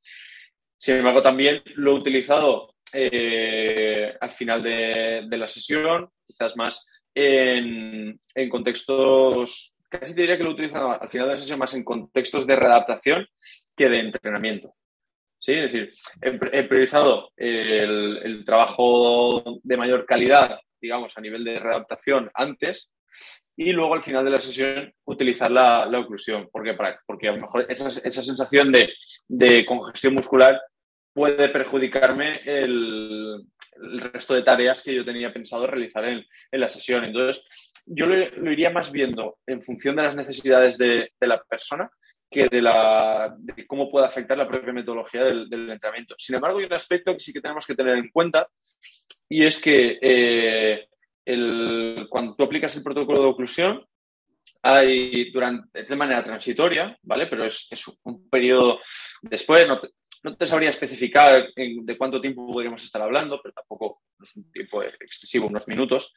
Sin 0.78 0.96
embargo, 0.96 1.22
también 1.22 1.62
lo 1.74 1.90
he 1.90 1.94
utilizado 1.94 2.74
eh, 2.92 4.14
al 4.20 4.30
final 4.30 4.62
de, 4.62 5.36
la 5.36 5.48
sesión, 5.48 6.08
quizás 6.24 6.56
más 6.56 6.86
en, 7.14 8.20
contextos, 8.48 9.74
casi 9.88 10.14
te 10.14 10.20
diría 10.20 10.36
que 10.36 10.44
lo 10.44 10.50
he 10.50 10.54
utilizado 10.54 11.00
al 11.00 11.08
final 11.08 11.26
de 11.26 11.34
la 11.34 11.40
sesión 11.40 11.58
más 11.58 11.74
en 11.74 11.84
contextos 11.84 12.46
de 12.46 12.56
readaptación 12.56 13.26
que 13.76 13.88
de 13.88 14.00
entrenamiento. 14.00 14.74
¿Sí? 15.38 15.54
Es 15.54 15.72
decir, 15.72 15.90
he, 16.20 16.64
priorizado 16.64 17.32
el, 17.34 18.18
el, 18.18 18.44
trabajo 18.44 19.60
de 19.62 19.76
mayor 19.78 20.04
calidad 20.04 20.60
digamos, 20.80 21.16
a 21.16 21.20
nivel 21.20 21.44
de 21.44 21.58
readaptación 21.58 22.30
antes 22.34 22.92
y 23.56 23.72
luego 23.72 23.94
al 23.94 24.02
final 24.02 24.24
de 24.24 24.30
la 24.30 24.38
sesión 24.38 24.92
utilizar 25.04 25.50
la, 25.50 25.86
oclusión. 25.98 26.48
¿Por 26.50 26.64
qué? 26.64 26.74
porque 27.06 27.28
a 27.28 27.32
lo 27.32 27.42
mejor 27.42 27.66
esa, 27.68 27.90
sensación 27.90 28.72
de, 28.72 29.66
congestión 29.66 30.14
muscular 30.14 30.60
puede 31.12 31.48
perjudicarme 31.50 32.40
el, 32.46 33.44
resto 34.12 34.34
de 34.34 34.42
tareas 34.42 34.82
que 34.82 34.94
yo 34.94 35.04
tenía 35.04 35.32
pensado 35.32 35.66
realizar 35.66 36.04
en, 36.04 36.24
la 36.52 36.68
sesión. 36.68 37.04
Entonces, 37.04 37.44
yo 37.84 38.06
lo, 38.06 38.50
iría 38.50 38.70
más 38.70 38.90
viendo 38.92 39.38
en 39.46 39.62
función 39.62 39.96
de 39.96 40.02
las 40.04 40.16
necesidades 40.16 40.78
de, 40.78 41.10
la 41.20 41.42
persona 41.42 41.90
que 42.30 42.46
de, 42.46 42.62
la, 42.62 43.36
cómo 43.66 43.90
puede 43.90 44.06
afectar 44.06 44.38
la 44.38 44.48
propia 44.48 44.72
metodología 44.72 45.24
del, 45.24 45.52
entrenamiento. 45.52 46.14
Sin 46.16 46.36
embargo, 46.36 46.60
hay 46.60 46.64
un 46.64 46.72
aspecto 46.72 47.12
que 47.12 47.20
sí 47.20 47.32
que 47.32 47.40
tenemos 47.40 47.66
que 47.66 47.74
tener 47.74 47.96
en 47.96 48.08
cuenta 48.08 48.48
y 49.30 49.46
es 49.46 49.60
que 49.60 49.98
eh, 50.02 50.88
cuando 52.08 52.34
tú 52.34 52.42
aplicas 52.42 52.76
el 52.76 52.82
protocolo 52.82 53.20
de 53.22 53.28
oclusión, 53.28 53.86
hay 54.62 55.30
durante, 55.30 55.84
de 55.84 55.96
manera 55.96 56.24
transitoria, 56.24 56.98
¿vale? 57.02 57.28
Pero 57.28 57.44
es, 57.44 57.68
un 58.04 58.28
periodo 58.28 58.80
después, 59.22 59.66
no 59.68 60.36
te, 60.36 60.46
sabría 60.46 60.70
especificar 60.70 61.48
de 61.54 61.96
cuánto 61.96 62.20
tiempo 62.20 62.46
podríamos 62.50 62.82
estar 62.82 63.00
hablando, 63.00 63.40
pero 63.40 63.54
tampoco 63.54 64.02
es 64.20 64.36
un 64.36 64.50
tiempo 64.50 64.82
excesivo, 64.82 65.46
unos 65.46 65.68
minutos. 65.68 66.12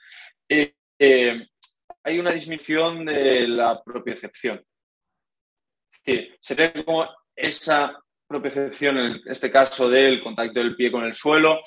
Eh, 0.49 0.73
eh, 0.97 1.47
hay 2.03 2.19
una 2.19 2.31
disminución 2.31 3.05
de 3.05 3.47
la 3.47 3.81
propiocepción. 3.83 4.59
Es 5.91 6.03
decir, 6.03 6.37
se 6.39 6.55
ve 6.55 6.83
como 6.83 7.07
esa 7.35 7.95
propiocepción, 8.27 8.97
en 8.97 9.21
este 9.25 9.51
caso 9.51 9.87
del 9.87 10.21
contacto 10.23 10.59
del 10.59 10.75
pie 10.75 10.91
con 10.91 11.03
el 11.05 11.13
suelo, 11.13 11.61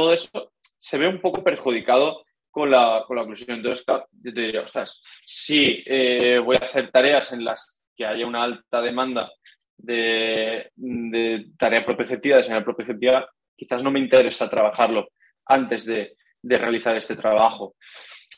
todo 0.00 0.14
eso 0.14 0.52
se 0.78 0.96
ve 0.96 1.06
un 1.06 1.20
poco 1.20 1.44
perjudicado 1.44 2.24
con 2.50 2.70
la, 2.70 3.04
con 3.06 3.16
la 3.16 3.22
oclusión. 3.22 3.58
Entonces, 3.58 3.84
yo 3.86 4.32
te 4.32 4.40
diría, 4.40 4.62
ostras, 4.62 5.02
si 5.26 5.84
eh, 5.84 6.38
voy 6.38 6.56
a 6.58 6.64
hacer 6.64 6.90
tareas 6.90 7.34
en 7.34 7.44
las 7.44 7.82
que 7.94 8.06
haya 8.06 8.26
una 8.26 8.42
alta 8.42 8.80
demanda 8.80 9.30
de, 9.76 10.70
de 10.74 11.50
tarea 11.58 11.84
propioceptiva, 11.84 12.38
de 12.38 12.42
señal 12.42 12.64
propioceptiva, 12.64 13.28
quizás 13.54 13.84
no 13.84 13.90
me 13.90 14.00
interesa 14.00 14.48
trabajarlo 14.48 15.10
antes 15.46 15.84
de, 15.84 16.16
realizar 16.42 16.96
este 16.96 17.14
trabajo. 17.14 17.74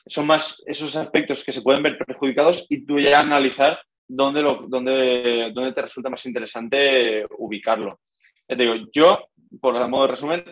Son 0.07 0.27
más 0.27 0.61
esos 0.67 0.97
aspectos 0.97 1.45
que 1.45 1.53
se 1.53 1.63
pueden 1.63 1.85
ver 1.85 1.97
perjudicados 1.97 2.67
y 2.69 2.85
tú 2.85 2.99
ya 2.99 3.21
analizar 3.21 3.79
dónde, 4.09 4.43
dónde, 4.67 5.53
dónde 5.55 5.73
te 5.73 5.83
resulta 5.83 6.11
más 6.11 6.27
interesante 6.27 7.25
ubicarlo. 7.39 8.01
te 8.49 8.57
digo, 8.57 8.75
yo, 8.93 9.29
por 9.61 9.89
modo 9.89 10.03
de 10.03 10.09
resumen, 10.09 10.45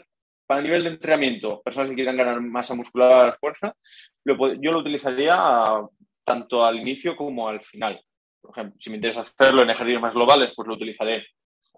para 0.50 0.58
el 0.58 0.66
nivel 0.66 0.82
de 0.82 0.88
entrenamiento, 0.88 1.62
personas 1.62 1.90
que 1.90 1.94
quieran 1.94 2.16
ganar 2.16 2.40
masa 2.40 2.74
muscular, 2.74 3.38
fuerza, 3.38 3.72
yo 4.24 4.72
lo 4.72 4.80
utilizaría 4.80 5.38
tanto 6.24 6.64
al 6.64 6.80
inicio 6.80 7.14
como 7.14 7.48
al 7.48 7.60
final. 7.62 8.00
Por 8.40 8.50
ejemplo, 8.50 8.76
si 8.80 8.90
me 8.90 8.96
interesa 8.96 9.20
hacerlo 9.20 9.62
en 9.62 9.70
ejercicios 9.70 10.02
más 10.02 10.12
globales, 10.12 10.52
pues 10.56 10.66
lo 10.66 10.74
utilizaré. 10.74 11.24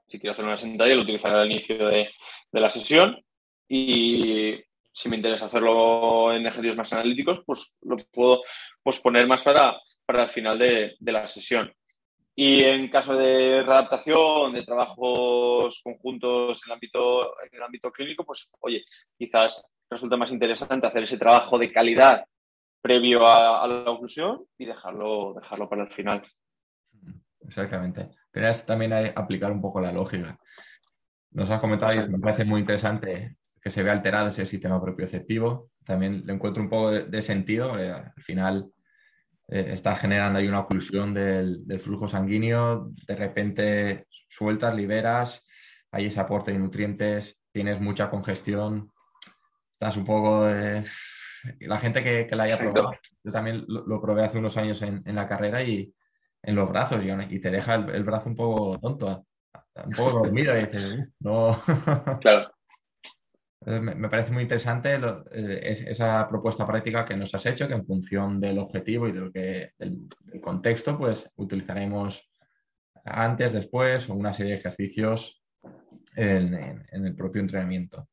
Si 0.09 0.19
quiero 0.19 0.33
hacer 0.33 0.47
una 0.47 0.57
sentadilla, 0.57 0.97
lo 0.97 1.03
utilizaré 1.03 1.35
al 1.35 1.51
inicio 1.51 1.87
de, 1.87 2.13
la 2.53 2.71
sesión. 2.71 3.23
Y 3.69 4.59
si 4.91 5.09
me 5.11 5.17
interesa 5.17 5.45
hacerlo 5.45 6.33
en 6.33 6.47
ejercicios 6.47 6.79
más 6.79 6.91
analíticos, 6.95 7.43
pues 7.45 7.77
lo 7.83 7.99
puedo 8.11 8.41
posponer 8.83 9.27
más 9.27 9.43
para, 9.43 9.79
para 10.07 10.23
el 10.23 10.31
final 10.31 10.59
de 10.59 10.97
la 10.99 11.29
sesión. 11.29 11.71
Y 12.35 12.65
en 12.65 12.89
caso 12.89 13.17
de 13.17 13.63
readaptación, 13.63 14.55
de 14.55 14.63
trabajos 14.63 15.81
conjuntos 15.85 16.63
en 16.65 16.71
el 16.71 16.75
ámbito, 16.75 17.35
en 17.45 17.55
el 17.55 17.63
ámbito 17.63 17.93
clínico, 17.93 18.25
pues 18.25 18.57
oye, 18.61 18.85
quizás 19.19 19.63
resulta 19.91 20.17
más 20.17 20.33
interesante 20.33 20.87
hacer 20.87 21.03
ese 21.03 21.19
trabajo 21.19 21.59
de 21.59 21.71
calidad 21.71 22.25
previo 22.81 23.27
a, 23.27 23.67
la 23.67 23.91
oclusión 23.91 24.45
y 24.59 24.65
dejarlo, 24.65 25.35
dejarlo 25.35 25.69
para 25.69 25.85
el 25.85 25.93
final. 25.93 26.23
Exactamente. 27.47 28.11
Tenías 28.31 28.65
también 28.67 28.93
aplicar 28.93 29.53
un 29.53 29.61
poco 29.61 29.81
la 29.81 29.93
lógica. 29.93 30.39
Nos 31.31 31.51
has 31.51 31.61
comentado 31.61 31.95
y 31.95 32.09
me 32.09 32.19
parece 32.19 32.45
muy 32.45 32.61
interesante 32.61 33.37
que 33.61 33.71
se 33.71 33.83
vea 33.83 33.93
alterado 33.93 34.29
ese 34.29 34.47
sistema 34.47 34.81
propioceptivo. 34.83 35.71
También 35.85 36.27
le 36.27 36.33
encuentro 36.33 36.63
un 36.63 36.69
poco 36.69 36.91
de, 36.91 37.23
sentido. 37.23 37.75
al 37.75 38.13
final 38.17 38.73
eh, 39.55 39.75
está 39.75 39.97
generando 39.97 40.39
ahí 40.39 40.49
una 40.49 40.61
oclusión 40.61 41.13
del, 41.13 41.63
flujo 41.79 42.09
sanguíneo, 42.09 42.91
de 43.07 43.15
repente 43.15 44.07
sueltas, 44.27 44.75
liberas, 44.75 45.45
hay 45.91 46.07
ese 46.07 46.21
aporte 46.21 46.53
de 46.53 46.59
nutrientes, 46.59 47.39
tienes 47.53 47.79
mucha 47.79 48.09
congestión, 48.09 48.91
estás 49.75 49.99
un 49.99 50.07
poco... 50.07 50.47
La 51.61 51.79
gente 51.79 52.03
que, 52.03 52.35
la 52.35 52.45
haya 52.45 52.57
probado, 52.57 52.93
yo 53.23 53.33
también 53.33 53.65
lo, 53.69 54.01
probé 54.01 54.25
hace 54.25 54.39
unos 54.39 54.57
años 54.57 54.81
en, 54.81 55.03
la 55.05 55.29
carrera 55.29 55.63
y 55.63 55.93
en 56.43 56.55
los 56.55 56.69
brazos 56.71 57.03
y, 57.29 57.41
te 57.41 57.51
deja 57.51 57.75
el, 57.75 58.05
brazo 58.05 58.31
un 58.31 58.37
poco 58.37 58.79
tonto, 58.79 59.27
un 59.85 59.93
poco 59.93 60.21
dormido 60.21 60.57
y 60.57 60.65
dices, 60.65 61.09
no. 61.19 61.61
claro. 62.21 62.53
Me 63.65 64.09
parece 64.09 64.33
muy 64.33 64.43
interesante 64.43 64.99
eh, 65.33 65.85
esa 65.87 66.27
propuesta 66.29 66.67
práctica 66.67 67.05
que 67.05 67.17
nos 67.17 67.33
has 67.35 67.47
hecho, 67.47 67.69
que 67.69 67.75
en 67.75 67.87
función 67.87 68.41
del 68.41 68.59
objetivo 68.59 69.07
y 69.07 69.13
del, 69.13 70.09
contexto, 70.41 70.99
pues 70.99 71.31
utilizaremos 71.37 72.29
antes, 73.05 73.53
después 73.53 74.09
o 74.09 74.15
una 74.15 74.33
serie 74.33 74.53
de 74.53 74.59
ejercicios 74.59 75.43
en, 76.17 76.85
el 76.91 77.15
propio 77.15 77.41
entrenamiento. 77.41 78.09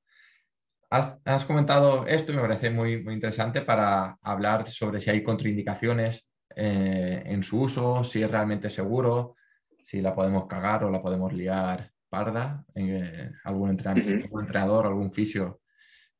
Has, 0.92 1.46
comentado 1.46 2.06
esto 2.08 2.32
y 2.32 2.36
me 2.36 2.42
parece 2.42 2.70
muy, 2.70 3.04
muy 3.04 3.14
interesante 3.16 3.62
para 3.62 4.18
hablar 4.22 4.70
sobre 4.70 5.02
si 5.02 5.10
hay 5.10 5.24
contraindicaciones 5.24 6.28
eh, 6.56 7.24
en 7.26 7.44
su 7.44 7.62
uso, 7.62 8.04
si 8.04 8.22
es 8.22 8.30
realmente 8.30 8.70
seguro, 8.70 9.36
si 9.84 10.02
la 10.02 10.14
podemos 10.14 10.48
cagar 10.48 10.84
o 10.84 10.92
la 10.92 11.02
podemos 11.02 11.34
liar 11.34 11.92
parda, 12.10 12.66
eh, 12.76 13.32
algún, 13.44 13.70
entrenador, 13.70 14.88
algún 14.88 15.14
fisio 15.14 15.62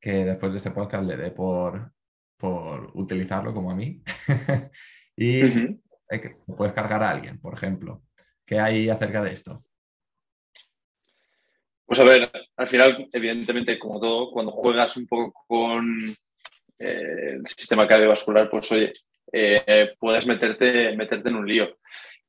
que 0.00 0.24
después 0.24 0.52
de 0.52 0.58
este 0.58 0.70
podcast 0.70 1.04
le 1.04 1.16
dé 1.16 1.30
por, 1.30 1.92
por 2.36 2.90
utilizarlo 2.94 3.52
como 3.52 3.70
a 3.70 3.74
mí. 3.74 4.02
y 5.16 5.42
puedes 6.56 6.72
cargar 6.72 7.02
a 7.02 7.10
alguien, 7.10 7.38
por 7.40 7.54
ejemplo. 7.54 8.02
¿Qué 8.46 8.58
hay 8.58 8.88
acerca 8.88 9.22
de 9.22 9.32
esto? 9.32 9.64
Pues 11.84 12.00
a 12.00 12.04
ver, 12.04 12.30
al 12.56 12.68
final, 12.68 13.08
evidentemente, 13.12 13.78
como 13.78 14.00
todo, 14.00 14.30
cuando 14.30 14.52
juegas 14.52 14.96
un 14.96 15.06
poco 15.06 15.44
con 15.46 16.16
eh, 16.78 17.34
el 17.34 17.46
sistema 17.46 17.86
cardiovascular, 17.86 18.48
pues 18.48 18.70
oye, 18.72 18.92
eh, 19.32 19.94
puedes 19.98 20.26
meterte, 20.26 20.96
meterte 20.96 21.28
en 21.28 21.36
un 21.36 21.46
lío. 21.46 21.78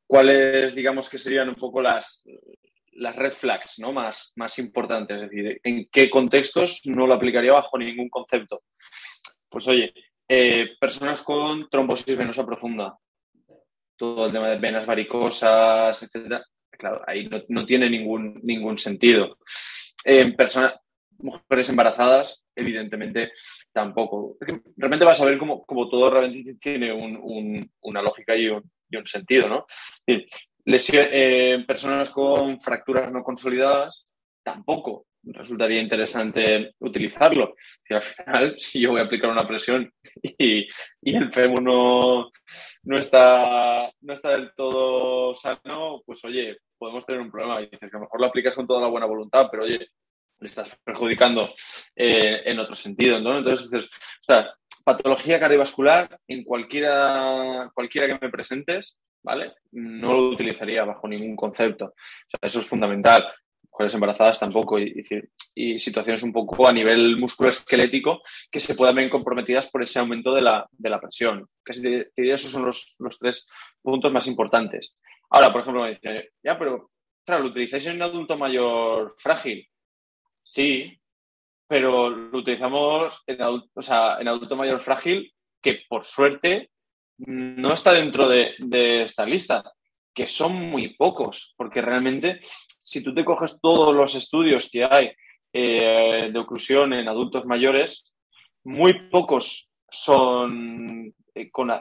¿Cuáles, 0.05 0.75
digamos, 0.75 1.07
que 1.09 1.17
serían 1.17 1.49
un 1.49 1.55
poco 1.55 1.81
las, 1.81 2.23
las 2.93 3.15
red 3.15 3.31
flags 3.31 3.79
¿no? 3.79 3.91
más, 3.91 4.33
más 4.35 4.57
importantes? 4.59 5.21
Es 5.21 5.29
decir, 5.29 5.59
¿en 5.63 5.87
qué 5.91 6.09
contextos 6.09 6.81
no 6.85 7.07
lo 7.07 7.13
aplicaría 7.13 7.53
bajo 7.53 7.77
ningún 7.77 8.09
concepto? 8.09 8.63
Pues 9.49 9.67
oye, 9.67 9.93
eh, 10.27 10.69
personas 10.79 11.21
con 11.21 11.69
trombosis 11.69 12.17
venosa 12.17 12.45
profunda, 12.45 12.97
todo 13.97 14.27
el 14.27 14.31
tema 14.31 14.49
de 14.49 14.57
venas 14.57 14.85
varicosas, 14.85 16.01
etcétera, 16.01 16.43
claro, 16.69 17.01
ahí 17.05 17.29
no, 17.49 17.65
tiene 17.65 17.89
ningún, 17.89 18.39
ningún 18.43 18.77
sentido. 18.77 19.37
En 20.03 20.35
personas, 20.35 20.75
mujeres 21.19 21.69
embarazadas, 21.69 22.43
evidentemente 22.55 23.33
tampoco. 23.71 24.37
Realmente 24.75 25.05
vas 25.05 25.21
a 25.21 25.25
ver 25.25 25.37
como, 25.37 25.65
todo 25.89 26.09
realmente 26.09 26.55
tiene 26.55 26.91
una 26.93 28.01
lógica 28.01 28.35
y 28.35 28.49
un, 28.49 28.63
sentido, 29.05 29.47
¿no? 29.47 29.65
Eh, 30.65 31.63
personas 31.67 32.09
con 32.09 32.59
fracturas 32.59 33.11
no 33.11 33.23
consolidadas, 33.23 34.05
tampoco 34.43 35.05
resultaría 35.23 35.81
interesante 35.81 36.73
utilizarlo. 36.79 37.55
Si 37.83 37.93
al 37.93 38.01
final, 38.01 38.55
si 38.57 38.81
yo 38.81 38.91
voy 38.91 39.01
a 39.01 39.05
aplicar 39.05 39.29
una 39.29 39.47
presión 39.47 39.91
y, 40.21 40.67
el 41.03 41.31
fémur 41.31 41.61
no, 41.61 42.31
no, 42.83 42.97
está, 42.97 43.91
no 44.01 44.13
está 44.13 44.31
del 44.31 44.51
todo 44.55 45.33
sano, 45.33 46.01
pues 46.05 46.23
oye, 46.25 46.57
podemos 46.77 47.05
tener 47.05 47.21
un 47.21 47.31
problema. 47.31 47.61
Y 47.61 47.65
dices 47.65 47.89
que 47.89 47.97
a 47.97 47.99
lo 47.99 48.05
mejor 48.05 48.19
lo 48.19 48.27
aplicas 48.27 48.55
con 48.55 48.67
toda 48.67 48.81
la 48.81 48.87
buena 48.87 49.05
voluntad, 49.05 49.47
pero 49.51 49.63
oye, 49.63 49.79
le 50.39 50.47
estás 50.47 50.75
perjudicando 50.83 51.53
eh, 51.95 52.41
en 52.45 52.59
otro 52.59 52.73
sentido. 52.73 53.17
Entonces, 53.17 53.85
o 53.85 54.23
sea, 54.23 54.53
patología 54.97 55.39
cardiovascular 55.39 56.19
en 56.27 56.43
cualquiera, 56.43 57.71
cualquiera 57.73 58.07
que 58.07 58.25
me 58.25 58.31
presentes, 58.31 58.97
¿vale? 59.23 59.53
No 59.71 60.13
lo 60.13 60.29
utilizaría 60.29 60.85
bajo 60.85 61.07
ningún 61.07 61.35
concepto. 61.35 61.93
Eso 62.41 62.59
es 62.59 62.65
fundamental 62.65 63.25
mujeres 63.71 63.93
embarazadas 63.93 64.39
tampoco, 64.39 64.77
y, 64.79 65.79
situaciones 65.79 66.23
un 66.23 66.31
poco 66.31 66.67
a 66.67 66.73
nivel 66.73 67.17
musculoesquelético 67.17 68.21
que 68.49 68.59
se 68.59 68.75
puedan 68.75 68.95
ver 68.95 69.09
comprometidas 69.09 69.69
por 69.69 69.83
ese 69.83 69.99
aumento 69.99 70.33
de 70.33 70.41
la, 70.41 70.67
de 70.71 70.89
la 70.89 70.99
presión. 70.99 71.47
Casi 71.63 72.05
esos 72.15 72.51
son 72.51 72.65
los, 72.65 72.95
los, 72.99 73.19
tres 73.19 73.47
puntos 73.81 74.11
más 74.11 74.27
importantes. 74.27 74.95
Ahora, 75.29 75.51
por 75.51 75.61
ejemplo, 75.61 75.83
me 75.83 75.91
dice, 75.91 76.31
ya, 76.43 76.57
pero 76.57 76.89
claro, 77.25 77.43
¿lo 77.43 77.49
utilizáis 77.49 77.85
en 77.87 77.97
un 77.97 78.03
adulto 78.03 78.37
mayor 78.37 79.13
frágil? 79.17 79.67
Sí, 80.41 81.00
pero 81.71 82.09
lo 82.09 82.39
utilizamos 82.39 83.23
en 83.25 83.41
adulto, 83.41 83.69
o 83.75 83.81
sea, 83.81 84.17
en 84.19 84.27
adulto 84.27 84.57
mayor 84.57 84.81
frágil 84.81 85.33
que 85.61 85.83
por 85.87 86.03
suerte 86.03 86.69
no 87.19 87.73
está 87.73 87.93
dentro 87.93 88.27
de, 88.27 89.03
esta 89.05 89.25
lista 89.25 89.63
que 90.13 90.27
son 90.27 90.53
muy 90.53 90.95
pocos, 90.95 91.53
porque 91.55 91.81
realmente 91.81 92.41
si 92.77 93.01
tú 93.01 93.13
te 93.13 93.23
coges 93.23 93.57
todos 93.61 93.95
los 93.95 94.13
estudios 94.15 94.69
que 94.69 94.83
hay 94.83 95.13
eh, 95.53 96.29
de 96.29 96.39
oclusión 96.39 96.91
en 96.91 97.07
adultos 97.07 97.45
mayores, 97.45 98.13
muy 98.65 99.07
pocos 99.09 99.69
son 99.89 101.13
eh, 101.33 101.49
con, 101.49 101.71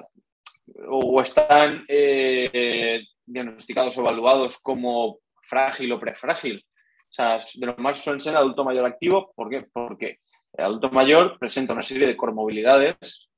o 0.88 1.20
están 1.20 1.84
eh, 1.88 3.02
diagnosticados 3.26 3.98
o 3.98 4.02
evaluados 4.02 4.58
como 4.62 5.18
frágil 5.42 5.90
o 5.90 5.98
prefrágil. 5.98 6.64
O 7.10 7.12
sea, 7.12 7.38
de 7.54 7.66
lo 7.66 7.76
más 7.78 7.98
suelen 7.98 8.20
ser 8.20 8.36
adulto 8.36 8.64
mayor 8.64 8.86
activo. 8.86 9.32
¿Por 9.34 9.50
qué? 9.50 9.66
Porque 9.72 10.20
el 10.52 10.64
adulto 10.64 10.90
mayor 10.90 11.38
presenta 11.38 11.72
una 11.72 11.82
serie 11.82 12.06
de 12.06 12.16
comorbilidades 12.16 13.28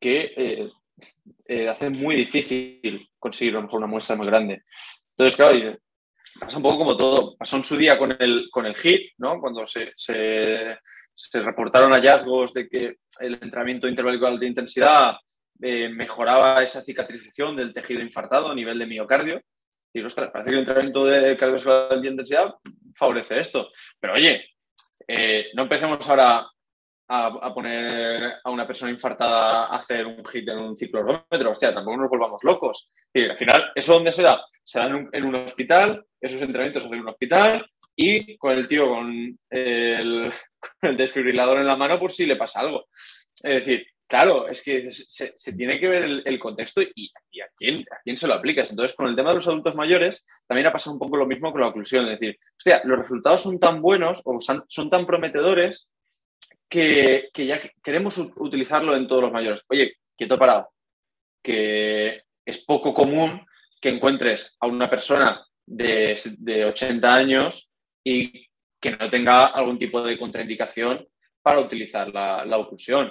que 0.00 0.68
eh, 1.46 1.68
hace 1.68 1.90
muy 1.90 2.16
difícil 2.16 3.08
conseguir 3.18 3.54
a 3.54 3.56
lo 3.58 3.62
mejor 3.62 3.78
una 3.78 3.86
muestra 3.86 4.16
muy 4.16 4.26
grande. 4.26 4.62
Entonces, 5.10 5.36
claro, 5.36 5.78
pasa 6.40 6.56
un 6.56 6.62
poco 6.62 6.78
como 6.78 6.96
todo. 6.96 7.36
Pasó 7.36 7.56
en 7.56 7.64
su 7.64 7.76
día 7.76 7.98
con 7.98 8.16
el, 8.18 8.48
con 8.50 8.66
el 8.66 8.74
HIT, 8.74 9.12
¿no? 9.18 9.40
Cuando 9.40 9.64
se, 9.66 9.92
se, 9.94 10.76
reportaron 11.40 11.92
hallazgos 11.92 12.52
de 12.52 12.68
que 12.68 12.96
el 13.20 13.34
entrenamiento 13.34 13.86
intervalual 13.86 14.40
de 14.40 14.46
intensidad 14.46 15.16
eh, 15.60 15.88
mejoraba 15.88 16.62
esa 16.62 16.82
cicatrización 16.82 17.54
del 17.54 17.72
tejido 17.72 18.02
infartado 18.02 18.50
a 18.50 18.54
nivel 18.54 18.78
de 18.78 18.86
miocardio. 18.86 19.40
Y, 19.92 20.02
ostras, 20.02 20.30
parece 20.30 20.50
que 20.50 20.54
el 20.54 20.60
entrenamiento 20.60 21.04
de 21.04 21.36
cardiovascular 21.36 22.00
de 22.00 22.08
intensidad 22.08 22.54
favorece 22.94 23.40
esto. 23.40 23.70
Pero 24.00 24.14
oye, 24.14 24.44
eh, 25.06 25.46
no 25.54 25.64
empecemos 25.64 26.08
ahora 26.08 26.46
a, 27.08 27.54
poner 27.54 28.40
a 28.42 28.50
una 28.50 28.66
persona 28.66 28.90
infartada 28.90 29.66
a 29.66 29.76
hacer 29.76 30.06
un 30.06 30.24
hit 30.24 30.48
en 30.48 30.58
un 30.58 30.76
ciclorrómetro. 30.76 31.50
Hostia, 31.50 31.74
tampoco 31.74 31.96
nos 31.98 32.10
volvamos 32.10 32.42
locos. 32.42 32.90
Y 33.12 33.24
al 33.24 33.36
final, 33.36 33.70
¿eso 33.74 33.94
dónde 33.94 34.12
se 34.12 34.22
da? 34.22 34.44
Se 34.64 34.78
da 34.78 34.86
en 34.86 35.26
un, 35.26 35.34
hospital, 35.34 36.06
esos 36.20 36.40
entrenamientos 36.40 36.82
se 36.82 36.88
hacen 36.88 36.98
en 36.98 37.02
un 37.02 37.10
hospital 37.10 37.66
y 37.94 38.38
con 38.38 38.52
el 38.52 38.66
tío 38.66 38.88
con 38.88 39.38
el, 39.50 40.32
desfibrilador 40.96 41.58
en 41.58 41.66
la 41.66 41.76
mano 41.76 41.98
por 41.98 42.10
si 42.10 42.24
le 42.24 42.36
pasa 42.36 42.60
algo. 42.60 42.86
Es 43.42 43.56
decir, 43.56 43.86
claro, 44.12 44.46
es 44.46 44.62
que 44.62 44.90
se, 44.90 45.56
tiene 45.56 45.80
que 45.80 45.88
ver 45.88 46.04
el, 46.26 46.38
contexto 46.38 46.82
y, 46.82 47.10
a, 47.40 47.46
quién, 47.56 47.86
se 48.14 48.26
lo 48.26 48.34
aplicas. 48.34 48.68
Entonces, 48.68 48.94
con 48.94 49.08
el 49.08 49.16
tema 49.16 49.30
de 49.30 49.36
los 49.36 49.48
adultos 49.48 49.74
mayores, 49.74 50.26
también 50.46 50.66
ha 50.66 50.72
pasado 50.72 50.92
un 50.92 50.98
poco 50.98 51.16
lo 51.16 51.24
mismo 51.24 51.50
con 51.50 51.62
la 51.62 51.68
oclusión. 51.68 52.04
Es 52.08 52.20
decir, 52.20 52.38
hostia, 52.54 52.82
los 52.84 52.98
resultados 52.98 53.40
son 53.40 53.58
tan 53.58 53.80
buenos 53.80 54.20
o 54.26 54.38
son 54.38 54.90
tan 54.90 55.06
prometedores 55.06 55.88
que, 56.68 57.30
ya 57.34 57.58
queremos 57.82 58.18
utilizarlo 58.18 58.94
en 58.94 59.06
todos 59.06 59.22
los 59.22 59.32
mayores. 59.32 59.64
Oye, 59.70 59.94
quieto 60.14 60.38
parado, 60.38 60.68
que 61.42 62.24
es 62.44 62.64
poco 62.66 62.92
común 62.92 63.46
que 63.80 63.88
encuentres 63.88 64.58
a 64.60 64.66
una 64.66 64.90
persona 64.90 65.42
de, 65.64 66.66
80 66.66 67.14
años 67.14 67.70
y 68.04 68.46
que 68.78 68.90
no 68.90 69.08
tenga 69.08 69.46
algún 69.46 69.78
tipo 69.78 70.02
de 70.02 70.18
contraindicación 70.18 71.08
para 71.40 71.60
utilizar 71.60 72.12
la, 72.12 72.44
la 72.44 72.58
oclusión. 72.58 73.10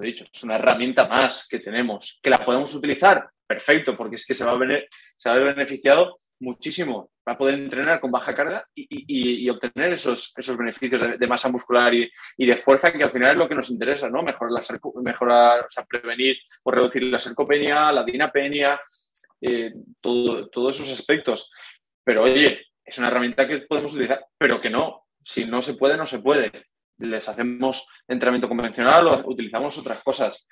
Lo 0.00 0.06
he 0.06 0.12
dicho, 0.12 0.24
es 0.32 0.42
una 0.44 0.54
herramienta 0.54 1.06
más 1.06 1.46
que 1.46 1.58
tenemos. 1.58 2.18
¿Que 2.22 2.30
la 2.30 2.38
podemos 2.38 2.74
utilizar? 2.74 3.28
Perfecto, 3.46 3.94
porque 3.94 4.14
es 4.14 4.24
que 4.24 4.32
se 4.32 4.46
va 4.46 4.52
a 4.52 4.58
ver, 4.58 4.88
se 5.14 5.28
va 5.28 5.34
a 5.34 5.38
beneficiado 5.38 6.16
muchísimo 6.38 7.10
para 7.22 7.36
poder 7.36 7.56
entrenar 7.56 8.00
con 8.00 8.10
baja 8.10 8.34
carga 8.34 8.64
y, 8.74 9.46
obtener 9.50 9.92
esos, 9.92 10.32
esos 10.34 10.56
beneficios 10.56 11.18
de, 11.18 11.26
masa 11.26 11.50
muscular 11.50 11.92
y, 11.92 12.10
de 12.38 12.56
fuerza, 12.56 12.90
que 12.90 13.04
al 13.04 13.10
final 13.10 13.34
es 13.34 13.38
lo 13.38 13.46
que 13.46 13.54
nos 13.54 13.70
interesa, 13.70 14.08
¿no? 14.08 14.22
Mejorar, 14.22 14.52
la, 14.52 15.02
mejorar 15.02 15.60
o 15.66 15.68
sea, 15.68 15.84
prevenir 15.84 16.38
o 16.62 16.70
reducir 16.70 17.02
la 17.02 17.18
sarcopenia, 17.18 17.92
la 17.92 18.02
dinapenia, 18.02 18.80
eh, 19.42 19.70
todos 20.00 20.80
esos 20.80 20.98
aspectos. 20.98 21.50
Pero 22.02 22.22
oye, 22.22 22.68
es 22.82 22.96
una 22.96 23.08
herramienta 23.08 23.46
que 23.46 23.58
podemos 23.58 23.92
utilizar, 23.92 24.24
pero 24.38 24.62
que 24.62 24.70
no, 24.70 25.08
si 25.22 25.44
no 25.44 25.60
se 25.60 25.74
puede, 25.74 25.98
no 25.98 26.06
se 26.06 26.20
puede. 26.20 26.50
Les 27.00 27.28
hacemos 27.28 27.88
entrenamiento 28.06 28.48
convencional 28.48 29.08
o 29.08 29.30
utilizamos 29.30 29.76
otras 29.78 30.02
cosas. 30.02 30.46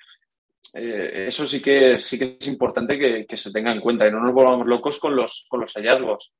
Eh, 0.73 1.25
eso 1.27 1.45
sí 1.47 1.61
que, 1.61 1.99
sí 1.99 2.19
que 2.19 2.37
es 2.39 2.47
importante 2.47 3.25
que, 3.27 3.37
se 3.37 3.51
tenga 3.51 3.71
en 3.71 3.81
cuenta 3.81 4.07
y 4.07 4.11
no 4.11 4.19
nos 4.19 4.33
volvamos 4.33 4.67
locos 4.67 4.99
con 4.99 5.15
los, 5.15 5.45
con 5.49 5.61
los 5.61 5.73
hallazgos, 5.73 6.33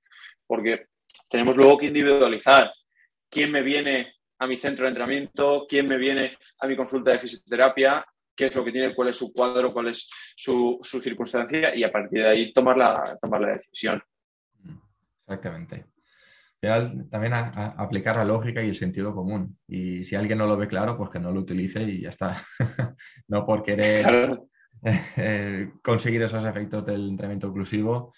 porque 0.45 0.87
tenemos 1.29 1.55
luego 1.55 1.77
que 1.77 1.87
individualizar 1.87 2.71
quién 3.29 3.51
me 3.51 3.61
viene 3.61 4.15
a 4.39 4.47
mi 4.47 4.57
centro 4.57 4.83
de 4.83 4.89
entrenamiento, 4.89 5.65
quién 5.67 5.87
me 5.87 5.97
viene 5.97 6.37
a 6.59 6.67
mi 6.67 6.75
consulta 6.75 7.11
de 7.11 7.19
fisioterapia, 7.19 8.05
qué 8.35 8.45
es 8.45 8.55
lo 8.55 8.63
que 8.63 8.71
tiene, 8.71 8.95
cuál 8.95 9.09
es 9.09 9.17
su 9.17 9.33
cuadro, 9.33 9.73
cuál 9.73 9.89
es 9.89 10.09
su, 10.35 10.79
su 10.81 11.01
circunstancia 11.01 11.75
y 11.75 11.83
a 11.83 11.91
partir 11.91 12.21
de 12.21 12.29
ahí 12.29 12.53
tomar 12.53 12.77
la, 12.77 13.17
tomar 13.21 13.41
la 13.41 13.53
decisión. 13.53 14.01
Exactamente 15.25 15.85
también 16.59 17.33
aplicar 17.33 18.17
la 18.17 18.25
lógica 18.25 18.61
y 18.61 18.69
el 18.69 18.75
sentido 18.75 19.13
común. 19.13 19.57
Y 19.67 20.03
si 20.03 20.15
alguien 20.15 20.37
no 20.37 20.47
lo 20.47 20.57
ve 20.57 20.67
claro, 20.67 20.97
pues 20.97 21.09
que 21.09 21.19
no 21.19 21.31
lo 21.31 21.39
utilice 21.39 21.83
y 21.83 22.01
ya 22.01 22.09
está. 22.09 22.35
no 23.27 23.45
por 23.45 23.63
querer 23.63 24.39
eh, 25.17 25.71
conseguir 25.81 26.21
esos 26.23 26.43
efectos 26.43 26.85
del 26.85 27.09
entrenamiento 27.09 27.47
inclusivo, 27.47 28.13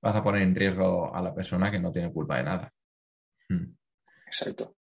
vas 0.00 0.16
a 0.16 0.22
poner 0.22 0.42
en 0.42 0.54
riesgo 0.54 1.14
a 1.14 1.20
la 1.20 1.34
persona 1.34 1.70
que 1.70 1.78
no 1.78 1.92
tiene 1.92 2.12
culpa 2.12 2.38
de 2.38 2.44
nada. 2.44 2.72
Hmm. 3.48 3.74
Exacto. 4.26 4.76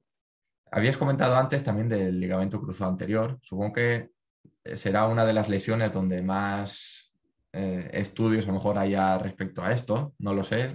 Habías 0.71 0.97
comentado 0.97 1.37
antes 1.37 1.65
también 1.65 1.89
del 1.89 2.19
ligamento 2.19 2.61
cruzado 2.61 2.91
anterior. 2.91 3.39
Supongo 3.43 3.75
que 3.75 4.11
será 4.75 5.07
una 5.07 5.25
de 5.25 5.33
las 5.33 5.49
lesiones 5.49 5.93
donde 5.93 6.23
más 6.23 7.13
eh, 7.53 7.91
estudios 7.93 8.45
a 8.45 8.49
lo 8.49 8.55
mejor 8.55 8.79
haya 8.79 9.19
respecto 9.19 9.63
a 9.63 9.73
esto. 9.73 10.15
No 10.19 10.33
lo 10.35 10.45
sé, 10.45 10.71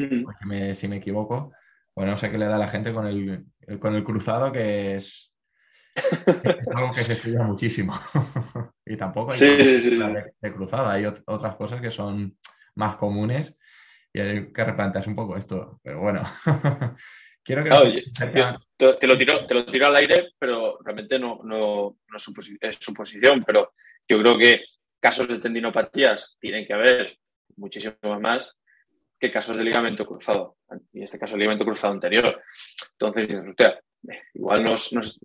si 0.75 0.87
me 0.87 0.97
equivoco. 0.97 1.51
Bueno, 1.97 2.11
no 2.11 2.17
sé 2.17 2.29
qué 2.29 2.37
le 2.37 2.45
da 2.45 2.57
a 2.57 2.59
la 2.59 2.67
gente 2.67 2.93
con 2.93 3.07
el, 3.07 3.47
con 3.79 3.95
el 3.95 4.03
cruzado, 4.03 4.51
que 4.51 4.97
es, 4.97 5.33
algo 6.75 6.93
que 6.93 7.03
se 7.03 7.13
estudia 7.13 7.41
muchísimo. 7.41 7.99
y 8.85 8.95
tampoco 8.95 9.31
hay 9.31 9.39
de, 9.39 10.53
cruzado, 10.53 10.89
hay 10.89 11.05
otras 11.05 11.55
cosas 11.55 11.81
que 11.81 11.89
son 11.89 12.37
más 12.75 12.97
comunes 12.97 13.57
y 14.13 14.19
hay 14.19 14.53
que 14.53 14.63
replantearse 14.63 15.09
un 15.09 15.15
poco 15.15 15.37
esto. 15.37 15.79
Pero 15.81 16.01
bueno, 16.01 16.21
quiero 17.43 17.63
que... 17.63 17.71
te, 17.71 19.07
lo 19.07 19.17
tiro, 19.17 19.47
te 19.47 19.53
lo 19.55 19.65
tiro 19.65 19.87
al 19.87 19.95
aire, 19.95 20.33
pero 20.37 20.77
realmente 20.83 21.17
no, 21.17 21.39
no, 21.45 21.97
es 22.13 22.77
suposición, 22.79 23.43
pero 23.43 23.73
yo 24.07 24.19
creo 24.19 24.37
que 24.37 24.65
casos 24.99 25.27
de 25.27 25.39
tendinopatías 25.39 26.37
tienen 26.39 26.67
que 26.67 26.73
haber 26.73 27.17
muchísimos 27.55 28.21
más 28.21 28.55
que 29.19 29.31
casos 29.31 29.57
de 29.57 29.63
ligamento 29.63 30.05
cruzado, 30.05 30.57
y 30.93 30.99
en 30.99 31.03
este 31.03 31.19
caso 31.19 31.35
el 31.35 31.39
ligamento 31.39 31.65
cruzado 31.65 31.93
anterior. 31.93 32.41
Entonces 32.99 33.47
usted, 33.47 33.73
igual 34.33 34.63
nos, 34.63 35.19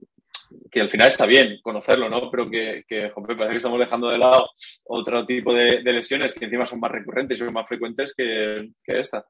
que 0.70 0.80
al 0.80 0.90
final 0.90 1.08
está 1.08 1.26
bien 1.26 1.58
conocerlo, 1.62 2.08
¿no? 2.08 2.30
Pero 2.30 2.50
que, 2.50 2.84
que 2.86 3.12
parece 3.14 3.50
que 3.50 3.56
estamos 3.56 3.78
dejando 3.78 4.10
de 4.10 4.18
lado 4.18 4.48
otro 4.84 5.26
tipo 5.26 5.54
de, 5.54 5.82
lesiones 5.82 6.32
que 6.32 6.44
encima 6.44 6.64
son 6.64 6.80
más 6.80 6.90
recurrentes 6.90 7.38
y 7.38 7.44
son 7.44 7.52
más 7.52 7.68
frecuentes 7.68 8.14
que, 8.14 8.70
esta. 8.86 9.24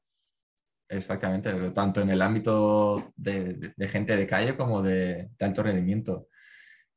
Exactamente, 0.89 1.51
pero 1.51 1.73
tanto 1.73 2.01
en 2.01 2.09
el 2.09 2.21
ámbito 2.21 3.13
de, 3.15 3.73
gente 3.87 4.15
de 4.15 4.27
calle 4.27 4.55
como 4.55 4.81
de, 4.81 5.29
alto 5.39 5.63
rendimiento. 5.63 6.27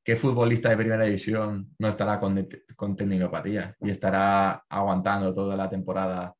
¿Qué 0.05 0.15
futbolista 0.15 0.69
de 0.69 0.77
primera 0.77 1.05
división 1.05 1.75
no 1.79 1.89
estará 1.89 2.21
con, 2.21 2.49
con 2.77 2.95
tendinopatía 2.95 3.75
y 3.81 3.91
estará 3.91 4.65
aguantando 4.69 5.35
toda 5.35 5.57
la 5.57 5.69
temporada 5.69 6.33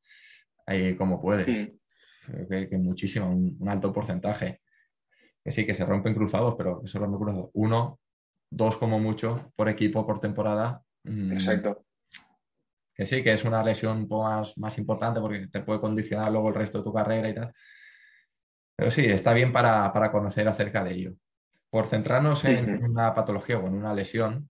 ahí 0.67 0.95
como 0.95 1.19
puede. 1.19 1.79
Creo 2.25 2.69
que, 2.69 2.77
muchísimo, 2.77 3.29
un, 3.29 3.67
alto 3.67 3.91
porcentaje. 3.91 4.61
Que 5.43 5.51
sí, 5.51 5.65
que 5.65 5.73
se 5.73 5.85
rompen 5.85 6.13
cruzados, 6.13 6.55
pero 6.57 6.81
que 6.81 6.87
se 6.87 6.99
rompen 6.99 7.19
cruzados. 7.19 7.49
Uno, 7.53 7.99
dos 8.51 8.77
como 8.77 8.99
mucho 8.99 9.51
por 9.55 9.69
equipo, 9.69 10.05
por 10.05 10.19
temporada. 10.19 10.81
Mm, 11.03 11.31
Exacto. 11.31 11.85
Que 12.93 13.05
sí, 13.05 13.23
que 13.23 13.33
es 13.33 13.45
una 13.45 13.63
lesión 13.63 13.97
un 13.97 14.07
poco 14.07 14.23
más, 14.23 14.57
más 14.57 14.77
importante 14.77 15.21
porque 15.21 15.47
te 15.47 15.61
puede 15.61 15.79
condicionar 15.79 16.31
luego 16.31 16.49
el 16.49 16.55
resto 16.55 16.79
de 16.79 16.83
tu 16.83 16.93
carrera 16.93 17.29
y 17.29 17.35
tal. 17.35 17.53
Pero 18.75 18.91
sí, 18.91 19.05
está 19.05 19.33
bien 19.33 19.53
para, 19.53 19.91
conocer 20.11 20.47
acerca 20.47 20.83
de 20.83 20.93
ello. 20.93 21.13
Por 21.69 21.87
centrarnos 21.87 22.43
en 22.45 22.83
una 22.83 23.13
patología 23.13 23.57
o 23.57 23.67
en 23.67 23.75
una 23.75 23.93
lesión, 23.93 24.49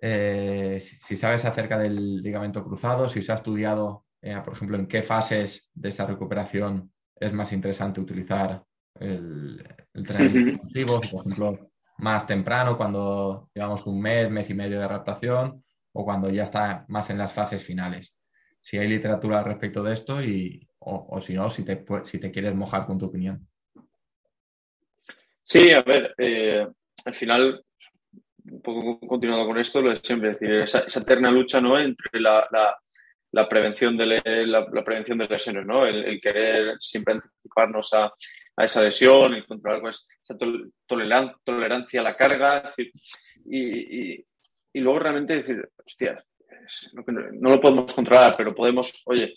eh, 0.00 0.80
si 0.80 1.16
sabes 1.16 1.44
acerca 1.44 1.78
del 1.78 2.18
ligamento 2.18 2.64
cruzado, 2.64 3.08
si 3.08 3.22
se 3.22 3.32
ha 3.32 3.36
estudiado 3.36 4.03
eh, 4.24 4.40
por 4.42 4.54
ejemplo, 4.54 4.78
en 4.78 4.86
qué 4.86 5.02
fases 5.02 5.70
de 5.74 5.90
esa 5.90 6.06
recuperación 6.06 6.90
es 7.14 7.30
más 7.34 7.52
interesante 7.52 8.00
utilizar 8.00 8.64
el, 8.98 9.62
entrenamiento 9.92 10.62
por 11.10 11.20
ejemplo, 11.20 11.70
más 11.98 12.26
temprano, 12.26 12.78
cuando 12.78 13.50
llevamos 13.54 13.86
un 13.86 14.00
mes, 14.00 14.30
mes 14.30 14.48
y 14.48 14.54
medio 14.54 14.78
de 14.78 14.84
adaptación, 14.86 15.62
o 15.92 16.04
cuando 16.06 16.30
ya 16.30 16.44
está 16.44 16.86
más 16.88 17.10
en 17.10 17.18
las 17.18 17.34
fases 17.34 17.62
finales. 17.62 18.16
Si 18.62 18.78
hay 18.78 18.88
literatura 18.88 19.40
al 19.40 19.44
respecto 19.44 19.82
de 19.82 19.92
esto 19.92 20.22
y, 20.22 20.66
o, 20.78 21.20
si 21.20 21.34
no, 21.34 21.50
si 21.50 21.62
te, 21.62 21.84
si 22.04 22.18
te 22.18 22.30
quieres 22.30 22.54
mojar 22.54 22.86
con 22.86 22.96
tu 22.96 23.04
opinión. 23.04 23.46
Sí, 25.44 25.70
a 25.70 25.82
ver, 25.82 26.14
eh, 26.16 26.66
al 27.04 27.14
final, 27.14 27.62
un 28.50 28.62
poco 28.62 29.06
continuando 29.06 29.46
con 29.46 29.58
esto, 29.58 29.82
lo 29.82 29.90
de 29.90 29.96
siempre, 29.96 30.30
decir, 30.30 30.50
esa, 30.52 30.78
eterna 30.78 31.30
lucha 31.30 31.60
¿no? 31.60 31.78
entre 31.78 32.18
la, 32.18 32.48
la 32.50 32.74
prevención 33.48 33.96
de, 33.96 34.06
la, 34.46 34.84
prevención 34.84 35.18
de 35.18 35.26
lesiones, 35.26 35.66
¿no? 35.66 35.86
El, 35.86 36.20
querer 36.20 36.76
siempre 36.78 37.14
anticiparnos 37.14 37.92
a, 37.94 38.12
esa 38.56 38.82
lesión, 38.82 39.34
el 39.34 39.46
controlar 39.46 39.80
pues, 39.80 40.08
esa 40.22 40.36
tolerancia 40.86 42.00
a 42.00 42.04
la 42.04 42.16
carga, 42.16 42.72
y, 43.46 44.24
luego 44.74 44.98
realmente 44.98 45.36
decir, 45.36 45.68
hostia, 45.84 46.24
no, 46.94 47.50
lo 47.50 47.60
podemos 47.60 47.94
controlar, 47.94 48.34
pero 48.36 48.54
podemos, 48.54 49.02
oye, 49.06 49.34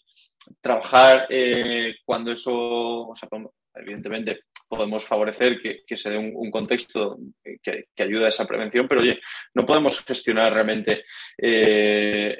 trabajar 0.62 1.28
eh, 1.30 1.96
cuando 2.06 2.32
eso, 2.32 3.08
o 3.08 3.16
sea, 3.16 3.28
evidentemente 3.76 4.42
podemos 4.68 5.06
favorecer 5.06 5.60
que, 5.62 5.98
se 5.98 6.12
dé 6.12 6.18
un, 6.18 6.52
contexto 6.52 7.18
que, 7.64 7.88
ayude 7.98 8.26
a 8.26 8.30
esa 8.30 8.46
prevención, 8.46 8.88
pero 8.88 9.02
oye, 9.02 9.20
no 9.54 9.66
podemos 9.66 10.04
gestionar 10.04 10.54
realmente 10.54 11.04
eh, 11.38 12.38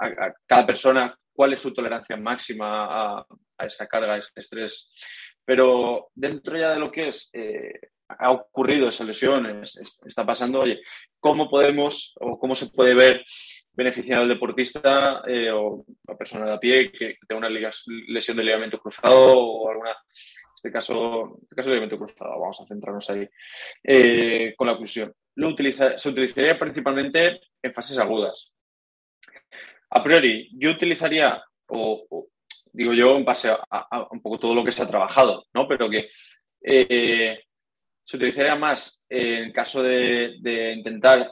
a, 0.00 0.32
cada 0.46 0.66
persona 0.66 1.18
cuál 1.32 1.52
es 1.52 1.60
su 1.60 1.72
tolerancia 1.72 2.16
máxima 2.16 3.18
a, 3.18 3.26
esa 3.58 3.86
carga, 3.86 4.14
a 4.14 4.18
ese 4.18 4.30
estrés. 4.36 4.92
Pero 5.44 6.10
dentro 6.14 6.58
ya 6.58 6.72
de 6.72 6.78
lo 6.78 6.90
que 6.90 7.08
es, 7.08 7.30
eh, 7.32 7.72
ha 8.08 8.30
ocurrido 8.30 8.88
esa 8.88 9.04
lesión, 9.04 9.62
está 9.62 10.24
pasando, 10.26 10.60
oye, 10.60 10.80
¿cómo 11.18 11.48
podemos 11.48 12.14
o 12.20 12.38
cómo 12.38 12.54
se 12.54 12.70
puede 12.70 12.94
ver 12.94 13.24
beneficiar 13.72 14.20
al 14.20 14.28
deportista 14.28 15.22
eh, 15.26 15.50
o 15.50 15.84
la 16.06 16.16
persona 16.16 16.46
de 16.46 16.52
a 16.52 16.58
pie 16.58 16.92
que 16.92 17.16
tenga 17.26 17.46
una 17.46 17.48
lesión 17.48 18.36
de 18.36 18.44
ligamento 18.44 18.78
cruzado 18.78 19.36
o 19.36 19.70
alguna 19.70 19.96
este 20.64 20.72
caso, 20.72 21.36
este 21.42 21.56
caso 21.56 21.70
de 21.70 21.76
evento 21.76 21.98
cruzado, 21.98 22.40
vamos 22.40 22.58
a 22.58 22.66
centrarnos 22.66 23.10
ahí, 23.10 23.28
eh, 23.82 24.54
con 24.56 24.66
la 24.66 24.72
oclusión. 24.72 25.12
Lo 25.34 25.50
utiliza, 25.50 25.98
se 25.98 26.08
utilizaría 26.08 26.58
principalmente 26.58 27.38
en 27.62 27.72
fases 27.74 27.98
agudas. 27.98 28.50
A 29.90 30.02
priori, 30.02 30.48
yo 30.54 30.70
utilizaría, 30.70 31.44
o, 31.66 32.28
digo 32.72 32.94
yo 32.94 33.14
en 33.14 33.26
base 33.26 33.50
a, 33.50 34.08
un 34.10 34.22
poco 34.22 34.38
todo 34.38 34.54
lo 34.54 34.64
que 34.64 34.72
se 34.72 34.82
ha 34.82 34.88
trabajado, 34.88 35.44
¿no? 35.52 35.68
Pero 35.68 35.90
que 35.90 36.08
eh, 36.62 37.44
se 38.02 38.16
utilizaría 38.16 38.56
más 38.56 39.02
en 39.10 39.52
caso 39.52 39.82
de, 39.82 40.36
de 40.40 40.72
intentar 40.72 41.30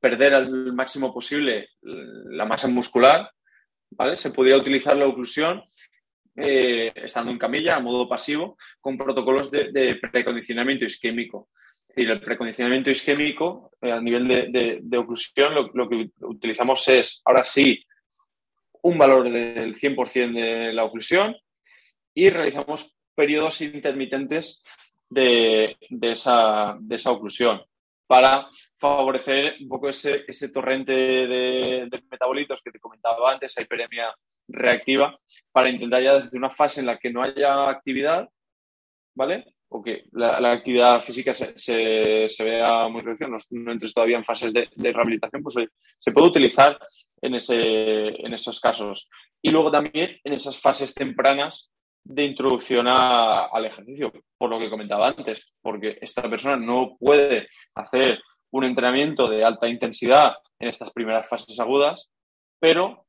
perder 0.00 0.32
al 0.32 0.72
máximo 0.72 1.12
posible 1.12 1.68
la 1.82 2.46
masa 2.46 2.66
muscular, 2.68 3.30
¿vale? 3.90 4.16
Se 4.16 4.30
podría 4.30 4.56
utilizar 4.56 4.96
la 4.96 5.06
oclusión 5.06 5.62
eh, 6.36 6.92
estando 6.94 7.30
en 7.30 7.38
camilla 7.38 7.76
a 7.76 7.80
modo 7.80 8.06
pasivo 8.08 8.58
con 8.80 8.96
protocolos 8.96 9.50
de, 9.50 9.98
precondicionamiento 10.12 10.84
isquémico. 10.84 11.48
Es 11.88 12.04
el 12.04 12.20
precondicionamiento 12.20 12.90
isquémico 12.90 13.70
eh, 13.80 13.90
a 13.90 14.00
nivel 14.00 14.28
de, 14.28 14.98
oclusión 14.98 15.54
lo, 15.54 15.88
que 15.88 16.10
utilizamos 16.20 16.86
es, 16.88 17.22
ahora 17.24 17.44
sí, 17.44 17.82
un 18.82 18.98
valor 18.98 19.30
del 19.30 19.74
100% 19.74 20.32
de 20.32 20.72
la 20.72 20.84
oclusión 20.84 21.34
y 22.14 22.28
realizamos 22.28 22.94
periodos 23.14 23.60
intermitentes 23.62 24.62
de, 25.08 25.76
esa, 26.02 26.76
oclusión 27.06 27.62
para 28.06 28.48
favorecer 28.76 29.56
un 29.60 29.68
poco 29.68 29.88
ese, 29.88 30.48
torrente 30.52 30.92
de, 30.92 31.88
metabolitos 32.10 32.62
que 32.62 32.70
te 32.70 32.78
comentaba 32.78 33.32
antes, 33.32 33.52
esa 33.52 33.62
hiperemia 33.62 34.14
reactiva 34.48 35.18
para 35.52 35.70
intentar 35.70 36.02
ya 36.02 36.14
desde 36.14 36.36
una 36.36 36.50
fase 36.50 36.80
en 36.80 36.86
la 36.86 36.98
que 36.98 37.10
no 37.10 37.22
haya 37.22 37.68
actividad, 37.68 38.28
¿vale? 39.14 39.54
O 39.68 39.82
que 39.82 40.04
la, 40.12 40.52
actividad 40.52 41.02
física 41.02 41.34
se, 41.34 41.58
se, 41.58 42.44
vea 42.44 42.88
muy 42.88 43.02
reducida, 43.02 43.28
no, 43.28 43.72
entres 43.72 43.92
todavía 43.92 44.16
en 44.16 44.24
fases 44.24 44.52
de, 44.52 44.68
rehabilitación, 44.76 45.42
pues 45.42 45.56
se 45.98 46.12
puede 46.12 46.28
utilizar 46.28 46.78
en, 47.20 47.34
ese, 47.34 48.08
en 48.24 48.32
esos 48.32 48.60
casos. 48.60 49.08
Y 49.42 49.50
luego 49.50 49.70
también 49.70 50.18
en 50.22 50.32
esas 50.32 50.58
fases 50.60 50.94
tempranas 50.94 51.72
de 52.04 52.24
introducción 52.24 52.86
al 52.88 53.64
ejercicio, 53.64 54.12
por 54.38 54.50
lo 54.50 54.60
que 54.60 54.70
comentaba 54.70 55.08
antes, 55.08 55.52
porque 55.60 55.98
esta 56.00 56.28
persona 56.30 56.56
no 56.56 56.96
puede 56.98 57.48
hacer 57.74 58.20
un 58.52 58.64
entrenamiento 58.64 59.28
de 59.28 59.44
alta 59.44 59.68
intensidad 59.68 60.36
en 60.60 60.68
estas 60.68 60.92
primeras 60.92 61.28
fases 61.28 61.58
agudas, 61.58 62.08
pero 62.60 63.05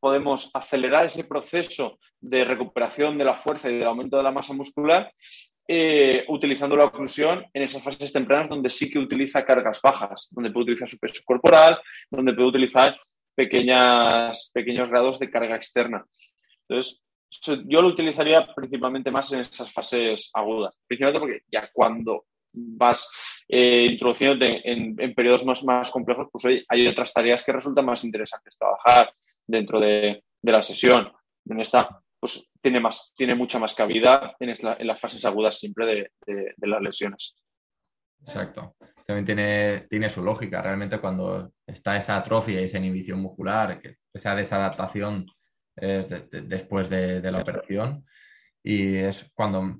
podemos 0.00 0.50
acelerar 0.54 1.06
ese 1.06 1.24
proceso 1.24 1.98
de 2.20 2.44
recuperación 2.44 3.18
de 3.18 3.24
la 3.24 3.36
fuerza 3.36 3.70
y 3.70 3.78
del 3.78 3.86
aumento 3.86 4.16
de 4.16 4.22
la 4.22 4.32
masa 4.32 4.54
muscular 4.54 5.12
eh, 5.70 6.24
utilizando 6.28 6.76
la 6.76 6.86
oclusión 6.86 7.44
en 7.52 7.62
esas 7.62 7.82
fases 7.82 8.10
tempranas 8.10 8.48
donde 8.48 8.70
sí 8.70 8.90
que 8.90 8.98
utiliza 8.98 9.44
cargas 9.44 9.82
bajas, 9.82 10.28
donde 10.30 10.50
puede 10.50 10.64
utilizar 10.64 10.88
su 10.88 10.98
peso 10.98 11.20
corporal, 11.26 11.78
donde 12.10 12.32
puede 12.32 12.48
utilizar 12.48 12.98
pequeñas, 13.34 14.50
pequeños 14.54 14.90
grados 14.90 15.18
de 15.18 15.30
carga 15.30 15.56
externa. 15.56 16.06
Entonces, 16.66 17.04
yo 17.66 17.82
lo 17.82 17.88
utilizaría 17.88 18.48
principalmente 18.54 19.10
más 19.10 19.30
en 19.34 19.40
esas 19.40 19.70
fases 19.70 20.30
agudas, 20.32 20.80
principalmente 20.86 21.20
porque 21.20 21.42
ya 21.52 21.68
cuando 21.70 22.24
vas 22.52 23.10
eh, 23.48 23.86
introduciéndote 23.92 24.70
en, 24.70 25.14
periodos 25.14 25.44
más, 25.44 25.64
más 25.64 25.90
complejos, 25.90 26.28
pues 26.32 26.64
hay 26.68 26.86
otras 26.86 27.12
tareas 27.12 27.44
que 27.44 27.52
resultan 27.52 27.84
más 27.84 28.04
interesantes 28.04 28.56
trabajar 28.58 29.12
dentro 29.46 29.80
de, 29.80 30.22
la 30.42 30.62
sesión. 30.62 31.12
En 31.46 31.60
esta 31.60 32.00
pues 32.20 32.50
tiene, 32.60 32.80
más, 32.80 33.12
tiene 33.16 33.34
mucha 33.34 33.58
más 33.58 33.74
cabida 33.74 34.34
en, 34.40 34.54
las 34.86 35.00
fases 35.00 35.24
agudas 35.24 35.58
siempre 35.58 36.10
de, 36.26 36.54
las 36.58 36.82
lesiones. 36.82 37.36
Exacto. 38.20 38.76
También 39.06 39.24
tiene, 39.24 39.86
tiene 39.88 40.08
su 40.08 40.22
lógica. 40.22 40.60
Realmente 40.60 40.98
cuando 40.98 41.52
está 41.66 41.96
esa 41.96 42.16
atrofia 42.16 42.60
y 42.60 42.64
esa 42.64 42.78
inhibición 42.78 43.20
muscular, 43.20 43.80
esa 44.12 44.34
desadaptación 44.34 45.26
después 45.76 46.90
de, 46.90 47.30
la 47.30 47.40
operación, 47.40 48.04
y 48.62 48.96
es 48.96 49.30
cuando, 49.34 49.78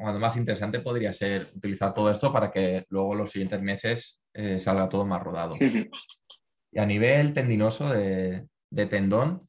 cuando 0.00 0.20
más 0.20 0.36
interesante 0.36 0.80
podría 0.80 1.12
ser 1.12 1.48
utilizar 1.54 1.92
todo 1.92 2.10
esto 2.10 2.32
para 2.32 2.50
que 2.50 2.86
luego 2.90 3.14
los 3.14 3.30
siguientes 3.30 3.60
meses 3.60 4.20
eh, 4.32 4.60
salga 4.60 4.88
todo 4.88 5.04
más 5.04 5.22
rodado. 5.22 5.56
Y 6.70 6.78
a 6.78 6.86
nivel 6.86 7.32
tendinoso 7.32 7.90
de, 7.90 8.46
tendón, 8.88 9.48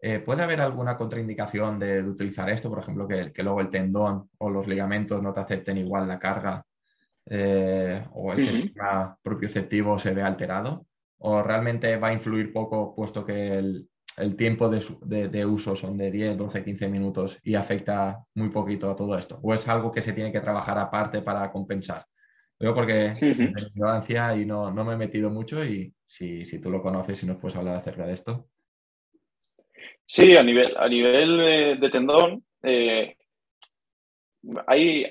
eh, 0.00 0.20
¿puede 0.20 0.42
haber 0.42 0.60
alguna 0.60 0.96
contraindicación 0.96 1.78
de, 1.78 2.02
utilizar 2.02 2.48
esto? 2.50 2.68
Por 2.68 2.80
ejemplo, 2.80 3.08
que, 3.08 3.32
luego 3.42 3.60
el 3.60 3.70
tendón 3.70 4.30
o 4.38 4.50
los 4.50 4.66
ligamentos 4.66 5.22
no 5.22 5.32
te 5.32 5.40
acepten 5.40 5.78
igual 5.78 6.06
la 6.06 6.18
carga 6.18 6.64
eh, 7.26 8.04
o 8.12 8.32
el 8.32 8.42
sistema 8.42 9.16
propioceptivo 9.22 9.98
se 9.98 10.14
ve 10.14 10.22
alterado. 10.22 10.86
¿O 11.22 11.42
realmente 11.42 11.96
va 11.96 12.08
a 12.08 12.12
influir 12.14 12.52
poco 12.52 12.94
puesto 12.94 13.26
que 13.26 13.58
el, 13.58 13.88
tiempo 14.36 14.68
de, 14.68 15.28
de, 15.28 15.46
uso 15.46 15.74
son 15.76 15.96
de 15.96 16.10
10, 16.10 16.36
12, 16.36 16.64
15 16.64 16.88
minutos 16.88 17.38
y 17.42 17.54
afecta 17.54 18.24
muy 18.34 18.50
poquito 18.50 18.90
a 18.90 18.96
todo 18.96 19.16
esto? 19.16 19.38
¿O 19.42 19.54
es 19.54 19.66
algo 19.68 19.90
que 19.90 20.02
se 20.02 20.12
tiene 20.12 20.32
que 20.32 20.40
trabajar 20.40 20.78
aparte 20.78 21.22
para 21.22 21.50
compensar? 21.50 22.04
Yo 22.58 22.74
porque 22.74 23.14
ignorancia 23.20 24.36
y 24.36 24.44
no, 24.44 24.70
me 24.72 24.92
he 24.92 24.96
metido 24.96 25.30
mucho 25.30 25.64
y 25.64 25.94
si, 26.06 26.44
si, 26.44 26.60
tú 26.60 26.70
lo 26.70 26.82
conoces 26.82 27.16
y 27.16 27.20
si 27.20 27.26
nos 27.26 27.38
puedes 27.38 27.56
hablar 27.56 27.76
acerca 27.76 28.06
de 28.06 28.12
esto. 28.12 28.48
Sí, 30.04 30.36
a 30.36 30.42
nivel, 30.42 30.76
a 30.76 30.88
nivel 30.88 31.80
de, 31.80 31.90
tendón 31.90 32.44
eh, 32.62 33.16
hay, 34.66 35.04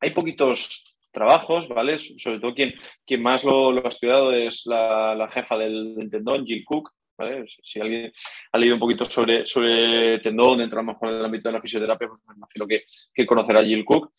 hay, 0.00 0.10
poquitos 0.10 0.96
trabajos, 1.12 1.68
¿vale? 1.68 1.98
Sobre 1.98 2.38
todo 2.38 2.54
quien, 2.54 2.74
quien 3.04 3.22
más 3.22 3.44
lo, 3.44 3.84
ha 3.84 3.88
estudiado 3.88 4.32
es 4.32 4.64
la, 4.66 5.28
jefa 5.30 5.58
del, 5.58 5.96
tendón, 6.10 6.46
Jill 6.46 6.64
Cook, 6.64 6.90
¿vale? 7.16 7.44
Si 7.46 7.80
alguien 7.80 8.12
ha 8.52 8.58
leído 8.58 8.74
un 8.74 8.80
poquito 8.80 9.04
sobre, 9.04 9.46
sobre 9.46 10.18
tendón 10.20 10.58
dentro 10.58 10.80
a 10.80 10.82
lo 10.82 11.16
del 11.16 11.24
ámbito 11.24 11.48
de 11.48 11.54
la 11.54 11.60
fisioterapia, 11.60 12.08
pues 12.08 12.20
me 12.28 12.34
imagino 12.34 12.66
que, 12.66 12.84
que 13.14 13.26
conocerá 13.26 13.64
Jill 13.64 13.84
Cook. 13.84 14.12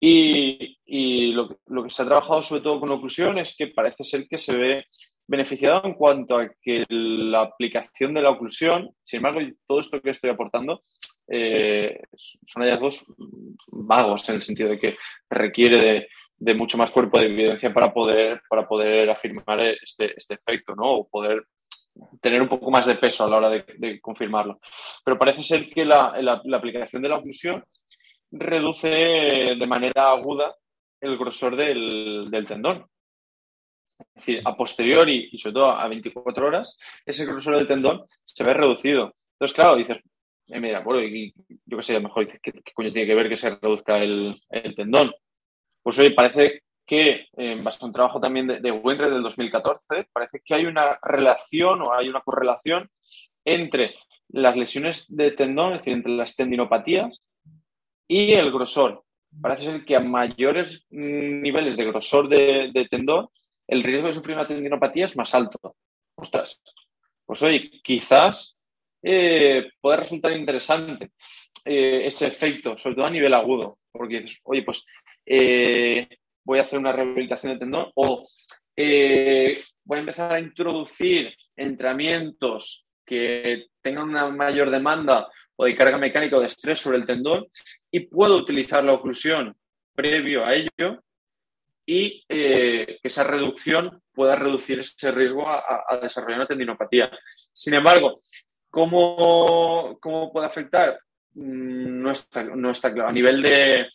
Y, 0.00 1.32
lo, 1.32 1.48
que 1.48 1.90
se 1.90 2.02
ha 2.02 2.06
trabajado 2.06 2.40
sobre 2.40 2.62
todo 2.62 2.80
con 2.80 2.90
oclusión 2.90 3.38
es 3.38 3.56
que 3.56 3.68
parece 3.68 4.04
ser 4.04 4.28
que 4.28 4.38
se 4.38 4.56
ve 4.56 4.84
beneficiado 5.26 5.82
en 5.84 5.94
cuanto 5.94 6.38
a 6.38 6.48
que 6.60 6.86
la 6.88 7.42
aplicación 7.42 8.14
de 8.14 8.22
la 8.22 8.30
oclusión, 8.30 8.90
sin 9.02 9.18
embargo, 9.18 9.40
todo 9.66 9.80
esto 9.80 10.00
que 10.00 10.10
estoy 10.10 10.30
aportando 10.30 10.82
eh, 11.26 12.00
son 12.16 12.62
hallazgos 12.62 13.04
vagos 13.66 14.26
en 14.28 14.36
el 14.36 14.42
sentido 14.42 14.70
de 14.70 14.78
que 14.78 14.96
requiere 15.28 16.08
de, 16.38 16.54
mucho 16.54 16.78
más 16.78 16.90
cuerpo 16.90 17.18
de 17.18 17.26
evidencia 17.26 17.74
para 17.74 17.92
poder, 17.92 18.40
para 18.48 18.66
poder 18.66 19.10
afirmar 19.10 19.60
este, 19.60 20.14
este 20.16 20.34
efecto, 20.34 20.74
¿no? 20.74 20.92
O 20.92 21.08
poder 21.08 21.44
tener 22.20 22.42
un 22.42 22.48
poco 22.48 22.70
más 22.70 22.86
de 22.86 22.96
peso 22.96 23.24
a 23.24 23.30
la 23.30 23.36
hora 23.36 23.50
de, 23.50 24.00
confirmarlo. 24.00 24.60
Pero 25.04 25.18
parece 25.18 25.42
ser 25.42 25.68
que 25.68 25.84
la, 25.84 26.12
aplicación 26.54 27.02
de 27.02 27.08
la 27.08 27.16
oclusión 27.16 27.64
reduce 28.30 28.88
de 28.88 29.66
manera 29.66 30.10
aguda 30.10 30.54
el 31.00 31.16
grosor 31.16 31.56
del, 31.56 32.28
tendón. 32.46 32.86
Es 33.98 34.26
decir, 34.26 34.42
a 34.44 34.56
posteriori 34.56 35.28
y 35.32 35.38
sobre 35.38 35.54
todo 35.54 35.70
a 35.72 35.88
24 35.88 36.46
horas, 36.46 36.78
ese 37.04 37.26
grosor 37.26 37.56
del 37.56 37.66
tendón 37.66 38.04
se 38.24 38.44
ve 38.44 38.54
reducido. 38.54 39.14
Entonces, 39.32 39.54
claro, 39.54 39.76
dices, 39.76 40.00
eh, 40.48 40.60
mira, 40.60 40.80
bueno, 40.80 41.02
y, 41.02 41.32
yo 41.66 41.76
qué 41.76 41.82
sé, 41.82 41.96
a 41.96 42.00
lo 42.00 42.08
mejor 42.08 42.24
dices, 42.24 42.40
¿qué, 42.42 42.52
coño 42.74 42.92
tiene 42.92 43.06
que 43.06 43.14
ver 43.14 43.28
que 43.28 43.36
se 43.36 43.50
reduzca 43.50 43.98
el, 43.98 44.40
tendón? 44.76 45.12
Pues 45.82 45.98
hoy 45.98 46.10
parece 46.10 46.62
que, 46.88 47.26
en 47.36 47.62
base 47.62 47.78
a 47.82 47.86
un 47.86 47.92
trabajo 47.92 48.18
también 48.18 48.46
de, 48.46 48.60
de 48.60 48.72
Winred 48.72 49.10
del 49.10 49.22
2014, 49.22 50.08
parece 50.10 50.40
que 50.42 50.54
hay 50.54 50.64
una 50.64 50.98
relación 51.02 51.82
o 51.82 51.92
hay 51.92 52.08
una 52.08 52.22
correlación 52.22 52.90
entre 53.44 53.94
las 54.30 54.56
lesiones 54.56 55.04
de 55.14 55.32
tendón, 55.32 55.74
es 55.74 55.80
decir, 55.80 55.94
entre 55.94 56.12
las 56.12 56.34
tendinopatías 56.34 57.22
y 58.08 58.32
el 58.32 58.50
grosor. 58.50 59.04
Parece 59.40 59.66
ser 59.66 59.84
que 59.84 59.96
a 59.96 60.00
mayores 60.00 60.86
mm, 60.90 61.42
niveles 61.42 61.76
de 61.76 61.84
grosor 61.84 62.28
de, 62.28 62.88
tendón, 62.90 63.28
el 63.66 63.82
riesgo 63.82 64.06
de 64.06 64.14
sufrir 64.14 64.36
una 64.36 64.46
tendinopatía 64.46 65.04
es 65.04 65.16
más 65.16 65.34
alto. 65.34 65.76
Ostras, 66.16 66.60
pues 67.26 67.42
oye, 67.42 67.70
quizás 67.82 68.58
eh, 69.02 69.70
puede 69.80 69.98
resultar 69.98 70.32
interesante 70.32 71.10
eh, 71.66 72.06
ese 72.06 72.26
efecto, 72.26 72.78
sobre 72.78 72.96
todo 72.96 73.04
a 73.04 73.10
nivel 73.10 73.34
agudo, 73.34 73.78
porque 73.92 74.20
dices, 74.20 74.40
oye, 74.44 74.62
pues 74.62 74.86
eh, 75.26 76.08
voy 76.48 76.60
a 76.60 76.62
hacer 76.62 76.78
una 76.78 76.92
rehabilitación 76.92 77.52
de 77.52 77.58
tendón 77.58 77.92
o 77.94 78.26
voy 79.84 79.96
a 79.96 80.00
empezar 80.00 80.32
a 80.32 80.40
introducir 80.40 81.34
entrenamientos 81.54 82.86
que 83.04 83.66
tengan 83.82 84.08
una 84.08 84.30
mayor 84.30 84.70
demanda 84.70 85.28
o 85.56 85.66
de 85.66 85.76
carga 85.76 85.98
mecánica 85.98 86.38
o 86.38 86.40
de 86.40 86.46
estrés 86.46 86.78
sobre 86.78 86.96
el 86.96 87.04
tendón 87.04 87.46
y 87.90 88.00
puedo 88.00 88.34
utilizar 88.36 88.82
la 88.82 88.94
oclusión 88.94 89.54
previo 89.94 90.42
a 90.46 90.54
ello 90.54 91.02
y 91.84 92.24
eh, 92.30 92.98
esa 93.02 93.24
reducción 93.24 94.02
pueda 94.14 94.34
reducir 94.34 94.78
ese 94.78 95.12
riesgo 95.12 95.46
a, 95.46 95.98
desarrollar 96.00 96.40
una 96.40 96.48
tendinopatía. 96.48 97.10
Sin 97.52 97.74
embargo, 97.74 98.20
¿cómo, 98.70 99.98
cómo 100.00 100.32
puede 100.32 100.46
afectar? 100.46 100.98
Mm, 101.34 102.02
no 102.02 102.12
está, 102.12 102.42
no 102.42 102.70
está, 102.70 102.92
claro. 102.92 103.08
A 103.08 103.12
nivel 103.12 103.42
de, 103.42 103.86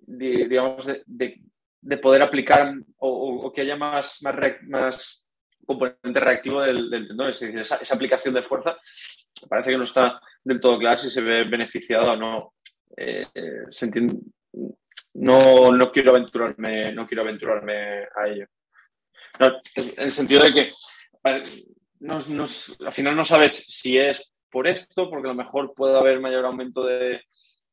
digamos, 0.00 0.86
de, 1.06 1.40
poder 2.02 2.22
aplicar 2.22 2.74
o, 2.98 3.52
que 3.54 3.62
haya 3.62 3.76
más, 3.76 4.22
más, 4.66 5.26
componente 5.64 6.20
reactivo 6.20 6.62
del, 6.62 6.90
tendón, 6.90 7.30
es 7.30 7.40
decir, 7.40 7.58
esa, 7.58 7.78
aplicación 7.94 8.34
de 8.34 8.42
fuerza 8.42 8.76
parece 9.48 9.70
que 9.70 9.78
no 9.78 9.84
está 9.84 10.20
del 10.42 10.60
todo 10.60 10.78
claro 10.78 10.96
si 10.96 11.10
se 11.10 11.22
ve 11.22 11.44
beneficiado 11.44 12.12
o 12.12 12.16
no. 12.16 12.54
Eh, 12.96 13.26
no, 15.14 15.72
no 15.72 15.92
quiero 15.92 16.10
aventurarme, 16.10 16.92
no 16.92 17.06
quiero 17.06 17.22
aventurarme 17.22 18.04
a 18.14 18.28
ello. 18.28 18.46
en 19.76 20.04
el 20.04 20.12
sentido 20.12 20.44
de 20.44 20.52
que 20.52 20.72
al 21.22 22.92
final 22.92 23.16
no 23.16 23.24
sabes 23.24 23.64
si 23.66 23.98
es 23.98 24.32
por 24.50 24.66
esto, 24.66 25.08
porque 25.08 25.28
a 25.28 25.32
lo 25.32 25.36
mejor 25.36 25.74
puede 25.74 25.96
haber 25.96 26.20
mayor 26.20 26.44
aumento 26.44 26.84
de, 26.84 27.22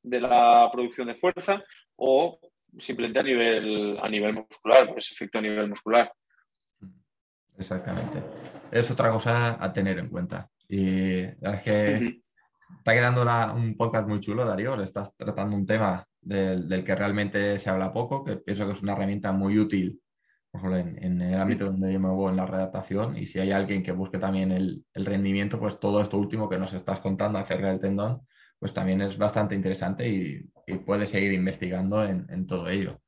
la 0.04 0.70
producción 0.72 1.08
de 1.08 1.16
fuerza, 1.16 1.64
o 1.96 2.40
simplemente 2.78 3.20
a 3.20 3.24
nivel, 3.24 3.98
a 4.02 4.08
nivel 4.08 4.34
muscular, 4.34 4.94
ese 4.96 5.14
efecto 5.14 5.38
a 5.40 5.42
nivel 5.42 5.70
muscular. 5.70 6.12
Exactamente. 7.58 8.22
Es 8.72 8.90
otra 8.92 9.12
cosa 9.12 9.64
a 9.64 9.74
tener 9.74 10.00
en 10.00 10.10
cuenta. 10.10 10.50
Y 10.70 11.22
la 11.42 11.56
es 11.56 11.62
que 11.62 12.22
está 12.78 12.94
quedando 12.94 13.24
un 13.56 13.76
podcast 13.76 14.08
muy 14.08 14.20
chulo, 14.20 14.46
Darío. 14.46 14.82
Estás 14.82 15.16
tratando 15.16 15.56
un 15.56 15.66
tema 15.66 16.06
del, 16.22 16.84
que 16.84 16.96
realmente 16.96 17.58
se 17.58 17.70
habla 17.70 17.94
poco, 17.94 18.24
que 18.24 18.38
pienso 18.38 18.66
que 18.66 18.74
es 18.74 18.82
una 18.82 18.94
herramienta 18.94 19.32
muy 19.32 19.58
útil 19.58 20.02
en, 20.54 21.22
el 21.22 21.40
ámbito 21.40 21.66
donde 21.66 21.94
yo 21.94 22.00
me 22.00 22.08
muevo 22.08 22.30
en 22.30 22.38
la 22.38 22.46
redactación. 22.46 23.18
Y 23.18 23.26
si 23.26 23.40
hay 23.40 23.52
alguien 23.52 23.84
que 23.84 23.92
busque 23.92 24.18
también 24.18 24.52
el, 24.52 24.86
rendimiento, 24.94 25.60
pues 25.60 25.80
todo 25.80 26.02
esto 26.02 26.18
último 26.18 26.50
que 26.50 26.58
nos 26.58 26.74
estás 26.74 27.00
contando 27.00 27.40
acerca 27.40 27.68
del 27.68 27.80
tendón, 27.80 28.22
pues 28.60 28.74
también 28.74 29.02
es 29.02 29.18
bastante 29.18 29.56
interesante 29.56 30.08
y, 30.08 30.50
puedes 30.86 31.10
seguir 31.12 31.32
investigando 31.32 32.04
en, 32.04 32.46
todo 32.46 32.68
ello. 32.68 33.00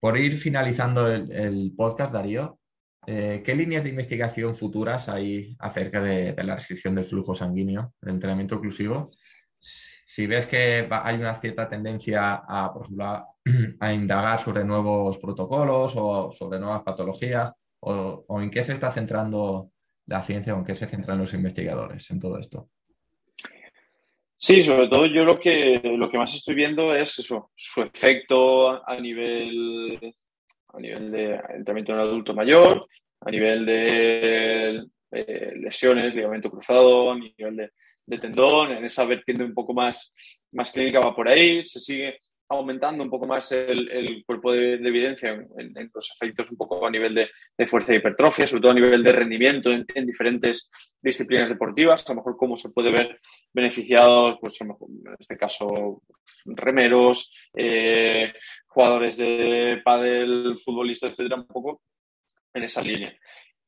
Por 0.00 0.18
ir 0.18 0.36
finalizando 0.38 1.06
el 1.06 1.72
podcast, 1.76 2.12
Darío, 2.12 2.58
eh, 3.06 3.42
¿Qué 3.44 3.56
líneas 3.56 3.82
de 3.82 3.90
investigación 3.90 4.54
futuras 4.54 5.08
hay 5.08 5.56
acerca 5.58 6.00
de, 6.00 6.34
la 6.44 6.54
restricción 6.54 6.94
del 6.94 7.04
flujo 7.04 7.34
sanguíneo, 7.34 7.94
del 8.00 8.14
entrenamiento 8.14 8.56
oclusivo? 8.56 9.10
Si 9.58 10.26
ves 10.26 10.46
que 10.46 10.88
hay 10.90 11.16
una 11.16 11.34
cierta 11.40 11.68
tendencia 11.68 12.42
a, 12.46 12.72
por 12.72 12.84
ejemplo, 12.84 13.26
a, 13.80 13.92
indagar 13.92 14.38
sobre 14.38 14.64
nuevos 14.64 15.18
protocolos 15.18 15.94
o 15.96 16.30
sobre 16.32 16.60
nuevas 16.60 16.82
patologías, 16.82 17.52
o, 17.80 18.24
en 18.40 18.50
qué 18.50 18.62
se 18.62 18.74
está 18.74 18.92
centrando 18.92 19.72
la 20.06 20.22
ciencia 20.22 20.54
o 20.54 20.58
en 20.58 20.64
qué 20.64 20.76
se 20.76 20.86
centran 20.86 21.18
los 21.18 21.34
investigadores 21.34 22.08
en 22.10 22.20
todo 22.20 22.38
esto. 22.38 22.70
Sí, 24.44 24.60
sobre 24.64 24.88
todo 24.88 25.06
yo 25.06 25.24
lo 25.24 25.38
que, 25.38 25.80
lo 25.84 26.10
que 26.10 26.18
más 26.18 26.34
estoy 26.34 26.56
viendo 26.56 26.92
es 26.96 27.16
eso, 27.16 27.52
su 27.54 27.80
efecto 27.80 28.84
a 28.84 28.96
nivel 29.00 30.12
a 30.72 30.80
nivel 30.80 31.12
de 31.12 31.34
entrenamiento 31.34 31.92
en 31.92 31.98
adulto 32.00 32.34
mayor, 32.34 32.88
a 33.20 33.30
nivel 33.30 33.64
de 33.64 34.84
lesiones, 35.60 36.16
ligamento 36.16 36.50
cruzado, 36.50 37.12
a 37.12 37.18
nivel 37.18 37.70
de, 38.04 38.18
tendón, 38.18 38.72
en 38.72 38.84
esa 38.84 39.04
vertiente 39.04 39.44
un 39.44 39.54
poco 39.54 39.74
más, 39.74 40.12
más 40.50 40.72
clínica 40.72 40.98
va 40.98 41.14
por 41.14 41.28
ahí, 41.28 41.64
se 41.64 41.78
sigue 41.78 42.18
aumentando 42.58 43.02
un 43.02 43.10
poco 43.10 43.26
más 43.26 43.52
el, 43.52 44.22
cuerpo 44.26 44.52
de, 44.52 44.74
evidencia 44.74 45.30
en, 45.30 45.90
los 45.92 46.12
efectos 46.12 46.50
un 46.50 46.56
poco 46.56 46.86
a 46.86 46.90
nivel 46.90 47.14
de, 47.14 47.66
fuerza 47.66 47.92
y 47.92 47.96
hipertrofia, 47.96 48.46
sobre 48.46 48.62
todo 48.62 48.72
a 48.72 48.74
nivel 48.74 49.02
de 49.02 49.12
rendimiento 49.12 49.70
en, 49.70 50.06
diferentes 50.06 50.70
disciplinas 51.00 51.48
deportivas, 51.48 52.04
a 52.06 52.12
lo 52.12 52.16
mejor 52.16 52.36
cómo 52.36 52.56
se 52.56 52.70
puede 52.70 52.90
ver 52.90 53.20
beneficiados, 53.52 54.38
pues 54.40 54.60
en 54.60 54.70
este 55.18 55.36
caso, 55.36 56.02
remeros, 56.46 57.32
eh, 57.54 58.32
jugadores 58.66 59.16
de 59.16 59.80
pádel, 59.84 60.56
futbolistas, 60.58 61.12
etcétera, 61.12 61.36
un 61.36 61.46
poco 61.46 61.82
en 62.54 62.64
esa 62.64 62.82
línea. 62.82 63.16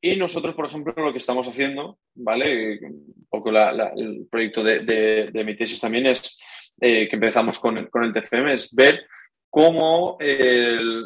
Y 0.01 0.15
nosotros, 0.17 0.53
por 0.53 0.67
ejemplo, 0.67 0.93
lo 0.97 1.11
que 1.11 1.17
estamos 1.17 1.47
haciendo, 1.47 1.97
¿vale? 2.13 2.79
Un 2.79 3.27
poco 3.29 3.49
el 3.49 4.27
proyecto 4.29 4.63
de 4.63 5.43
mi 5.45 5.55
tesis 5.55 5.79
también 5.79 6.05
es 6.07 6.39
eh, 6.79 7.07
que 7.07 7.15
empezamos 7.15 7.59
con, 7.59 7.77
el 7.77 8.13
TCM 8.13 8.49
es 8.49 8.73
ver 8.73 9.07
cómo 9.49 10.17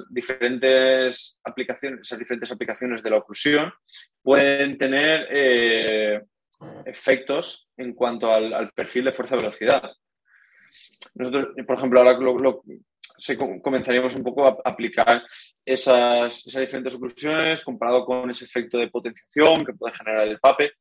diferentes 0.10 1.40
aplicaciones, 1.44 2.02
esas 2.02 2.18
diferentes 2.18 2.52
aplicaciones 2.52 3.04
de 3.04 3.10
la 3.12 3.18
oclusión 3.18 3.72
pueden 4.24 4.76
tener 4.78 5.28
eh, 5.30 6.22
efectos 6.86 7.70
en 7.78 7.94
cuanto 7.94 8.32
al, 8.32 8.72
perfil 8.72 9.06
de 9.06 9.12
fuerza-velocidad. 9.12 9.92
Nosotros, 11.16 11.50
por 11.66 11.78
ejemplo, 11.78 12.00
ahora 12.00 12.20
lo, 12.20 12.64
comenzaríamos 13.62 14.16
un 14.16 14.24
poco 14.24 14.48
a 14.48 14.58
aplicar 14.66 15.24
esas, 15.64 16.48
esas 16.48 16.62
diferentes 16.62 16.96
oclusiones 16.96 17.64
comparado 17.64 18.06
con 18.06 18.30
ese 18.30 18.46
efecto 18.46 18.78
de 18.78 18.90
potenciación 18.90 19.66
que 19.66 19.74
puede 19.74 19.96
generar 19.96 20.28
el 20.28 20.40
PAPE 20.40 20.72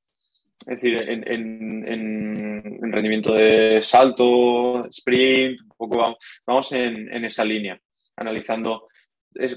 es 0.61 0.83
decir, 0.83 1.03
en, 1.09 2.93
rendimiento 2.93 3.33
de 3.33 3.81
salto, 3.83 4.85
sprint, 4.87 5.61
un 5.63 5.69
poco 5.77 6.19
vamos, 6.47 6.73
en, 6.73 7.25
esa 7.25 7.45
línea, 7.45 7.81
analizando 8.17 8.87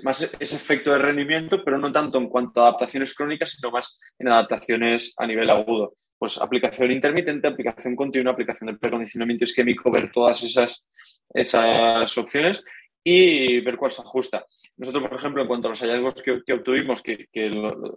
más 0.04 0.22
ese 0.40 0.56
efecto 0.56 0.92
de 0.92 1.00
rendimiento, 1.00 1.64
pero 1.64 1.78
no 1.78 1.92
tanto 1.92 2.18
en 2.18 2.30
cuanto 2.30 2.62
a 2.62 2.68
adaptaciones 2.68 3.16
crónicas, 3.16 3.52
sino 3.52 3.72
más 3.72 4.00
en 4.20 4.28
adaptaciones 4.28 5.16
a 5.18 5.26
nivel 5.26 5.50
agudo. 5.50 5.96
Pues 6.20 6.40
aplicación 6.40 6.92
intermitente, 6.92 7.48
aplicación 7.48 7.96
continua, 7.96 8.34
aplicación 8.34 8.68
del 8.68 8.78
precondicionamiento 8.78 9.44
isquémico, 9.46 9.92
ver 9.92 10.12
todas 10.12 10.44
esas, 10.44 10.88
esas 11.34 12.16
opciones 12.18 12.64
y 13.04 13.60
ver 13.62 13.78
cuál 13.78 13.92
se 13.92 14.02
ajusta. 14.02 14.46
Nosotros, 14.78 15.08
por 15.08 15.18
ejemplo, 15.18 15.42
en 15.42 15.48
cuanto 15.48 15.68
a 15.68 15.72
los 15.72 15.80
hallazgos 15.82 16.22
que, 16.22 16.54
obtuvimos, 16.54 17.02
que, 17.02 17.28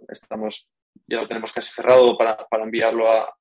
estamos, 0.09 0.71
ya 1.07 1.17
lo 1.17 1.27
tenemos 1.27 1.53
casi 1.53 1.73
cerrado 1.73 2.17
para, 2.17 2.47
enviarlo 2.63 3.11
a, 3.11 3.33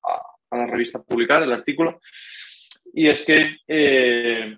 la 0.51 0.67
revista 0.67 1.03
publicar, 1.03 1.43
el 1.43 1.53
artículo, 1.53 2.01
y 2.93 3.09
es 3.09 3.25
que 3.25 3.57
eh, 3.67 4.57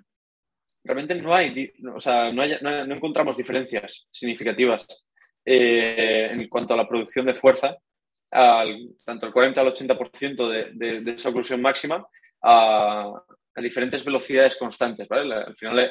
realmente 0.83 1.15
no 1.15 1.33
hay, 1.33 1.73
o 1.93 1.99
sea, 1.99 2.31
no, 2.31 2.43
encontramos 2.43 3.35
diferencias 3.35 4.07
significativas 4.11 4.85
eh, 5.43 6.29
en 6.31 6.47
cuanto 6.47 6.73
a 6.73 6.77
la 6.77 6.87
producción 6.87 7.25
de 7.25 7.33
fuerza, 7.33 7.77
tanto 8.29 9.25
el 9.25 9.33
40 9.33 9.61
al 9.61 9.73
80% 9.73 10.49
de, 10.49 10.71
de, 10.73 11.01
de, 11.01 11.11
esa 11.13 11.29
oclusión 11.29 11.61
máxima, 11.61 12.05
a, 12.43 13.11
a 13.57 13.61
diferentes 13.61 14.05
velocidades 14.05 14.55
constantes. 14.55 15.07
¿vale? 15.07 15.33
al 15.33 15.55
final, 15.55 15.89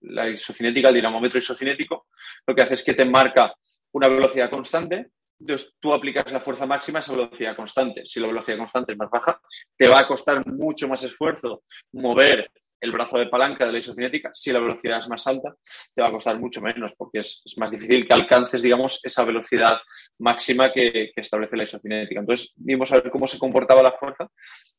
la, 0.00 0.28
isocinética, 0.30 0.88
el 0.88 0.94
dinamómetro 0.94 1.38
isocinético, 1.38 2.06
lo 2.46 2.54
que 2.54 2.62
hace 2.62 2.74
es 2.74 2.82
que 2.82 2.94
te 2.94 3.04
marca 3.04 3.54
una 3.92 4.08
velocidad 4.08 4.50
constante. 4.50 5.10
Entonces, 5.38 5.76
tú 5.78 5.92
aplicas 5.92 6.32
la 6.32 6.40
fuerza 6.40 6.66
máxima 6.66 7.00
a 7.00 7.00
esa 7.00 7.12
velocidad 7.12 7.54
constante. 7.54 8.06
Si 8.06 8.18
la 8.18 8.28
velocidad 8.28 8.56
constante 8.56 8.92
es 8.92 8.98
más 8.98 9.10
baja, 9.10 9.40
te 9.76 9.88
va 9.88 10.00
a 10.00 10.06
costar 10.06 10.42
mucho 10.46 10.88
más 10.88 11.02
esfuerzo 11.02 11.64
mover 11.92 12.50
el 12.82 12.90
brazo 12.90 13.16
de 13.16 13.26
palanca 13.26 13.64
de 13.64 13.72
la 13.72 13.78
isocinética, 13.78 14.30
si 14.32 14.52
la 14.52 14.58
velocidad 14.58 14.98
es 14.98 15.08
más 15.08 15.24
alta, 15.28 15.54
te 15.94 16.02
va 16.02 16.08
a 16.08 16.10
costar 16.10 16.38
mucho 16.38 16.60
menos 16.60 16.94
porque 16.96 17.20
es, 17.20 17.44
más 17.56 17.70
difícil 17.70 18.06
que 18.06 18.12
alcances, 18.12 18.60
digamos, 18.60 19.00
esa 19.04 19.24
velocidad 19.24 19.78
máxima 20.18 20.72
que, 20.72 21.12
establece 21.14 21.56
la 21.56 21.62
isocinética. 21.62 22.18
Entonces, 22.18 22.52
vimos 22.56 22.90
a 22.90 22.96
ver 22.96 23.10
cómo 23.10 23.28
se 23.28 23.38
comportaba 23.38 23.82
la 23.84 23.92
fuerza 23.92 24.28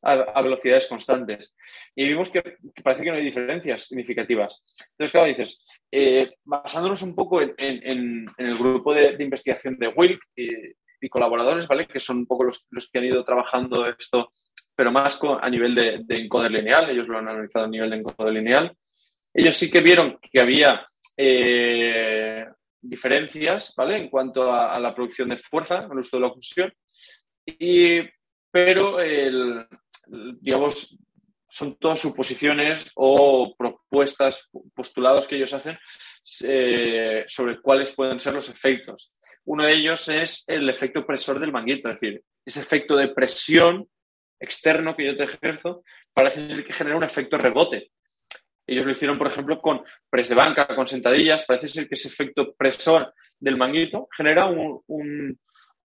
a, 0.02 0.42
velocidades 0.42 0.88
constantes 0.88 1.56
y 1.96 2.06
vimos 2.06 2.30
que, 2.30 2.58
parece 2.84 3.06
que 3.06 3.12
no 3.12 3.16
hay 3.16 3.24
diferencias 3.24 3.88
significativas. 3.88 4.66
Entonces, 4.92 5.12
claro, 5.12 5.28
dices, 5.28 5.66
eh, 5.90 6.34
basándonos 6.44 7.02
un 7.04 7.16
poco 7.16 7.42
en, 7.42 8.26
el 8.38 8.58
grupo 8.58 8.94
de, 8.94 9.16
investigación 9.24 9.78
de 9.80 9.88
Wilk 9.88 10.20
y, 10.36 11.10
colaboradores, 11.10 11.68
¿vale? 11.68 11.86
Que 11.86 12.00
son 12.00 12.20
un 12.20 12.26
poco 12.26 12.46
los 12.46 12.90
que 12.90 12.98
han 12.98 13.04
ido 13.04 13.26
trabajando 13.26 13.86
esto 13.86 14.30
pero 14.76 14.92
más 14.92 15.20
a 15.42 15.50
nivel 15.50 15.76
de, 15.76 16.16
encoder 16.16 16.52
lineal, 16.52 16.90
ellos 16.90 17.08
lo 17.08 17.18
han 17.18 17.28
analizado 17.28 17.66
a 17.66 17.70
nivel 17.70 17.90
de 17.90 17.98
encoder 17.98 18.34
lineal. 18.34 18.76
Ellos 19.34 19.56
sí 19.56 19.70
que 19.70 19.82
vieron 19.82 20.20
que 20.32 20.40
había 20.40 20.86
eh, 21.18 22.46
diferencias, 22.82 23.74
¿vale? 23.76 23.98
En 23.98 24.10
cuanto 24.10 24.52
a, 24.52 24.80
la 24.80 24.94
producción 24.94 25.30
de 25.30 25.38
fuerza, 25.38 25.88
el 25.92 25.98
uso 25.98 26.18
de 26.18 26.22
la 26.22 26.28
oclusión, 26.28 26.74
y, 27.46 28.02
pero, 28.52 29.00
el, 29.00 29.68
digamos, 30.40 30.98
son 31.50 31.76
todas 31.76 32.00
suposiciones 32.00 32.92
o 32.96 33.56
propuestas, 33.56 34.50
postulados 34.74 35.28
que 35.28 35.36
ellos 35.36 35.54
hacen 35.54 35.78
eh, 36.42 37.26
sobre 37.28 37.62
cuáles 37.62 37.92
pueden 37.92 38.20
ser 38.20 38.34
los 38.34 38.50
efectos. 38.50 39.14
Uno 39.46 39.66
de 39.66 39.74
ellos 39.74 40.08
es 40.10 40.46
el 40.48 40.70
efecto 40.70 41.06
presor 41.06 41.40
del 41.40 41.52
manguito, 41.52 41.90
es 41.90 42.00
decir, 42.00 42.24
ese 42.46 42.62
efecto 42.62 42.96
de 42.96 43.10
presión 43.10 43.88
externo 44.44 44.96
que 44.96 45.06
yo 45.06 45.18
te 45.18 45.24
ejerzo 45.24 45.84
parece 46.14 46.50
ser 46.50 46.66
que 46.66 46.74
genera 46.74 46.98
un 46.98 47.04
efecto 47.04 47.38
rebote. 47.38 47.92
Ellos 48.66 48.86
lo 48.86 48.92
hicieron, 48.92 49.18
por 49.18 49.28
ejemplo, 49.28 49.60
con 49.62 49.84
press 50.10 50.30
de 50.30 50.36
banca, 50.36 50.68
con 50.68 50.88
sentadillas. 50.88 51.46
Parece 51.46 51.68
ser 51.68 51.88
que 51.88 51.96
ese 51.96 52.08
efecto 52.08 52.54
presor 52.54 53.14
del 53.40 53.58
manguito 53.58 54.08
genera 54.16 54.46
un, 54.46 55.38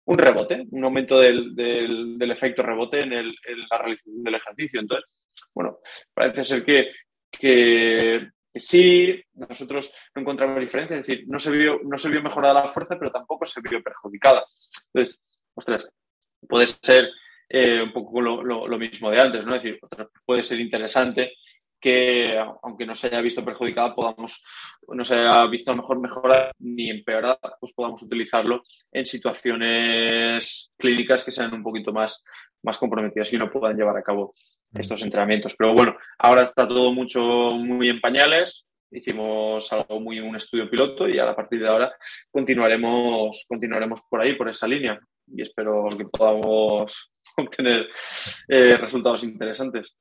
rebote, 0.06 0.66
un 0.70 0.84
aumento 0.84 1.18
del, 1.18 2.18
efecto 2.30 2.62
rebote 2.62 3.00
en, 3.00 3.10
la 3.10 3.78
realización 3.78 4.22
del 4.22 4.34
ejercicio. 4.34 4.80
Entonces, 4.80 5.10
bueno, 5.54 5.78
parece 6.12 6.44
ser 6.44 6.64
que, 6.64 6.90
que, 7.30 8.28
sí, 8.54 9.22
nosotros 9.34 9.94
no 10.14 10.22
encontramos 10.22 10.60
diferencia, 10.60 10.96
es 10.98 11.06
decir, 11.06 11.24
no 11.28 11.38
se, 11.38 11.50
vio, 11.56 11.80
no 11.82 11.96
se 11.96 12.10
vio 12.10 12.22
mejorada 12.22 12.62
la 12.62 12.68
fuerza, 12.68 12.98
pero 12.98 13.10
tampoco 13.10 13.46
se 13.46 13.60
vio 13.62 13.82
perjudicada. 13.82 14.44
Entonces, 14.92 15.22
ostras, 15.54 15.86
puede 16.46 16.66
ser 16.66 17.08
eh, 17.48 17.82
un 17.82 17.92
poco 17.92 18.20
lo, 18.20 18.78
mismo 18.78 19.10
de 19.10 19.20
antes, 19.20 19.46
¿no? 19.46 19.54
Es 19.54 19.62
decir, 19.62 19.80
puede 20.24 20.42
ser 20.42 20.60
interesante 20.60 21.34
que, 21.80 22.36
aunque 22.62 22.86
no 22.86 22.94
se 22.94 23.06
haya 23.06 23.20
visto 23.20 23.44
perjudicada, 23.44 23.94
podamos, 23.94 24.42
no 24.88 25.04
se 25.04 25.14
haya 25.14 25.46
visto 25.46 25.70
lo 25.70 25.78
mejor 25.78 26.00
mejorada 26.00 26.50
ni 26.58 26.90
empeorada, 26.90 27.38
pues 27.60 27.72
podamos 27.72 28.02
utilizarlo 28.02 28.62
en 28.90 29.06
situaciones 29.06 30.72
clínicas 30.76 31.22
que 31.24 31.30
sean 31.30 31.54
un 31.54 31.62
poquito 31.62 31.92
más, 31.92 32.24
más 32.62 32.78
comprometidas 32.78 33.32
y 33.32 33.36
no 33.36 33.50
puedan 33.50 33.76
llevar 33.76 33.96
a 33.96 34.02
cabo 34.02 34.32
mm. 34.72 34.80
estos 34.80 35.02
entrenamientos. 35.02 35.54
Pero 35.56 35.74
bueno, 35.74 35.96
ahora 36.18 36.42
está 36.42 36.66
todo 36.66 36.92
mucho 36.92 37.20
muy 37.52 37.90
en 37.90 38.00
pañales. 38.00 38.66
Hicimos 38.90 39.72
algo 39.72 40.00
muy 40.00 40.18
un 40.18 40.34
estudio 40.34 40.68
piloto 40.68 41.08
y 41.08 41.18
a 41.18 41.34
partir 41.34 41.60
de 41.60 41.68
ahora 41.68 41.92
continuaremos, 42.30 43.44
continuaremos 43.48 44.00
por 44.08 44.20
ahí, 44.20 44.34
por 44.34 44.48
esa 44.48 44.66
línea. 44.66 44.98
Y 45.28 45.42
espero 45.42 45.86
que 45.96 46.04
podamos 46.04 47.12
obtener 47.36 47.86
eh, 48.48 48.76
resultados 48.76 49.24
interesantes. 49.24 49.96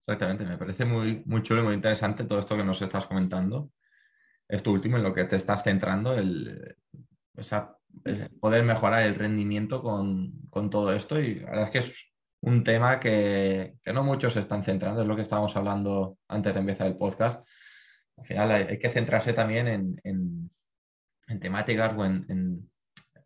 Exactamente, 0.00 0.44
me 0.44 0.58
parece 0.58 0.84
muy, 0.84 1.22
muy 1.26 1.42
chulo 1.42 1.60
y 1.60 1.64
muy 1.64 1.74
interesante 1.74 2.24
todo 2.24 2.38
esto 2.38 2.56
que 2.56 2.64
nos 2.64 2.80
estás 2.82 3.06
comentando. 3.06 3.70
Esto 4.48 4.72
último 4.72 4.96
en 4.96 5.04
lo 5.04 5.14
que 5.14 5.24
te 5.24 5.36
estás 5.36 5.62
centrando, 5.62 6.14
el, 6.14 6.76
poder 8.40 8.64
mejorar 8.64 9.02
el 9.02 9.14
rendimiento 9.14 9.82
con, 9.82 10.70
todo 10.70 10.92
esto. 10.92 11.20
Y 11.20 11.36
la 11.36 11.50
verdad 11.50 11.64
es 11.66 11.70
que 11.70 11.78
es 11.78 12.04
un 12.40 12.64
tema 12.64 12.98
que, 12.98 13.76
no 13.92 14.02
muchos 14.02 14.32
se 14.32 14.40
están 14.40 14.64
centrando, 14.64 15.02
es 15.02 15.06
lo 15.06 15.16
que 15.16 15.22
estábamos 15.22 15.54
hablando 15.56 16.18
antes 16.28 16.52
de 16.54 16.60
empezar 16.60 16.86
el 16.86 16.96
podcast. 16.96 17.46
Al 18.16 18.26
final 18.26 18.50
hay, 18.50 18.78
que 18.78 18.88
centrarse 18.88 19.32
también 19.32 20.00
en, 20.02 20.50
temáticas 21.40 21.96
o 21.96 22.04
en, 22.04 22.68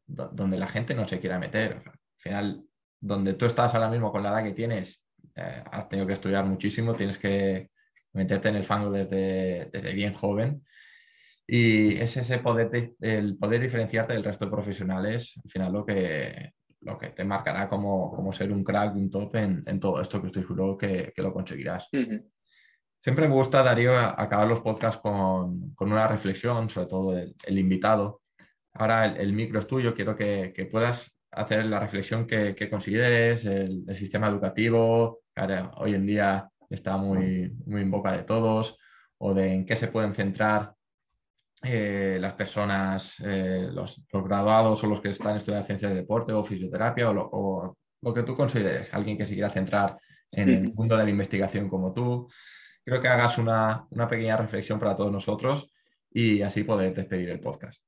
donde 0.06 0.58
la 0.58 0.66
gente 0.66 0.94
no 0.94 1.08
se 1.08 1.20
quiera 1.20 1.38
meter. 1.38 1.82
Al 1.86 1.92
final 2.18 2.64
donde 3.06 3.34
tú 3.34 3.46
estás 3.46 3.74
ahora 3.74 3.90
mismo 3.90 4.10
con 4.10 4.22
la 4.22 4.30
edad 4.30 4.44
que 4.44 4.52
tienes, 4.52 5.04
eh, 5.36 5.62
has 5.70 5.88
tenido 5.88 6.06
que 6.06 6.14
estudiar 6.14 6.44
muchísimo, 6.44 6.94
tienes 6.94 7.18
que 7.18 7.70
meterte 8.12 8.48
en 8.48 8.56
el 8.56 8.64
fango 8.64 8.90
desde, 8.90 9.92
bien 9.94 10.14
joven. 10.14 10.64
Y 11.46 11.96
es 11.96 12.16
ese 12.16 12.38
poder, 12.38 12.94
el 13.00 13.36
poder 13.36 13.60
diferenciarte 13.60 14.14
del 14.14 14.24
resto 14.24 14.46
de 14.46 14.50
profesionales, 14.50 15.34
al 15.44 15.50
final 15.50 15.72
lo 15.72 15.84
que, 15.84 16.52
lo 16.80 16.96
que 16.98 17.10
te 17.10 17.24
marcará 17.24 17.68
como, 17.68 18.10
como 18.14 18.32
ser 18.32 18.50
un 18.50 18.64
crack, 18.64 18.94
un 18.94 19.10
top 19.10 19.36
en, 19.36 19.80
todo 19.80 20.00
esto, 20.00 20.20
que 20.20 20.28
estoy 20.28 20.42
seguro 20.42 20.78
que, 20.78 21.12
que 21.14 21.22
lo 21.22 21.32
conseguirás. 21.32 21.88
Siempre 23.02 23.28
me 23.28 23.34
gusta, 23.34 23.62
Darío, 23.62 23.94
acabar 23.94 24.48
los 24.48 24.60
podcasts 24.60 25.02
con, 25.02 25.74
con 25.74 25.92
una 25.92 26.08
reflexión, 26.08 26.70
sobre 26.70 26.86
todo 26.86 27.18
el, 27.18 27.58
invitado. 27.58 28.22
Ahora 28.72 29.04
el, 29.04 29.34
micro 29.34 29.58
es 29.58 29.66
tuyo, 29.66 29.94
quiero 29.94 30.16
que, 30.16 30.54
que 30.56 30.64
puedas 30.64 31.13
hacer 31.34 31.66
la 31.66 31.80
reflexión 31.80 32.26
que, 32.26 32.68
consideres, 32.70 33.44
el, 33.44 33.84
sistema 33.94 34.28
educativo, 34.28 35.20
que 35.34 35.64
hoy 35.76 35.94
en 35.94 36.06
día 36.06 36.48
está 36.70 36.96
muy, 36.96 37.52
muy 37.66 37.82
en 37.82 37.90
boca 37.90 38.12
de 38.12 38.24
todos, 38.24 38.78
o 39.18 39.34
de 39.34 39.52
en 39.52 39.66
qué 39.66 39.76
se 39.76 39.88
pueden 39.88 40.14
centrar 40.14 40.74
eh, 41.62 42.18
las 42.20 42.34
personas, 42.34 43.16
eh, 43.24 43.68
los, 43.72 44.02
graduados 44.12 44.84
o 44.84 44.86
los 44.86 45.00
que 45.00 45.10
están 45.10 45.36
estudiando 45.36 45.66
ciencias 45.66 45.92
de 45.92 46.00
deporte 46.00 46.32
o 46.32 46.44
fisioterapia 46.44 47.10
o 47.10 47.76
lo, 48.02 48.14
que 48.14 48.22
tú 48.22 48.34
consideres, 48.36 48.92
alguien 48.92 49.16
que 49.16 49.24
se 49.24 49.34
quiera 49.34 49.48
centrar 49.48 49.96
en 50.30 50.48
el 50.50 50.74
mundo 50.74 50.96
de 50.96 51.04
la 51.04 51.10
investigación 51.10 51.68
como 51.68 51.92
tú. 51.92 52.28
Creo 52.84 53.00
que 53.00 53.08
hagas 53.08 53.38
una, 53.38 53.86
una 53.90 54.08
pequeña 54.08 54.36
reflexión 54.36 54.78
para 54.78 54.94
todos 54.94 55.10
nosotros 55.10 55.72
y 56.10 56.42
así 56.42 56.64
poder 56.64 56.94
despedir 56.94 57.30
el 57.30 57.40
podcast. 57.40 57.82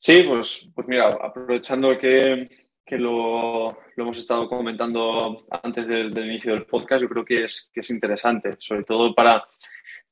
Sí, 0.00 0.22
pues, 0.22 0.70
pues 0.74 0.86
mira, 0.86 1.08
aprovechando 1.08 1.98
que, 1.98 2.48
lo, 2.90 3.68
hemos 3.96 4.18
estado 4.18 4.48
comentando 4.48 5.44
antes 5.50 5.88
del, 5.88 6.16
inicio 6.16 6.54
del 6.54 6.66
podcast, 6.66 7.02
yo 7.02 7.08
creo 7.08 7.24
que 7.24 7.44
es, 7.44 7.70
que 7.74 7.80
es 7.80 7.90
interesante, 7.90 8.54
sobre 8.58 8.84
todo 8.84 9.12
para, 9.14 9.44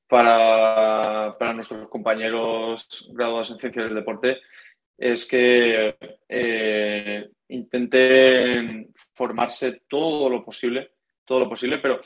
para, 0.09 1.53
nuestros 1.55 1.89
compañeros 1.89 3.09
graduados 3.15 3.53
en 3.53 3.59
ciencias 3.59 3.87
del 3.87 3.95
deporte, 3.95 4.39
es 4.99 5.25
que 5.25 5.97
eh, 6.29 7.31
intenten 7.49 8.93
formarse 9.15 9.83
todo 9.89 10.29
lo 10.29 10.45
posible, 10.45 10.95
todo 11.25 11.41
lo 11.41 11.49
posible, 11.49 11.79
pero 11.79 12.01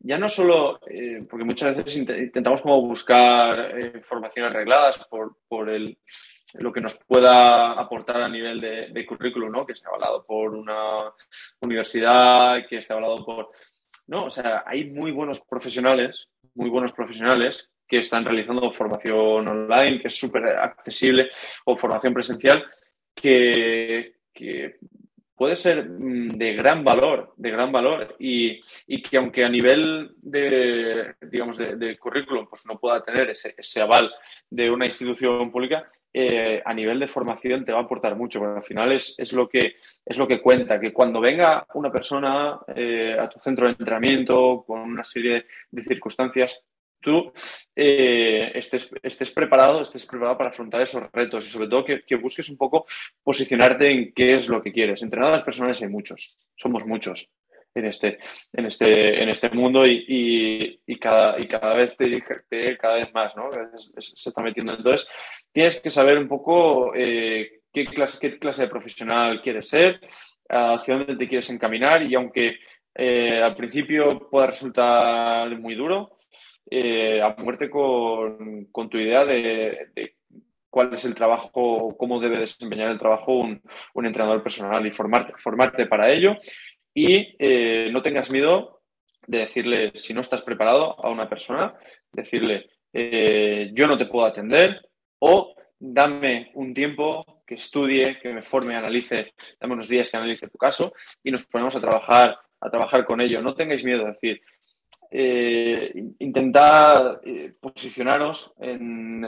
ya 0.00 0.18
no 0.18 0.28
solo, 0.28 0.80
eh, 0.86 1.24
porque 1.28 1.44
muchas 1.44 1.76
veces 1.76 1.96
intentamos 1.96 2.60
como 2.60 2.82
buscar 2.82 3.78
eh, 3.78 4.00
formaciones 4.02 4.50
arregladas 4.50 5.06
por, 5.08 5.38
por 5.48 5.70
el, 5.70 5.96
lo 6.54 6.72
que 6.72 6.80
nos 6.80 6.98
pueda 7.06 7.72
aportar 7.72 8.22
a 8.22 8.28
nivel 8.28 8.60
de, 8.60 9.06
currículum, 9.06 9.50
¿no? 9.50 9.66
Que 9.66 9.72
esté 9.72 9.88
avalado 9.88 10.24
por 10.24 10.54
una 10.54 11.12
universidad, 11.60 12.66
que 12.66 12.78
esté 12.78 12.92
avalado 12.92 13.24
por... 13.24 13.48
No, 14.08 14.26
o 14.26 14.30
sea, 14.30 14.64
hay 14.66 14.90
muy 14.90 15.12
buenos 15.12 15.40
profesionales, 15.40 16.28
muy 16.54 16.68
buenos 16.68 16.92
profesionales 16.92 17.72
que 17.86 17.98
están 17.98 18.24
realizando 18.24 18.72
formación 18.72 19.48
online, 19.48 20.00
que 20.00 20.08
es 20.08 20.18
súper 20.18 20.46
accesible, 20.46 21.30
o 21.66 21.76
formación 21.76 22.14
presencial, 22.14 22.64
que, 23.14 24.16
que 24.32 24.78
puede 25.42 25.56
ser 25.56 25.88
mm, 25.88 26.28
de 26.38 26.54
gran 26.54 26.84
valor, 26.84 27.34
de 27.36 27.50
gran 27.50 27.72
valor 27.72 28.14
y, 28.20 28.62
que 29.02 29.18
aunque 29.18 29.44
a 29.44 29.48
nivel 29.48 30.12
de, 30.18 31.16
digamos, 31.20 31.58
de, 31.58 31.98
currículum 31.98 32.46
pues 32.48 32.64
no 32.66 32.78
pueda 32.78 33.02
tener 33.02 33.30
ese, 33.30 33.80
aval 33.80 34.08
de 34.48 34.70
una 34.70 34.86
institución 34.86 35.50
pública, 35.50 35.90
eh, 36.14 36.62
a 36.64 36.74
nivel 36.74 37.00
de 37.00 37.08
formación 37.08 37.64
te 37.64 37.72
va 37.72 37.80
a 37.80 37.82
aportar 37.82 38.16
mucho, 38.16 38.38
porque 38.38 38.58
al 38.58 38.64
final 38.64 38.92
es, 38.92 39.32
lo, 39.32 39.48
que, 39.48 39.76
es 40.04 40.18
lo 40.18 40.28
que 40.28 40.42
cuenta, 40.42 40.78
que 40.78 40.92
cuando 40.92 41.20
venga 41.20 41.66
una 41.74 41.90
persona 41.90 42.58
eh, 42.74 43.16
a 43.18 43.28
tu 43.28 43.38
centro 43.40 43.66
de 43.66 43.72
entrenamiento 43.72 44.64
con 44.66 44.80
una 44.80 45.04
serie 45.04 45.46
de 45.70 45.82
circunstancias, 45.82 46.66
tú 47.00 47.32
eh, 47.74 48.52
estés, 48.54 48.90
estés, 49.02 49.30
preparado, 49.32 49.82
estés 49.82 50.06
preparado 50.06 50.38
para 50.38 50.50
afrontar 50.50 50.80
esos 50.82 51.02
retos 51.12 51.44
y 51.44 51.48
sobre 51.48 51.68
todo 51.68 51.84
que, 51.84 52.16
busques 52.16 52.48
un 52.48 52.56
poco 52.56 52.86
posicionarte 53.22 53.90
en 53.90 54.12
qué 54.12 54.36
es 54.36 54.48
lo 54.48 54.62
que 54.62 54.72
quieres. 54.72 55.02
Entrenadores 55.02 55.42
personales 55.42 55.82
hay 55.82 55.88
muchos, 55.88 56.38
somos 56.54 56.86
muchos 56.86 57.30
en 57.74 57.86
este, 57.86 58.18
en 58.52 58.66
este, 58.66 59.22
en 59.22 59.28
este 59.28 59.50
mundo 59.50 59.82
y, 59.86 60.78
cada, 61.00 61.40
y 61.40 61.46
cada 61.46 61.74
vez 61.74 61.96
te, 61.96 62.76
cada 62.76 62.94
vez 62.94 63.12
más, 63.12 63.36
¿no? 63.36 63.50
Se, 63.76 63.98
está 64.28 64.42
metiendo. 64.42 64.74
Entonces, 64.74 65.08
tienes 65.52 65.80
que 65.80 65.90
saber 65.90 66.18
un 66.18 66.28
poco 66.28 66.94
eh, 66.94 67.62
qué, 67.72 67.84
clase, 67.84 68.18
qué 68.20 68.38
clase 68.38 68.62
de 68.62 68.68
profesional 68.68 69.40
quieres 69.42 69.68
ser, 69.68 70.00
hacia 70.48 70.96
dónde 70.96 71.16
te 71.16 71.28
quieres 71.28 71.48
encaminar 71.50 72.08
y 72.08 72.14
aunque 72.14 72.58
eh, 72.94 73.40
al 73.42 73.56
principio 73.56 74.28
pueda 74.30 74.48
resultar 74.48 75.58
muy 75.58 75.74
duro, 75.74 76.18
eh, 76.70 77.20
a 77.20 77.34
muerte 77.38 77.68
con, 77.70 78.68
tu 78.90 78.98
idea 78.98 79.24
de, 79.24 80.14
cuál 80.70 80.94
es 80.94 81.04
el 81.04 81.14
trabajo, 81.14 81.94
cómo 81.98 82.20
debe 82.20 82.38
desempeñar 82.38 82.90
el 82.90 82.98
trabajo 82.98 83.34
un, 83.34 83.60
entrenador 83.94 84.42
personal 84.42 84.86
y 84.86 84.90
formarte, 84.90 85.32
formarte 85.36 85.86
para 85.86 86.10
ello. 86.10 86.36
Y 86.94 87.34
eh, 87.38 87.90
no 87.92 88.02
tengas 88.02 88.30
miedo 88.30 88.82
de 89.26 89.38
decirle, 89.38 89.92
si 89.94 90.12
no 90.12 90.20
estás 90.20 90.42
preparado 90.42 91.02
a 91.04 91.10
una 91.10 91.28
persona, 91.28 91.74
decirle, 92.12 92.66
eh, 92.92 93.70
yo 93.72 93.86
no 93.86 93.96
te 93.96 94.06
puedo 94.06 94.26
atender 94.26 94.80
o 95.20 95.54
dame 95.78 96.50
un 96.54 96.74
tiempo 96.74 97.42
que 97.46 97.54
estudie, 97.54 98.18
que 98.20 98.32
me 98.32 98.42
forme, 98.42 98.76
analice, 98.76 99.34
dame 99.60 99.74
unos 99.74 99.88
días 99.88 100.10
que 100.10 100.16
analice 100.16 100.48
tu 100.48 100.58
caso 100.58 100.92
y 101.22 101.30
nos 101.30 101.46
ponemos 101.46 101.74
a 101.76 101.80
trabajar, 101.80 102.36
a 102.60 102.70
trabajar 102.70 103.04
con 103.04 103.20
ello. 103.20 103.42
No 103.42 103.54
tengáis 103.54 103.84
miedo 103.84 104.04
de 104.04 104.12
decir, 104.12 104.42
eh, 105.14 105.92
intentar 106.20 107.20
eh, 107.22 107.52
posicionaros 107.60 108.54
en 108.58 109.22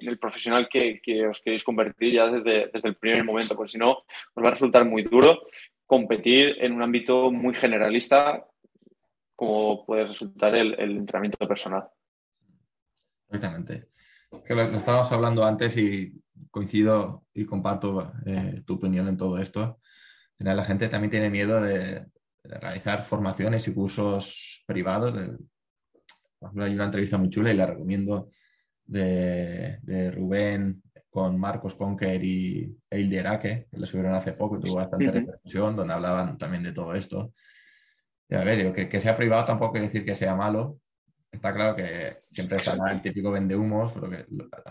el, 0.00 0.18
profesional 0.18 0.68
que, 0.68 1.00
os 1.28 1.40
queréis 1.40 1.62
convertir 1.62 2.14
ya 2.14 2.26
desde, 2.26 2.70
el 2.72 2.96
primer 2.96 3.24
momento, 3.24 3.54
porque 3.54 3.72
si 3.72 3.78
no, 3.78 3.90
os 3.92 4.44
va 4.44 4.48
a 4.48 4.50
resultar 4.50 4.84
muy 4.84 5.04
duro 5.04 5.42
competir 5.86 6.56
en 6.60 6.72
un 6.72 6.82
ámbito 6.82 7.30
muy 7.30 7.54
generalista 7.54 8.46
como 9.36 9.84
puede 9.84 10.06
resultar 10.06 10.54
el, 10.56 10.74
entrenamiento 10.78 11.38
personal. 11.46 11.88
Exactamente. 13.28 13.88
Lo, 14.48 14.62
estábamos 14.62 15.10
hablando 15.12 15.44
antes 15.44 15.76
y 15.76 16.12
coincido 16.50 17.24
y 17.34 17.44
comparto 17.44 18.12
eh, 18.26 18.62
tu 18.64 18.74
opinión 18.74 19.08
en 19.08 19.16
todo 19.16 19.38
esto. 19.38 19.80
la 20.38 20.64
gente 20.64 20.88
también 20.88 21.10
tiene 21.10 21.30
miedo 21.30 21.60
de, 21.60 22.06
realizar 22.44 23.02
formaciones 23.02 23.66
y 23.68 23.74
cursos 23.74 24.62
privados. 24.66 25.14
hay 26.58 26.74
una 26.74 26.84
entrevista 26.84 27.16
muy 27.16 27.30
chula 27.30 27.52
y 27.52 27.56
la 27.56 27.66
recomiendo 27.66 28.28
de, 28.84 30.10
Rubén 30.14 30.82
con 31.14 31.38
Marcos 31.38 31.76
Conker 31.76 32.24
y 32.24 32.76
Eilde 32.90 33.20
Araque, 33.20 33.68
que 33.70 33.78
le 33.78 33.86
subieron 33.86 34.14
hace 34.14 34.32
poco 34.32 34.58
y 34.58 34.60
tuvo 34.60 34.74
bastante 34.74 35.12
repercusión, 35.12 35.76
donde 35.76 35.94
hablaban 35.94 36.36
también 36.36 36.64
de 36.64 36.72
todo 36.72 36.92
esto. 36.92 37.32
Y 38.28 38.34
a 38.34 38.42
ver, 38.42 38.74
que, 38.74 38.88
que, 38.88 38.98
sea 38.98 39.16
privado 39.16 39.44
tampoco 39.44 39.72
quiere 39.72 39.86
decir 39.86 40.04
que 40.04 40.16
sea 40.16 40.34
malo. 40.34 40.80
Está 41.30 41.54
claro 41.54 41.76
que 41.76 42.24
siempre 42.32 42.56
estará 42.58 42.90
el 42.90 43.00
típico 43.00 43.30
vende 43.30 43.54
humos, 43.54 43.92
pero 43.92 44.10
que 44.10 44.26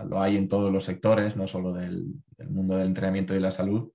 lo, 0.06 0.22
hay 0.22 0.36
en 0.36 0.50
todos 0.50 0.72
los 0.72 0.84
sectores, 0.84 1.38
no 1.38 1.48
solo 1.48 1.72
del, 1.72 2.06
del 2.38 2.50
mundo 2.50 2.76
del 2.76 2.88
entrenamiento 2.88 3.34
y 3.34 3.40
la 3.40 3.52
salud 3.52 3.90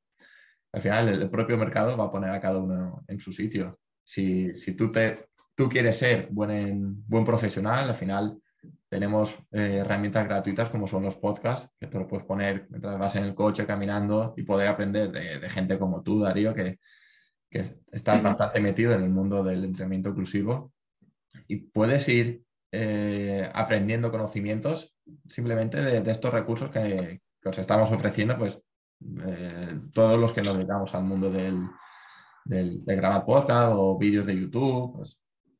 al 0.72 0.82
final 0.82 1.08
el, 1.08 1.30
propio 1.30 1.56
mercado 1.56 1.96
va 1.96 2.04
a 2.04 2.10
poner 2.10 2.30
a 2.30 2.40
cada 2.40 2.58
uno 2.58 3.04
en 3.08 3.20
su 3.20 3.32
sitio. 3.32 3.78
Si, 4.04 4.52
tú, 4.76 4.90
te, 4.90 5.28
tú 5.54 5.68
quieres 5.68 5.96
ser 5.96 6.28
buen, 6.30 7.04
buen 7.06 7.24
profesional, 7.24 7.88
al 7.88 7.94
final 7.94 8.40
tenemos 8.88 9.38
eh, 9.52 9.78
herramientas 9.80 10.26
gratuitas 10.26 10.70
como 10.70 10.88
son 10.88 11.04
los 11.04 11.16
podcasts, 11.16 11.70
que 11.78 11.86
te 11.86 11.98
lo 11.98 12.08
puedes 12.08 12.26
poner 12.26 12.66
mientras 12.70 12.98
vas 12.98 13.16
en 13.16 13.24
el 13.24 13.34
coche 13.34 13.66
caminando 13.66 14.34
y 14.36 14.42
poder 14.42 14.68
aprender 14.68 15.10
de, 15.12 15.48
gente 15.48 15.78
como 15.78 16.02
tú, 16.02 16.20
Darío, 16.20 16.54
que, 16.54 16.78
que 17.50 17.76
estás 17.92 18.22
bastante 18.22 18.60
metido 18.60 18.92
en 18.92 19.02
el 19.02 19.10
mundo 19.10 19.42
del 19.42 19.64
entrenamiento 19.64 20.10
inclusivo 20.10 20.72
y 21.46 21.56
puedes 21.56 22.08
ir 22.08 22.42
eh, 22.72 23.50
aprendiendo 23.54 24.10
conocimientos 24.10 24.94
simplemente 25.28 25.80
de, 25.80 26.10
estos 26.10 26.32
recursos 26.32 26.70
que, 26.70 27.20
que, 27.40 27.48
os 27.48 27.58
estamos 27.58 27.90
ofreciendo, 27.90 28.36
pues 28.36 28.60
eh, 29.26 29.80
todos 29.92 30.18
los 30.18 30.32
que 30.32 30.42
nos 30.42 30.56
dedicamos 30.56 30.94
al 30.94 31.04
mundo 31.04 31.30
del, 31.30 31.66
de 32.44 32.96
grabar 32.96 33.24
podcast 33.24 33.72
o 33.74 33.98
vídeos 33.98 34.26
de 34.26 34.38
YouTube, 34.38 34.96
pues 34.96 35.18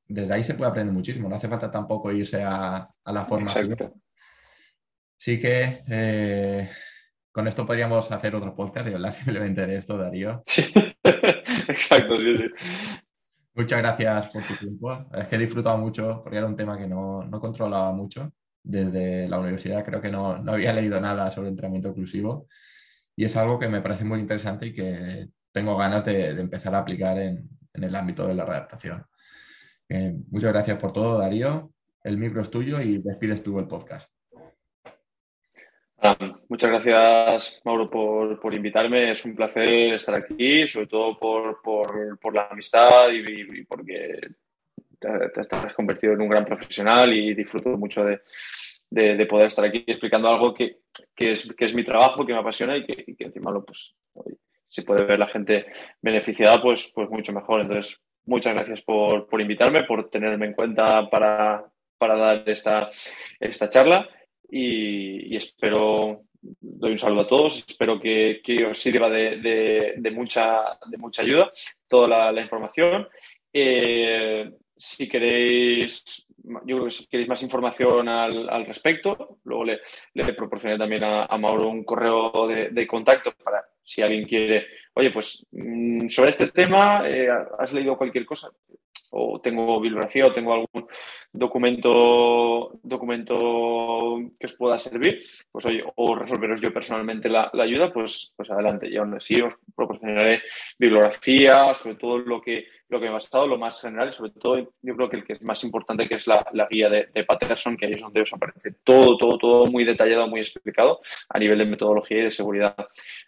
desde 0.08 0.34
ahí 0.34 0.42
se 0.42 0.54
puede 0.54 0.70
aprender 0.70 0.94
muchísimo. 0.94 1.28
No 1.28 1.36
hace 1.36 1.48
falta 1.48 1.70
tampoco 1.70 2.10
irse 2.10 2.42
a, 2.42 2.88
la 3.04 3.24
forma. 3.24 3.50
Sí 5.16 5.40
que 5.40 5.82
eh, 5.88 6.70
con 7.32 7.46
esto 7.48 7.66
podríamos 7.66 8.10
hacer 8.10 8.34
otro 8.34 8.54
podcast 8.54 8.88
y 8.88 8.94
hablar 8.94 9.12
simplemente 9.14 9.66
de 9.66 9.76
esto, 9.76 9.98
Darío. 9.98 10.42
Exacto, 11.68 12.14
Muchas 13.54 13.78
gracias 13.78 14.28
por 14.28 14.46
tu 14.46 14.56
tiempo. 14.56 15.08
Es 15.14 15.26
que 15.26 15.36
he 15.36 15.38
disfrutado 15.38 15.76
mucho 15.78 16.22
porque 16.22 16.38
era 16.38 16.46
un 16.46 16.56
tema 16.56 16.78
que 16.78 16.86
no, 16.86 17.24
no 17.24 17.40
controlaba 17.40 17.92
mucho. 17.92 18.32
Desde 18.62 19.28
la 19.28 19.38
universidad 19.38 19.84
creo 19.84 20.00
que 20.00 20.10
no, 20.10 20.38
no 20.38 20.52
había 20.52 20.72
leído 20.72 21.00
nada 21.00 21.30
sobre 21.30 21.48
entrenamiento 21.48 21.88
inclusivo 21.88 22.46
y 23.18 23.24
es 23.24 23.36
algo 23.36 23.58
que 23.58 23.66
me 23.66 23.80
parece 23.80 24.04
muy 24.04 24.20
interesante 24.20 24.66
y 24.66 24.72
que 24.72 25.28
tengo 25.50 25.76
ganas 25.76 26.04
de, 26.04 26.28
empezar 26.28 26.72
a 26.76 26.78
aplicar 26.78 27.18
en, 27.18 27.50
el 27.72 27.96
ámbito 27.96 28.28
de 28.28 28.34
la 28.34 28.44
redactación. 28.44 29.04
Eh, 29.88 30.14
muchas 30.30 30.52
gracias 30.52 30.78
por 30.78 30.92
todo, 30.92 31.18
Darío. 31.18 31.70
El 32.02 32.18
micro 32.18 32.42
es 32.42 32.50
tuyo 32.50 32.80
y 32.80 32.98
despides 32.98 33.42
tú 33.42 33.58
el 33.58 33.66
podcast. 33.66 34.12
Ah, 36.00 36.16
muchas 36.48 36.70
gracias, 36.70 37.60
Mauro, 37.64 37.90
por, 37.90 38.54
invitarme. 38.54 39.10
Es 39.10 39.24
un 39.24 39.34
placer 39.34 39.94
estar 39.94 40.14
aquí, 40.14 40.66
sobre 40.66 40.86
todo 40.86 41.18
por, 41.18 42.34
la 42.34 42.48
amistad 42.50 43.10
y, 43.12 43.64
porque 43.64 44.20
te, 44.98 45.08
has 45.50 45.74
convertido 45.74 46.12
en 46.12 46.20
un 46.20 46.28
gran 46.28 46.44
profesional 46.44 47.12
y 47.12 47.34
disfruto 47.34 47.70
mucho 47.70 48.04
de, 48.04 48.20
de, 48.90 49.26
poder 49.26 49.48
estar 49.48 49.64
aquí 49.64 49.84
explicando 49.86 50.28
algo 50.28 50.54
que, 50.54 50.78
es, 51.16 51.52
que 51.54 51.64
es 51.64 51.74
mi 51.74 51.84
trabajo, 51.84 52.24
que 52.24 52.32
me 52.32 52.38
apasiona 52.38 52.76
y 52.76 52.84
que, 52.84 53.16
encima 53.18 53.50
lo, 53.50 53.64
pues, 53.64 53.96
si 54.68 54.82
puede 54.82 55.04
ver 55.04 55.18
la 55.18 55.26
gente 55.26 55.66
beneficiada, 56.00 56.62
pues, 56.62 56.92
pues 56.94 57.10
mucho 57.10 57.32
mejor. 57.32 57.62
Entonces, 57.62 58.00
muchas 58.26 58.54
gracias 58.54 58.82
por, 58.82 59.28
por 59.28 59.40
invitarme, 59.40 59.84
por 59.84 60.10
tenerme 60.10 60.46
en 60.46 60.54
cuenta 60.54 61.08
para, 61.10 61.64
para 61.98 62.16
dar 62.16 62.48
esta, 62.48 62.90
esta 63.40 63.68
charla 63.68 64.08
y, 64.50 65.36
espero, 65.36 66.22
doy 66.40 66.92
un 66.92 66.98
saludo 66.98 67.20
a 67.22 67.28
todos, 67.28 67.64
espero 67.68 68.00
que, 68.00 68.40
os 68.68 68.78
sirva 68.78 69.10
de, 69.10 70.12
mucha, 70.12 70.78
de 70.86 70.96
mucha 70.96 71.22
ayuda 71.22 71.52
toda 71.86 72.32
la, 72.32 72.40
información. 72.40 73.08
Eh, 73.52 74.50
si 74.74 75.08
queréis, 75.08 76.26
yo 76.64 76.76
creo 76.76 76.84
que 76.84 76.90
si 76.90 77.06
queréis 77.06 77.28
más 77.28 77.42
información 77.42 78.08
al, 78.08 78.64
respecto, 78.64 79.38
luego 79.44 79.64
le, 79.64 79.80
le 80.14 80.32
proporcioné 80.32 80.78
también 80.78 81.04
a, 81.04 81.36
Mauro 81.36 81.68
un 81.68 81.84
correo 81.84 82.46
de, 82.46 82.86
contacto 82.86 83.32
para 83.32 83.64
si 83.82 84.02
alguien 84.02 84.24
quiere, 84.24 84.66
oye, 84.98 85.10
pues 85.12 85.46
mm, 85.52 86.08
sobre 86.08 86.30
este 86.30 86.48
tema, 86.48 87.08
eh, 87.08 87.28
¿has 87.58 87.72
leído 87.72 87.96
cualquier 87.96 88.26
cosa? 88.26 88.50
O 89.12 89.40
tengo 89.40 89.80
bibliografía 89.80 90.26
o 90.26 90.32
tengo 90.32 90.52
algún 90.52 90.86
documento, 91.32 92.78
documento 92.82 94.18
que 94.38 94.46
os 94.46 94.54
pueda 94.54 94.78
servir, 94.78 95.22
pues 95.50 95.66
oye, 95.66 95.84
o 95.96 96.14
resolveros 96.14 96.60
yo 96.60 96.72
personalmente 96.72 97.28
la, 97.28 97.50
ayuda, 97.52 97.92
pues, 97.92 98.34
pues 98.36 98.50
adelante. 98.50 98.88
Y 98.88 98.96
aún 98.96 99.14
así 99.14 99.40
os 99.40 99.58
proporcionaré 99.74 100.42
bibliografía, 100.78 101.74
sobre 101.74 101.96
todo 101.96 102.18
lo 102.18 102.40
que, 102.40 102.66
lo 102.88 102.98
que 102.98 103.04
me 103.04 103.10
ha 103.10 103.12
basado, 103.14 103.46
lo 103.46 103.58
más 103.58 103.80
general 103.80 104.08
y 104.08 104.12
sobre 104.12 104.32
todo 104.32 104.72
yo 104.82 104.96
creo 104.96 105.08
que 105.08 105.16
el 105.16 105.24
que 105.24 105.34
es 105.34 105.42
más 105.42 105.62
importante 105.64 106.08
que 106.08 106.16
es 106.16 106.26
la, 106.26 106.44
guía 106.70 106.88
de, 106.88 107.24
Patterson, 107.24 107.76
que 107.76 107.86
ahí 107.86 107.92
es 107.92 108.00
donde 108.00 108.22
os 108.22 108.32
aparece 108.32 108.72
todo, 108.84 109.16
todo, 109.16 109.38
todo 109.38 109.66
muy 109.66 109.84
detallado, 109.84 110.28
muy 110.28 110.40
explicado 110.40 111.00
a 111.28 111.38
nivel 111.38 111.58
de 111.58 111.66
metodología 111.66 112.18
y 112.18 112.22
de 112.22 112.30
seguridad. 112.30 112.76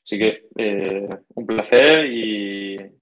Así 0.02 0.19
que 0.19 0.47
eh, 0.57 1.09
un 1.35 1.47
placer 1.47 2.07
y 2.07 2.99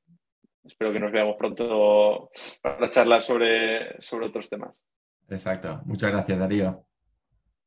espero 0.68 0.92
que 0.92 1.00
nos 1.00 1.12
veamos 1.12 1.36
pronto 1.36 2.30
para 2.62 2.90
charlar 2.90 3.22
sobre, 3.22 4.00
sobre 4.00 4.26
otros 4.26 4.48
temas. 4.48 4.82
Exacto. 5.28 5.80
Muchas 5.84 6.10
gracias, 6.10 6.38
Darío. 6.38 6.87